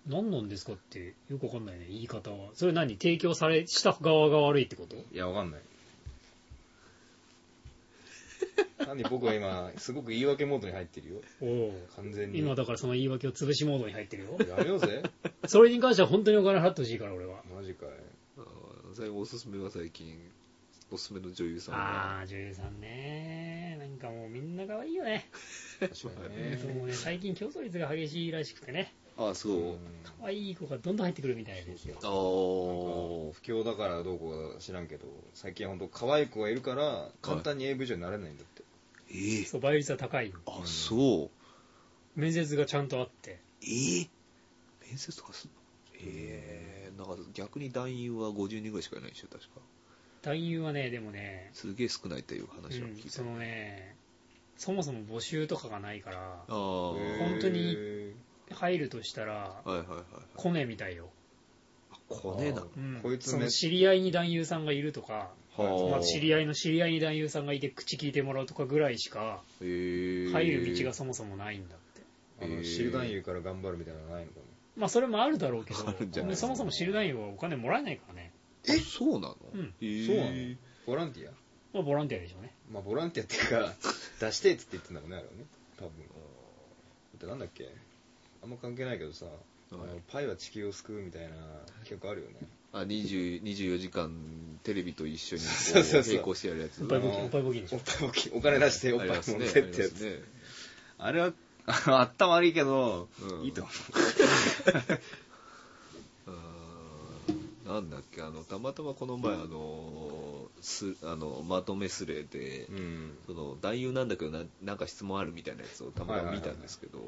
[0.07, 4.97] 何なんですかってよくわかんないね言い方はそれ何提供されした側が悪いってこと？
[4.97, 5.61] いや、わかんない。
[8.87, 11.21] 何僕は今、すごく言い訳モードに入ってるよ。
[11.41, 12.41] おお完全に。
[12.41, 15.03] 今だからその言い訳を潰しモードに入ってるよやめようぜ。
[15.47, 17.89] それに関しては本当にお金払ってほしいから俺はマジかい。
[18.39, 20.19] あー最後おすすめは最近
[20.91, 25.31] おすすめの女優さんがああ女優さんねなんかもうみんな可愛いよね
[25.81, 26.57] 確かにね。
[26.75, 29.79] もうね最近競争率が激しいらしくてねあそう、うん
[30.21, 31.97] 可愛い子がどんどん入ってくるみたいですよ。
[32.03, 33.33] あー。
[33.33, 38.63] 不況だからどうこうか知らんけど、最近は本当可愛い子がいるから、簡単に AV 女になれないんだって。
[39.11, 41.31] えー、そう倍率は高いあそ
[42.17, 42.21] う。
[42.21, 43.41] 面接がちゃんとあって。
[43.63, 44.09] えー、
[44.89, 45.55] 面接とかすんの？
[46.05, 49.61] えー、なんか逆に男優は50人ぐらいしかいないでしょ確か。
[50.23, 53.97] 男優はねでもね、すげえ少ないっていう話は聞いた、うんそのね
[54.57, 56.97] そもそも募集とかがないからああ本
[57.41, 58.15] 当にへ
[58.53, 60.05] 入るとしたらはいはいはい
[60.37, 61.09] コネみたいよ、
[62.09, 63.01] コネなのうん。
[63.03, 65.91] こいつそのめ知り合いに男優さんがいるとか、はあ。
[65.91, 69.67] まあ、知り合いの知り合いに男優さんがいて口聞いてもらうとかぐらいしか入
[70.31, 72.45] る道がそもそもないんだって。
[72.45, 72.65] ーあの、へー。
[72.65, 74.39] シルダン優から頑張るみたいなのないのか
[74.77, 76.37] まあそれもあるだろうけどあるんじゃない。
[76.37, 78.33] そもそも知る男優はお金もらえないからね。
[78.67, 79.75] えそうなの、うん。
[79.81, 80.07] えー。
[80.07, 80.31] そうなの？
[80.33, 80.57] な。
[80.87, 81.33] ボランティア？
[81.75, 82.55] まあボランティアでしょうね。
[82.71, 83.75] まあ、ボランティアっていうか、
[84.21, 85.45] 出してって言ってんだろうね、あれはね。
[85.79, 85.91] 多分。
[85.91, 85.95] だ
[87.19, 87.69] ってなんだっけ？
[88.43, 89.27] あんま関係ないけどさ、
[89.73, 91.29] あのパイは地球を救うみたいな
[91.85, 92.37] 結構あるよね。
[92.73, 94.11] あ20 24時間
[94.63, 96.13] テレビと一緒にこ そうそうそう。
[96.15, 96.83] 並行してやるやつ。
[96.83, 100.01] おっぱい募金おっぱい募金でしょおっぱい大きいお金出しておっぱい持ってってやつ。
[100.01, 100.23] ね。
[100.99, 101.33] あれは、
[101.67, 103.45] あの頭悪いけど、うん。
[103.45, 103.71] いいと思
[106.27, 109.47] あーなんだっけあのたまたまこの前あの
[110.63, 112.73] すあのまとめスレで、う。
[112.73, 113.19] うん。
[113.27, 117.01] その男優なんだけどななんか質問あるみたいなやつをたまたま見たんですけど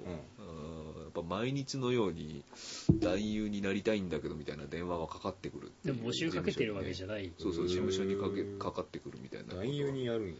[1.23, 2.43] 毎日のように
[3.01, 10.35] 男優になりたいんだけどみたいな電話がかかってくるってでも募集かけてるわけじゃないそうそう事務所にかけうんかかってくるみたいな男優にやるんや。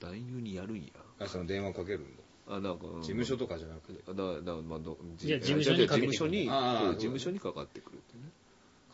[0.00, 0.88] 男優にやるんや
[1.18, 2.22] あ、その電話かけるんだ。
[2.48, 4.02] あなんかうん事務所とかじゃなくて。
[4.10, 8.24] あだだまあどじいや事務所にかけてくる事務所にああそう事務所にかかってくるってね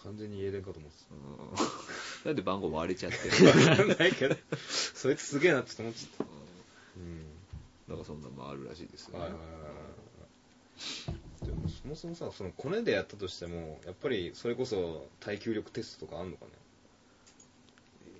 [0.02, 1.16] 完全に家電かと思ってうん
[2.26, 6.32] なんで番号割れちゃってるかんないけど、そいつすげえなって思っちゃった。
[6.96, 7.24] うん。
[7.88, 9.18] なんかそんなのもあるらしいですね。
[9.18, 9.56] はいはいはいは
[11.44, 11.46] い。
[11.46, 16.50] でもそもそもさそのコネでやったとしてもやっぱりそれこそ耐久力テストとかあんのかね？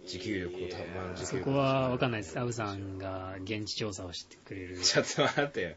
[0.07, 2.39] 持久力をたお前の持久そ力こは分かんないです。
[2.39, 4.79] アブさんが現地調査をしてくれる。
[4.79, 5.71] ちょっと待ってよ。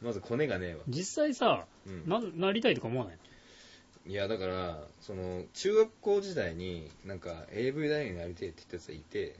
[0.00, 0.80] まずコネがねえわ。
[0.86, 2.08] 実際さ、うん。
[2.08, 3.18] ななりたいとか思わない
[4.08, 9.36] いやだからその中学校時代になんか AV 男優になりてえって言ったやつがいて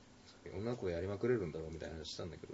[0.57, 2.53] 女の子やりまくれるんだろうみたいな話したんだけど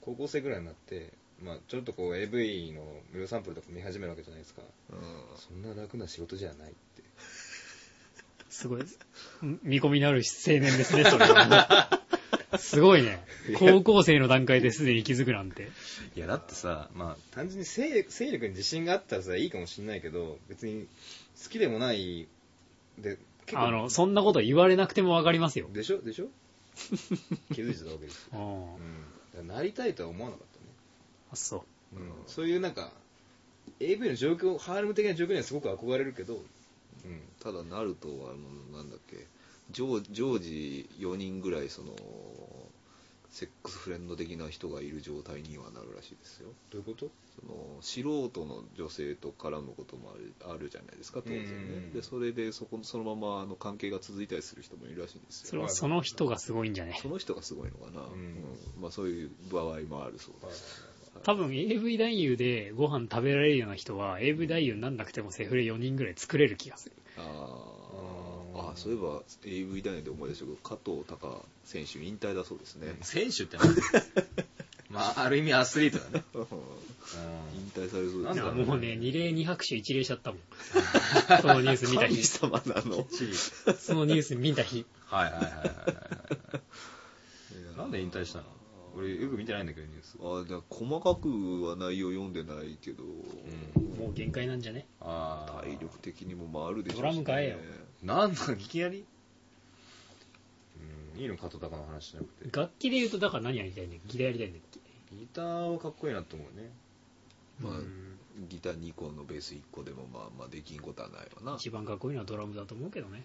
[0.00, 1.12] 高校生ぐらいになって、
[1.42, 2.82] まあ、ちょっとこう AV の
[3.12, 4.62] 無料サンプルとか見始めるわけじゃないですか
[5.36, 7.02] そんな楽な仕事じゃないって
[8.48, 8.82] すごい。
[9.62, 12.00] 見込みのある青年ですね、それは。
[12.58, 13.20] すごいね。
[13.58, 15.70] 高校生の段階ですでに気づくなんて。
[16.16, 20.88] いやだってさ、まあ、単純に勢勢力に自信があったらさいいかもしんないけど別に
[21.42, 22.28] 好きでもない
[22.98, 23.58] で結構。
[23.60, 25.68] あの、そんなこと言われなくても分かりますよ。
[25.72, 26.00] でしょ？
[26.02, 26.28] でしょ？
[27.54, 28.40] 気づいてたわけですよ、うん。
[28.42, 28.78] うん、
[29.34, 30.66] だからなりたいとは思わなかったね。
[31.32, 31.96] あ、そう。
[31.96, 32.10] うん。
[32.26, 32.92] そういうなんか
[33.80, 36.38] AV の状況ハーレム的な状況にはすごく憧れるけど、う
[37.08, 38.34] ん、ただナルトはあ
[38.74, 39.26] のなんだっけ
[39.72, 41.94] 常常時4人ぐらいその
[43.30, 46.48] セックスフレンド的な人がいる状態にはなるらしいですよ。
[46.70, 47.10] どういうこと？
[47.40, 51.46] その素人の女性と絡むこともあるあるじゃないですか当然ね。
[51.46, 51.54] う
[51.90, 55.48] んでそれでそこそのままあの関係が続いたりする人もいるらしいんですよ。
[55.50, 56.98] それはその人がすごいんじゃね？
[57.00, 58.34] その人がすごいのかな、ん。
[58.80, 60.84] まあ、そういう場合もあるそうです。
[61.22, 66.96] 多分 AV 男優でご飯食べられるような人は AV 男優になんなくてもセフレ4人ぐらい作れる気がする。
[67.18, 67.79] ああ
[68.60, 71.34] あそういえば AV 男優で思い出したけど加藤隆
[71.64, 73.80] 選手引退だそうですね、選手ってなんだ？
[74.90, 76.24] まあある意味アスリートだね、
[77.54, 80.40] 引退されそうですなんもうね、二礼二拍手一礼しちゃったもん。
[81.40, 82.24] そのニュース見た神日。
[82.26, 83.06] 様なの。
[83.78, 84.84] そのニュース見た日。
[85.06, 86.60] はいはいはいはいは
[87.74, 87.78] い。
[87.78, 88.44] なんで引退したの？
[88.96, 90.16] 俺よく見てないんだけどニュース。
[90.20, 94.88] あだから細かくは内容読んでないけど、もう限界なんじゃね？
[95.00, 97.56] ああ体力的にもまああるでしょうし、ドラム買えよ
[98.02, 99.04] なんだいきなり？
[101.14, 102.56] うんいいの加藤隆の話しなくて。
[102.58, 104.12] 楽器で言うと、だから何やりたいんだっけ？
[104.12, 104.80] ギターやりたいんだっけ
[105.16, 106.70] ギターはかっこいいなと思うね。
[107.60, 108.16] まあうん。
[108.48, 111.56] ギター2個のベース1個でもまあまあできんことはないわな。
[111.58, 113.24] 一番かっこいいのはドラムだと思うけどね。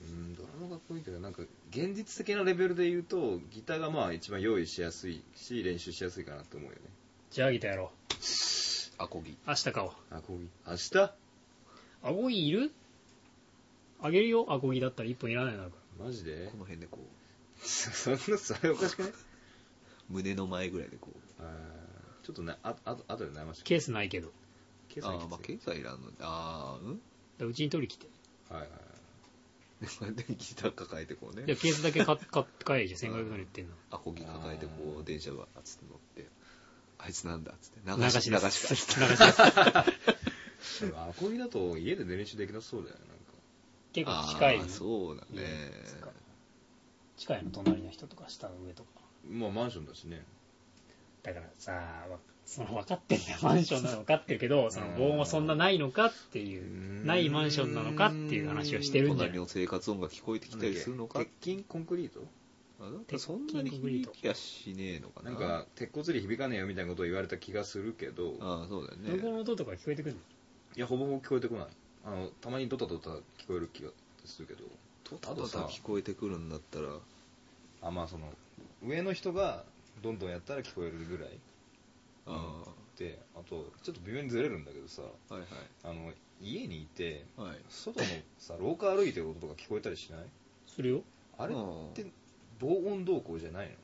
[0.00, 6.82] うんドラムかっこいいけどなんか現実的なレベルで言うとギターがまあ一番用意しやすいし練習しやすいかなと思うよね。
[7.30, 7.90] じゃあギターやろ
[8.98, 9.32] アコギ。
[9.32, 9.36] う。
[9.48, 9.90] 明日買おう。
[10.10, 10.48] アコギ。
[10.68, 11.14] 明日？
[12.02, 12.70] アコギいる？
[14.06, 16.48] あげるよ、アコギだったら1本いらないなるかマジで？
[16.52, 16.98] この辺でこ
[17.62, 17.66] う。
[17.66, 19.12] そんなそれおかしくない？
[20.10, 21.42] 胸の前ぐらいでこう。
[21.42, 22.26] あー。
[22.26, 23.64] ちょっとなあああとで悩ましら。
[23.64, 24.32] ケースないけど。
[24.88, 26.96] ケースああまあはきつい経済いらんのああうん？
[26.96, 27.00] だか
[27.40, 28.08] らうちに取り来て。
[28.50, 28.70] はいはい
[30.14, 31.44] でギター抱えてこうね。
[31.46, 33.12] いや、ケースだけ買っ買って帰るじゃん。
[33.14, 33.74] 1500円売ってんの。
[33.90, 36.26] アコギ抱えてこう電車がつって乗って。
[36.98, 37.80] あいつなんだっつって。
[37.84, 38.72] 流し流です。
[38.72, 40.80] 流しです。
[40.86, 43.14] でもアコギだと家で練習できなそうだよねな。
[43.14, 43.23] んか
[43.94, 44.58] 結構近い。
[44.58, 44.68] あー。
[44.68, 45.72] そうだね。
[47.16, 48.88] 近いの、隣の人とか下の上とか。
[49.30, 50.22] まあマンションだしね。
[51.22, 53.38] だからさ、わその分かってんだよ。
[53.40, 59.46] マンションなの分かってるけど、その防音はそんなないのかっていう、ないマンションなのかっていう話をしてるんじゃない隣の。
[59.46, 62.26] 生活音が聞こえてきたりするのか鉄筋コンクリート。
[62.80, 65.30] あそんなに響きやしねえのかな。
[65.30, 68.34] なんか鉄骨に響かねえよみたいなことを言われた気がするけど。
[68.40, 69.22] ああそうだよね。
[69.22, 70.20] の音とか聞こえてくるの？
[70.76, 71.66] いやほぼほぼ聞こえてこない
[72.04, 73.90] あのたまにドタドタ聞こえる気が
[74.24, 74.64] するけど
[75.04, 76.88] とただ聞こえてくるんだったら。
[77.82, 78.32] あまあその
[78.82, 79.64] 上の人が
[80.02, 81.38] どんどんやったら聞こえるぐらい
[82.26, 82.62] あ
[82.98, 85.44] であとちょっと微妙にずれるんだけどさあはい。
[85.84, 86.10] あの
[86.40, 87.48] 家にいてはい。
[87.48, 88.06] はい外の
[88.38, 90.20] さ廊下歩いてる音とか聞こえたりしない？
[90.66, 91.02] するよ。
[91.36, 92.06] あれうんって
[92.58, 93.74] 防音動向じゃないの？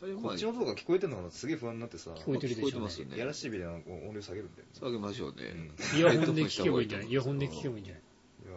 [0.00, 2.10] こっちの音が聞こえてるのかなすげえ不安になってさ。
[2.12, 3.18] 聞こえてるでしょ聞こえてますよね。
[3.18, 3.76] やらしいビデオの
[4.08, 4.70] 音量下げるんだよね。
[4.78, 7.08] 下げましょうね、うんイヤホンで聞けばいいんじゃない？
[7.08, 8.02] イヤホンで聞けばいいんじゃない？
[8.02, 8.56] いや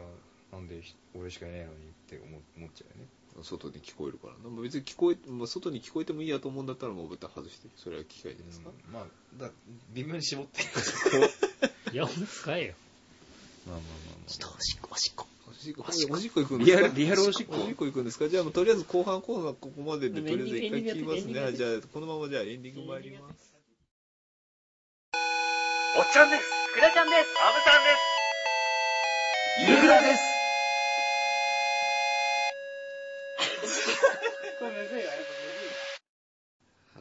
[0.53, 1.73] なんでひ俺しかいないのにっ
[2.07, 3.09] て思思っちゃうよね。
[3.41, 9.05] 外に聞こえるからまあ別に聞こえ、まあ、外に聞こえてもいいやと思うんだったらもう豚外してそれは機械ですか、まあ
[9.41, 9.49] だ
[9.93, 10.61] 微妙に絞って。
[11.91, 12.73] イヤホン使えよ。
[13.67, 14.29] まあまあ。
[14.29, 15.25] ちょっとおしっこ、おしっこ。
[15.53, 16.41] おしっこおしっこ。
[16.41, 16.81] 行くんですか？
[16.81, 17.55] リアルリアルおしっこ。
[17.55, 18.27] おしっこ行くんですか？
[18.27, 21.53] じゃあもうとりあえず後半コーナーここまででとりあえず一回切りますね。
[21.53, 23.53] じゃあこのままじゃあエンディング参ります。
[25.95, 26.43] おっちゃんです。
[26.73, 27.29] くだちゃんです。
[27.37, 27.89] あぶさんで
[29.69, 29.73] す。
[29.75, 30.23] ゆぐらです。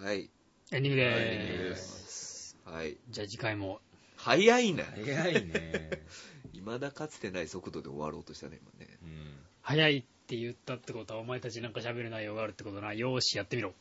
[0.04, 0.30] はい。
[0.72, 1.68] エンディングでエンディングー。
[1.70, 2.56] です。
[2.56, 2.96] すはい。
[3.08, 3.80] じゃあ次回も。
[4.16, 5.90] 早いな早いね
[6.64, 8.98] 未だかつてない速度で終わろうとしたね今ね。
[9.02, 9.36] うん。
[9.62, 12.94] 早いって言ったってことは、お前たちなんか喋る内容があるってことな。
[12.94, 13.74] よーし、やってみろ。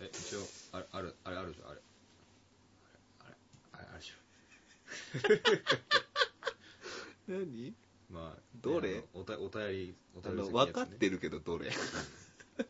[0.00, 0.40] え一応
[0.72, 1.80] あれあるあれあるでしょあれ。
[3.20, 3.34] あれ
[3.72, 4.14] あれあれあるでしょ。
[7.32, 7.74] 何？
[8.10, 8.96] まあ、どれ？
[9.14, 11.70] あのおたお便り、おあ便りの分かってるけどどれ？
[11.70, 12.66] 言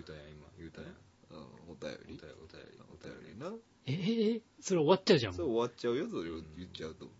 [0.00, 0.46] うたやん、今。
[0.58, 0.88] 言うたや。
[0.88, 0.90] ん。
[0.90, 0.94] う
[1.36, 1.46] ん。
[1.70, 2.14] お便り。
[2.14, 3.52] お便り、お便り、お便りな。
[3.86, 5.32] えー、それ終わっちゃうじゃん。
[5.32, 7.10] それ終わっちゃうよそれを言っちゃうと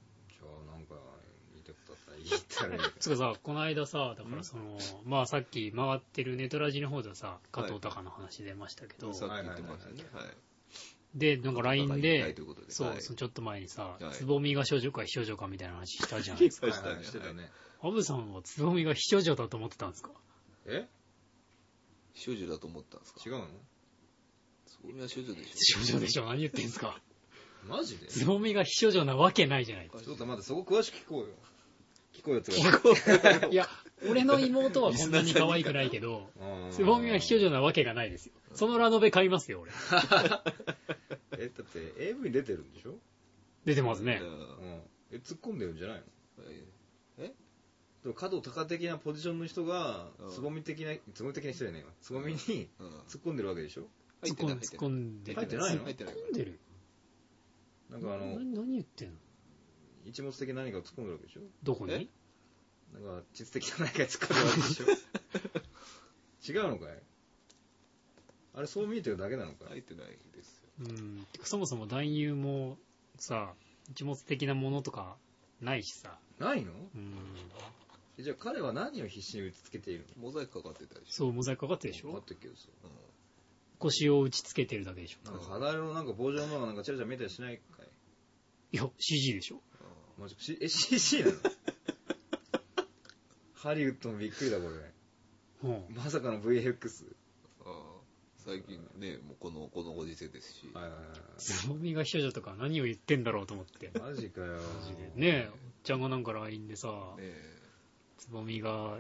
[2.17, 2.81] 言ったらいい。
[2.99, 10.27] つうかさ、この間さ、だからその、まあさっき回ってるネトラジの方ではさ、加藤隆の話出ましたけど、さっき言ってましたねはい。
[11.15, 12.71] で、なんか LINE でということ、で。
[12.71, 16.69] そう、ちょっと前にさはい、つぼみが少女か非少女かみたいな話したじゃないですか。
[17.03, 17.51] してたね。
[17.81, 20.11] アブさんはつぼみが非少女だと思ってたんですか？
[20.67, 20.87] え？
[22.15, 23.21] 少女だと思ったんですか？
[23.25, 23.49] 違うの？
[24.67, 26.27] それは少女でし少女でしょ？
[26.27, 27.01] 何言ってんすか？
[27.65, 28.07] マジで？
[28.09, 31.35] つぼみが非少女なわけないじゃないですちょっと待って、そこ詳しく聞こうよ。
[32.19, 32.53] 聞こうよって
[33.41, 33.47] か。
[33.47, 33.67] いや、
[34.09, 36.29] 俺の妹はこんなに可愛くないけど、
[36.73, 38.33] つぼみは非少女なわけがないですよ。
[38.55, 39.71] そのラノベ買いますよ、俺。
[41.39, 42.99] え、だって AV 出てるんでしょ？
[43.65, 44.25] 出てますねょ。
[44.27, 44.81] うん。
[45.13, 46.05] え、突っ込んでるんじゃないの？
[47.19, 47.33] え？
[48.03, 51.91] でも角高的なポジションの人がうん、つぼみ的な、つぼみ的な人じゃねえわ。
[52.01, 53.83] つぼみにうん突っ込んでるわけでしょ？
[54.23, 55.37] 突っ込ん突っ込んでる。
[55.41, 55.83] 入ってないの？
[55.85, 56.59] 入ってない突っ込んでる。
[57.91, 59.15] なんかあの、何何言ってんの？
[60.09, 61.41] 一物的な何かを突っ込んでるわけでしょ？
[61.63, 61.93] どこに？
[61.95, 62.07] え？
[62.95, 66.59] なんか、実的な何か突っ込んでるわけでしょ？
[66.61, 67.03] 違うのかい？
[68.55, 69.69] あれそう見えてるだけなのかい？
[69.69, 70.69] 入ってないですよ。
[70.81, 71.27] うん。
[71.33, 72.79] てかそもそも男優も
[73.19, 73.53] さ、
[73.91, 75.17] 一物的なものとか
[75.61, 76.19] ないしさ。
[76.39, 76.73] ないの？
[76.73, 77.15] うん。
[78.19, 81.13] えじゃあ彼は何を必死に打ち付けているモザイクかかってたでしょ。
[81.13, 82.63] そう、モザイクかかってるでしのあょったけどさ。
[83.79, 85.31] 腰を打ち付けてるだけでしょ。
[85.31, 87.87] なんか肌色のなんか棒状ののがなんかチラチラ見えたりしないかい？
[88.73, 89.61] いや、CG でしょ。
[90.19, 91.33] マジしえ、CC なの？
[93.55, 95.69] ハリウッドもびっくりだこれ。
[95.71, 95.95] うん。
[95.95, 97.15] まさかの VFX。
[97.65, 97.99] ああ
[98.37, 101.01] 最近ねもうこのこのご時世ですしはいはいはい
[101.37, 103.91] つぼみが少女とか何を言ってんだろうと思って。
[103.99, 104.59] マジかよ。
[105.15, 107.17] ねえ、おっちゃんがなんか LINE でさ、
[108.17, 108.99] つぼみが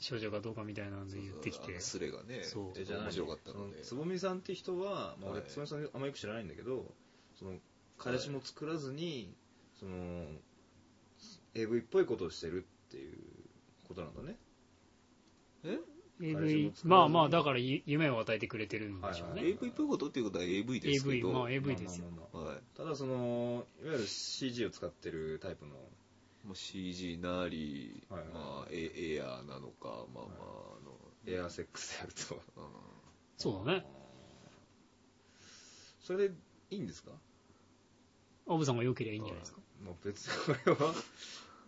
[0.00, 1.78] 少女かどうかみたいなので言ってきて。
[1.80, 6.92] スレがねそうえじゃ面白かったのでつぼみさんって人は、まあ、俺はいつぼみさんあんまよく知らないんだけど
[7.38, 7.58] その
[7.98, 9.32] 彼氏も作らずに、
[9.84, 10.26] その
[11.54, 13.18] AV っぽいことをしてるっていう
[13.86, 14.36] ことなんだね。
[15.64, 15.78] え
[16.22, 19.52] ？AV まあまあだからゆ夢を与えてくれてるんでしょうね、はいはい。
[19.52, 25.74] AV っぽいことっていうことは AV ですけ AV どまあ AV ですよ、まあまあまあはいただそのいわゆる CG を使ってるタイプの。
[26.44, 28.28] もう CG なり、はいはい。
[28.34, 30.92] まあ、エエアーなのか、まあまあ、あの、
[31.26, 32.34] エアーセックスであると。
[32.34, 32.64] うん
[33.38, 33.86] そうだね。
[36.00, 36.34] それで
[36.68, 37.12] いいんですか？
[38.48, 40.94] アブさんが良ければいいんじゃないですか、まあ、別にこれは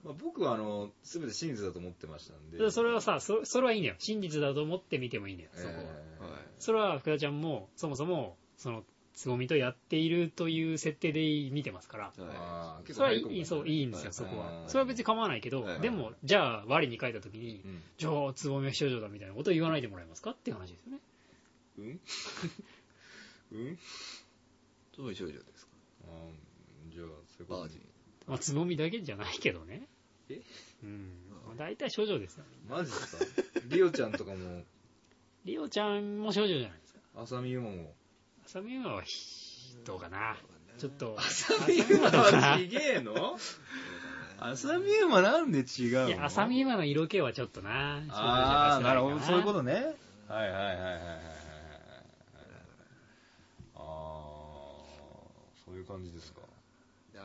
[0.04, 2.58] まあ僕はあの全て真実だと思ってましたんで。
[2.58, 3.96] でそれはさそそれはいいんだよ。
[3.98, 5.76] 真実だと思って見てもいいんだよそこは、え
[6.22, 6.30] はい。
[6.58, 8.84] それは福田ちゃんもそもそもその
[9.14, 12.12] つぼみとやっているという設定で見てますから。
[12.16, 14.12] ーはあー結それはいいそういいんですよ、はい。
[14.12, 15.80] そこは、はいそれは別に構わないけど、はい。
[15.80, 17.82] でもじゃあ我に書いた時に、うん。
[17.96, 20.98] じゃあつぼみは少女だみたいなことを言わないでもらえますかっていう話ですよね。
[21.78, 22.00] うん？
[23.58, 23.78] うん？
[24.98, 25.72] どういう少女ですか？
[26.08, 26.30] あー
[26.96, 27.06] じゃあ
[27.36, 27.80] そういうことバージン。
[28.26, 29.86] まあつぼみだけじゃないけどね。
[30.30, 30.40] え？
[30.82, 31.10] うん。
[31.46, 33.24] まあ、大体少女ですよねマジですか？
[33.68, 34.62] リオちゃんとかも。
[35.44, 37.00] リオちゃんも少女じゃないですか。
[37.22, 37.92] 浅見ゆまも。
[38.46, 40.36] 浅見馬はひどうかな。
[40.78, 41.16] ちょっと。
[41.18, 43.38] 浅見ゆまはちげえの？
[44.40, 46.08] 浅見ゆまなんで違うの？
[46.08, 48.02] いや浅見馬の色気はちょっとな。
[48.08, 49.20] ああなるほど。
[49.20, 49.94] そういうこととね。
[50.28, 51.20] はいはいはいはいはいはいはい
[53.76, 53.82] ああ
[55.64, 56.40] そういう感じですか。
[56.40, 56.45] で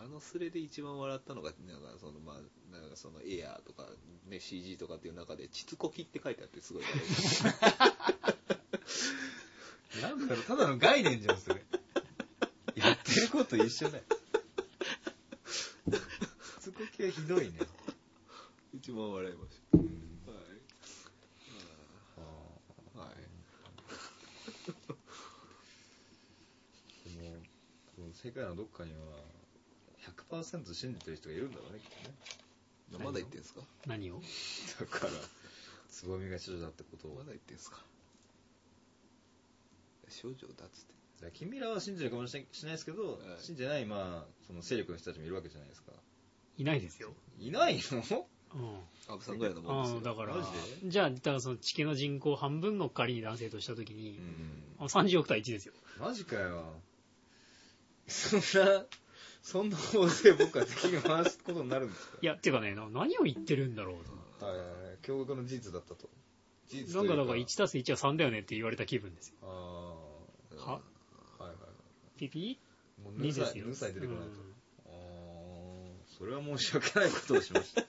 [0.03, 2.35] あのスレで一番笑ったのが、なんかその、まあ、
[2.73, 3.87] なんかそのエアーとか、
[4.27, 6.95] ね、CG とかっていう中で、チツコキって書いてあってすごい笑
[9.99, 11.61] いなんだろうただの概念じゃんそれ
[12.75, 14.03] やってること一緒だよ
[16.59, 17.59] つこきはひどいね
[18.73, 19.81] 一番笑いましうん
[20.25, 20.31] た。
[20.31, 20.37] は
[23.03, 23.07] い。
[23.07, 23.15] はい。
[27.97, 28.97] でも世界のどっかには
[30.31, 31.89] 100%信じてる人がいるんだろうねきっ
[32.91, 33.61] とねまだ言ってんすか？
[33.87, 34.21] 何を？
[34.79, 35.11] だから
[35.89, 37.79] つぼみが少女だってことをまだ言ってんすか
[40.09, 40.93] 少女だっつって。
[41.21, 45.91] だから君らは信じるかもしれしないですけど、はい信じてない、まあ、その勢力の人たちもいるわけじゃないですか。
[46.57, 48.25] いないですよ、いないの？
[48.53, 49.99] うんアブさんぐらいのもんあですよ。
[49.99, 50.43] あだからマ
[50.81, 54.19] ジじゃあだからその地球の人口半分の仮に男性とした時に、
[54.79, 54.85] うん。
[54.85, 56.73] あ30億対1ですよマジかよ。
[58.07, 58.83] そんな、
[59.41, 62.17] そんな大勢僕は敵に回すことになるんですか？
[62.21, 63.95] いやっていうかねな何を言ってるんだろう
[64.39, 64.97] とはいはいはい。
[65.03, 66.09] 驚愕の事実だったと。
[66.69, 69.35] 事実なんかだからという1たす1は3だよねって言われた気分ですよ。
[69.41, 70.81] あは？
[71.39, 72.19] あ、はいはい。
[72.19, 72.59] ピピ
[73.03, 73.65] もう2ぬさい、ですよ。
[73.67, 74.25] ぬさい出てこないと。
[74.25, 74.33] うん。
[74.85, 74.93] ああ、
[76.17, 77.83] それは申し訳ないことをしました。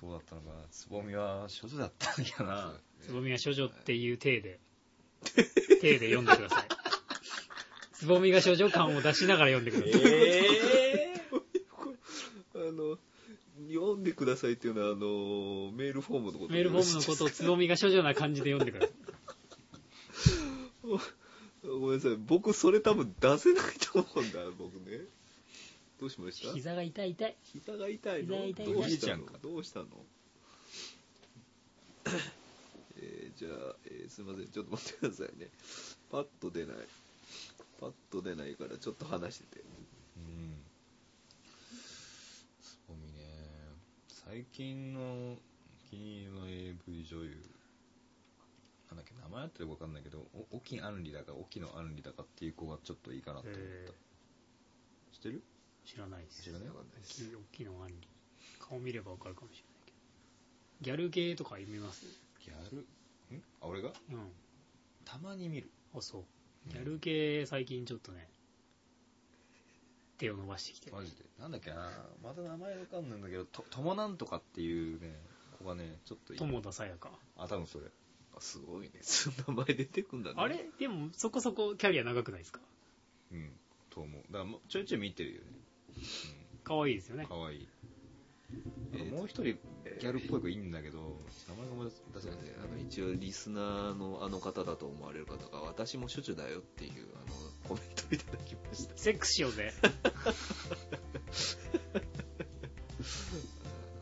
[0.00, 2.74] そうだったのかつぼみは処女だったんやな。
[3.00, 4.60] つぼみが処女っていう体で、
[5.80, 6.64] 体で読んでください。
[7.98, 10.12] つぼみが処女感を出しながら読んでください。
[10.12, 11.14] え
[12.54, 12.98] あの、
[13.72, 18.96] 読んでくださいっていうのは、あの、メールフォームのことメールフォームのことをつぼみが処女な感じで読んでください。
[21.68, 22.16] ごめんなさい。
[22.16, 25.00] 僕、それ多分出せないと思うんだ、僕ね。
[25.98, 26.52] どうしました？
[26.52, 27.36] 膝が痛い痛い。
[27.42, 28.36] 膝が痛いの？
[28.36, 29.24] 膝が痛いどうしたの？
[29.42, 29.86] どうしたの？
[32.98, 34.46] えーじゃあ、えーすいません。
[34.48, 35.48] ちょっと待ってくださいね。
[36.10, 36.76] パッと出ない。
[37.80, 39.64] パッと出ないから、ちょっと話してて。
[40.16, 40.62] うん
[42.62, 43.20] つぼみね
[44.08, 45.36] 最近の
[45.90, 47.36] 気に入りの AV 女優
[48.88, 53.92] なんだっけ名前あってるか分かんないけどお沖杏里だか沖野杏里だかっていう子がちょっといいかなって思った
[55.12, 55.42] 知ってる？
[55.84, 56.42] 知らないです。
[56.42, 57.24] 知らないわかんないです。
[57.24, 57.94] 大きいのあんり。
[58.58, 59.98] 顔見ればわかるかもしれないけど。
[60.82, 62.06] ギャルゲーとか読みます？
[62.44, 62.78] ギャル？
[63.36, 63.42] ん？
[63.60, 63.92] あ俺が？
[64.10, 64.32] うん。
[65.04, 66.24] たまに見るあ、そう。
[66.68, 68.28] ギャル系最近ちょっとね、
[70.18, 70.90] 手を伸ばしてきて。
[70.90, 71.24] マジで？
[71.40, 71.90] なんだっけな？
[72.22, 75.14] また名前わかんないんだけどとともなんとかっていうね
[75.58, 77.10] 子がねちょっといい友田さやか。
[77.36, 77.86] あ多分それ。
[78.36, 78.92] あすごいね。
[79.02, 80.36] そんな名前出てくんだね。
[80.38, 80.64] あれ？
[80.78, 82.60] でもそこそこキャリア長くないですか？
[83.32, 83.50] うん。
[83.90, 84.22] と思う。
[84.32, 85.46] だからもうちょいちょい見てるよね。
[86.64, 87.26] 可愛いですよね。
[87.26, 87.34] か。
[87.34, 87.56] わい。
[87.56, 87.68] いえー
[89.10, 90.98] もう一人ギャルっぽい子いいんだけど
[91.48, 97.34] 名前が思い出せないあの一応リスナーのあの方だと思われる方が私も処女だよっていうあの
[97.68, 99.72] コメントいただきましたセックスしようぜ。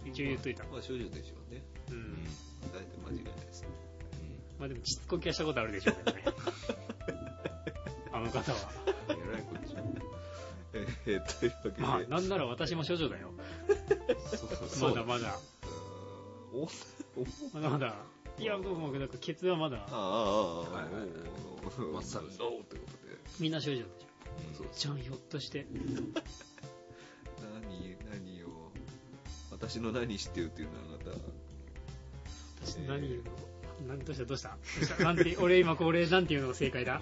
[0.06, 0.62] 一応言っといた。
[0.64, 1.92] まあ処女でしょうねう。
[1.92, 2.24] うんん
[2.72, 3.68] 大体間違いないですね
[4.58, 6.24] まあでも、ちっこきはしたことあるでしょうけどね。
[8.12, 8.58] あの方は。
[9.08, 10.03] えらいこっちゃ
[11.06, 13.30] えー、というわけで、まあ、なんなら私も処女だよ。
[14.68, 14.90] そう。
[14.90, 15.38] まだまだ。
[17.52, 17.94] まだまだ。
[18.38, 19.76] いや、僕もなんかケツはまだ。
[19.76, 21.04] あ、ああああはいはいはい。
[21.64, 23.52] おーまっさらそうということでみん。
[23.52, 23.86] な処女でしょ。
[24.74, 25.66] じゃん、ひょっとして。
[27.40, 28.72] 何何を
[29.50, 31.18] 私の何知ってるっていうのはあなた。
[32.64, 33.30] 私何言うの
[33.88, 34.48] 何どうしたどうした？
[34.50, 35.04] どうした？
[35.04, 37.00] なんて、俺今これなんて言うのが正解だ？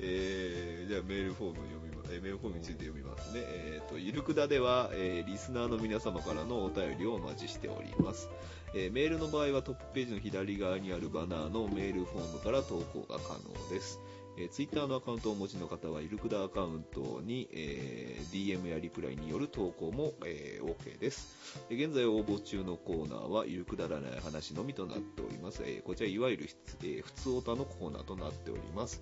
[0.00, 3.40] えーじゃあメールフォーム読みま、えーメールフォームについて読みますね。
[3.44, 8.28] えっ、と、ゆるくだでは、えーリスナーの皆様からのお便りをお待ちしております。
[8.74, 14.00] えーメールの場合はトップページの左側にあるバナーのメールフォームから投稿が可能です。
[14.38, 21.64] えー、ツイッターのアカウントをお持ちの方は、ゆるくだアカウントに、えー DM やリプライによる投稿も、えー OK です。
[21.70, 25.62] えー現在応募中のコーナーは、ゆるくだらない話のみとなっております。
[25.64, 26.48] えーこちら、いわゆる、
[26.82, 29.00] えー普通オタのコーナーとなっております。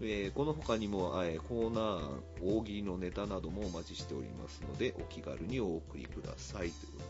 [0.00, 6.70] えーこの他にも、えーコーナー案、大喜利のネタなどもお待ちしておりますので、お気軽にお送りください。
[6.70, 7.02] というこ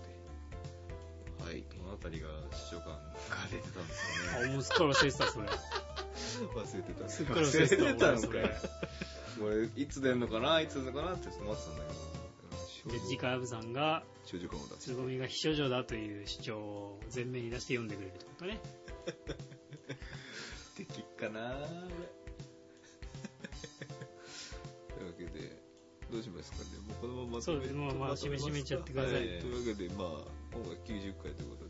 [1.39, 1.51] とで。
[1.53, 1.63] はい。
[1.63, 3.15] この辺りが視聴感が
[3.51, 5.47] 出てたんですかあ、ねもうすっかり忘れてた、それ。
[6.55, 7.05] 忘れてた。
[7.05, 8.51] 忘れてた、か俺それ。
[9.43, 11.57] 俺いつ出んのかないつ出んのかなって待ってたんだ
[12.89, 14.95] けで、次回アブさんが、長寿感を出すつ。
[14.95, 18.61] ぼみが非処女だという主張を前面に出して読んでくれるってことね。
[19.27, 19.35] ど
[20.79, 21.51] できっかな
[24.95, 25.61] というわけで、
[26.11, 26.65] どうしますかね。
[26.87, 30.09] もうこのままそうですもうまあ締め締めちゃってくださいはというわけで、まあ、
[30.53, 31.70] 今回90回ということで、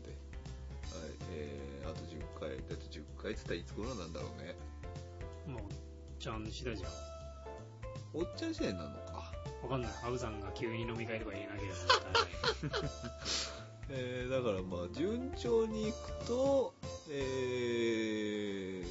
[1.31, 4.55] えー、あと10回、だって10回って言ったらいつ頃なんだろうね。
[5.47, 5.61] もう、
[6.19, 6.91] ちゃん次第じゃん。
[8.13, 9.31] おっちゃん時代なのか。
[9.63, 9.91] わかんない。
[10.03, 11.77] アブさんが急に飲み会とか言えなければ。
[13.93, 16.73] えー、だからまあ、順調にいくと、
[17.09, 18.83] えー、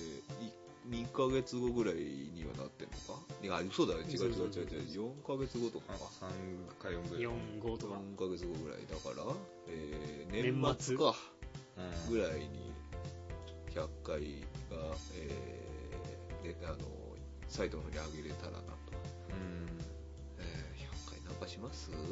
[0.47, 0.53] い
[0.91, 3.21] 2ヶ月後ぐらいにはなってんのか？
[3.43, 4.01] いや、嘘だよ。
[4.01, 5.13] 違う違う違う違う。
[5.23, 5.99] 4ヶ月後とかか。
[6.21, 7.95] 3か4ぐらい4、5とか。
[7.95, 9.35] 4ヶ月後ぐらいだから、
[9.69, 11.15] えー、年末か。
[12.09, 12.73] うんぐらいに
[13.75, 14.21] 100回
[14.71, 14.77] が、
[15.15, 16.77] えー、であの
[17.49, 18.65] サイトの方に上げれたらなと、
[19.31, 19.69] うん。
[20.39, 21.91] えー、100回なんかします？
[21.91, 22.07] なんか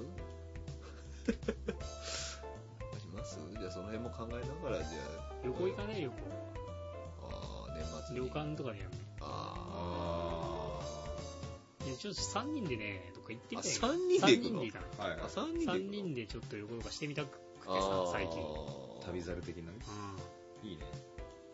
[3.00, 3.38] します？
[3.58, 4.38] じゃあその辺も考えな
[4.70, 5.00] がらじゃあ。
[5.44, 6.14] 旅行行かねえ、旅行。
[7.22, 8.26] あー年末に。
[8.28, 8.96] 旅館とかでやるね。
[9.20, 10.80] あ
[11.84, 15.10] いや、ちょっと3人でね、とか行ってみたいあ三人で行くの？3人で行かない。
[15.10, 15.30] はいはい。
[15.30, 17.38] 3人で3人でちょっと旅行とかしてみたく
[17.68, 18.40] てあさー、最近。
[19.04, 19.78] 旅猿的なね。
[20.64, 20.84] ういいね。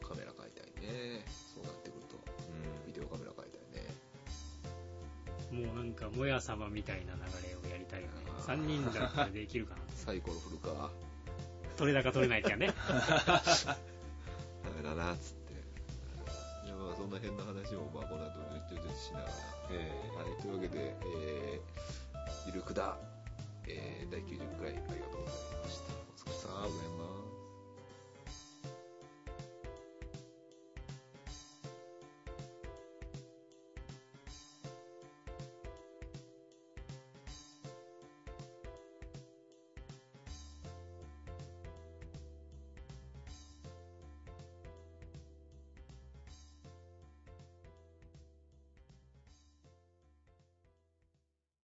[0.03, 1.25] カメラ買いたいね。
[1.55, 2.17] そうなってくると。
[2.87, 3.91] ビデオカメラ買いたいね。
[5.51, 5.67] ん。
[5.67, 8.13] もうなんか、もやさまみたいな流れをやりたいよね。
[8.39, 8.55] あー。
[8.55, 9.83] 3人だったらできるかな。
[9.95, 10.91] サイコロ振るか。
[11.77, 12.73] 取れ高取れないってやね。
[12.87, 15.55] ダメだなっつって。
[16.67, 18.39] いやまあそんな変な話もまあこの後
[18.69, 19.33] ちょちょちょしながら。
[19.71, 22.97] えはい、というわけで、えー、ゆルクだ、
[23.67, 25.54] えー第90回ありがとうございました
[26.31, 27.24] Salema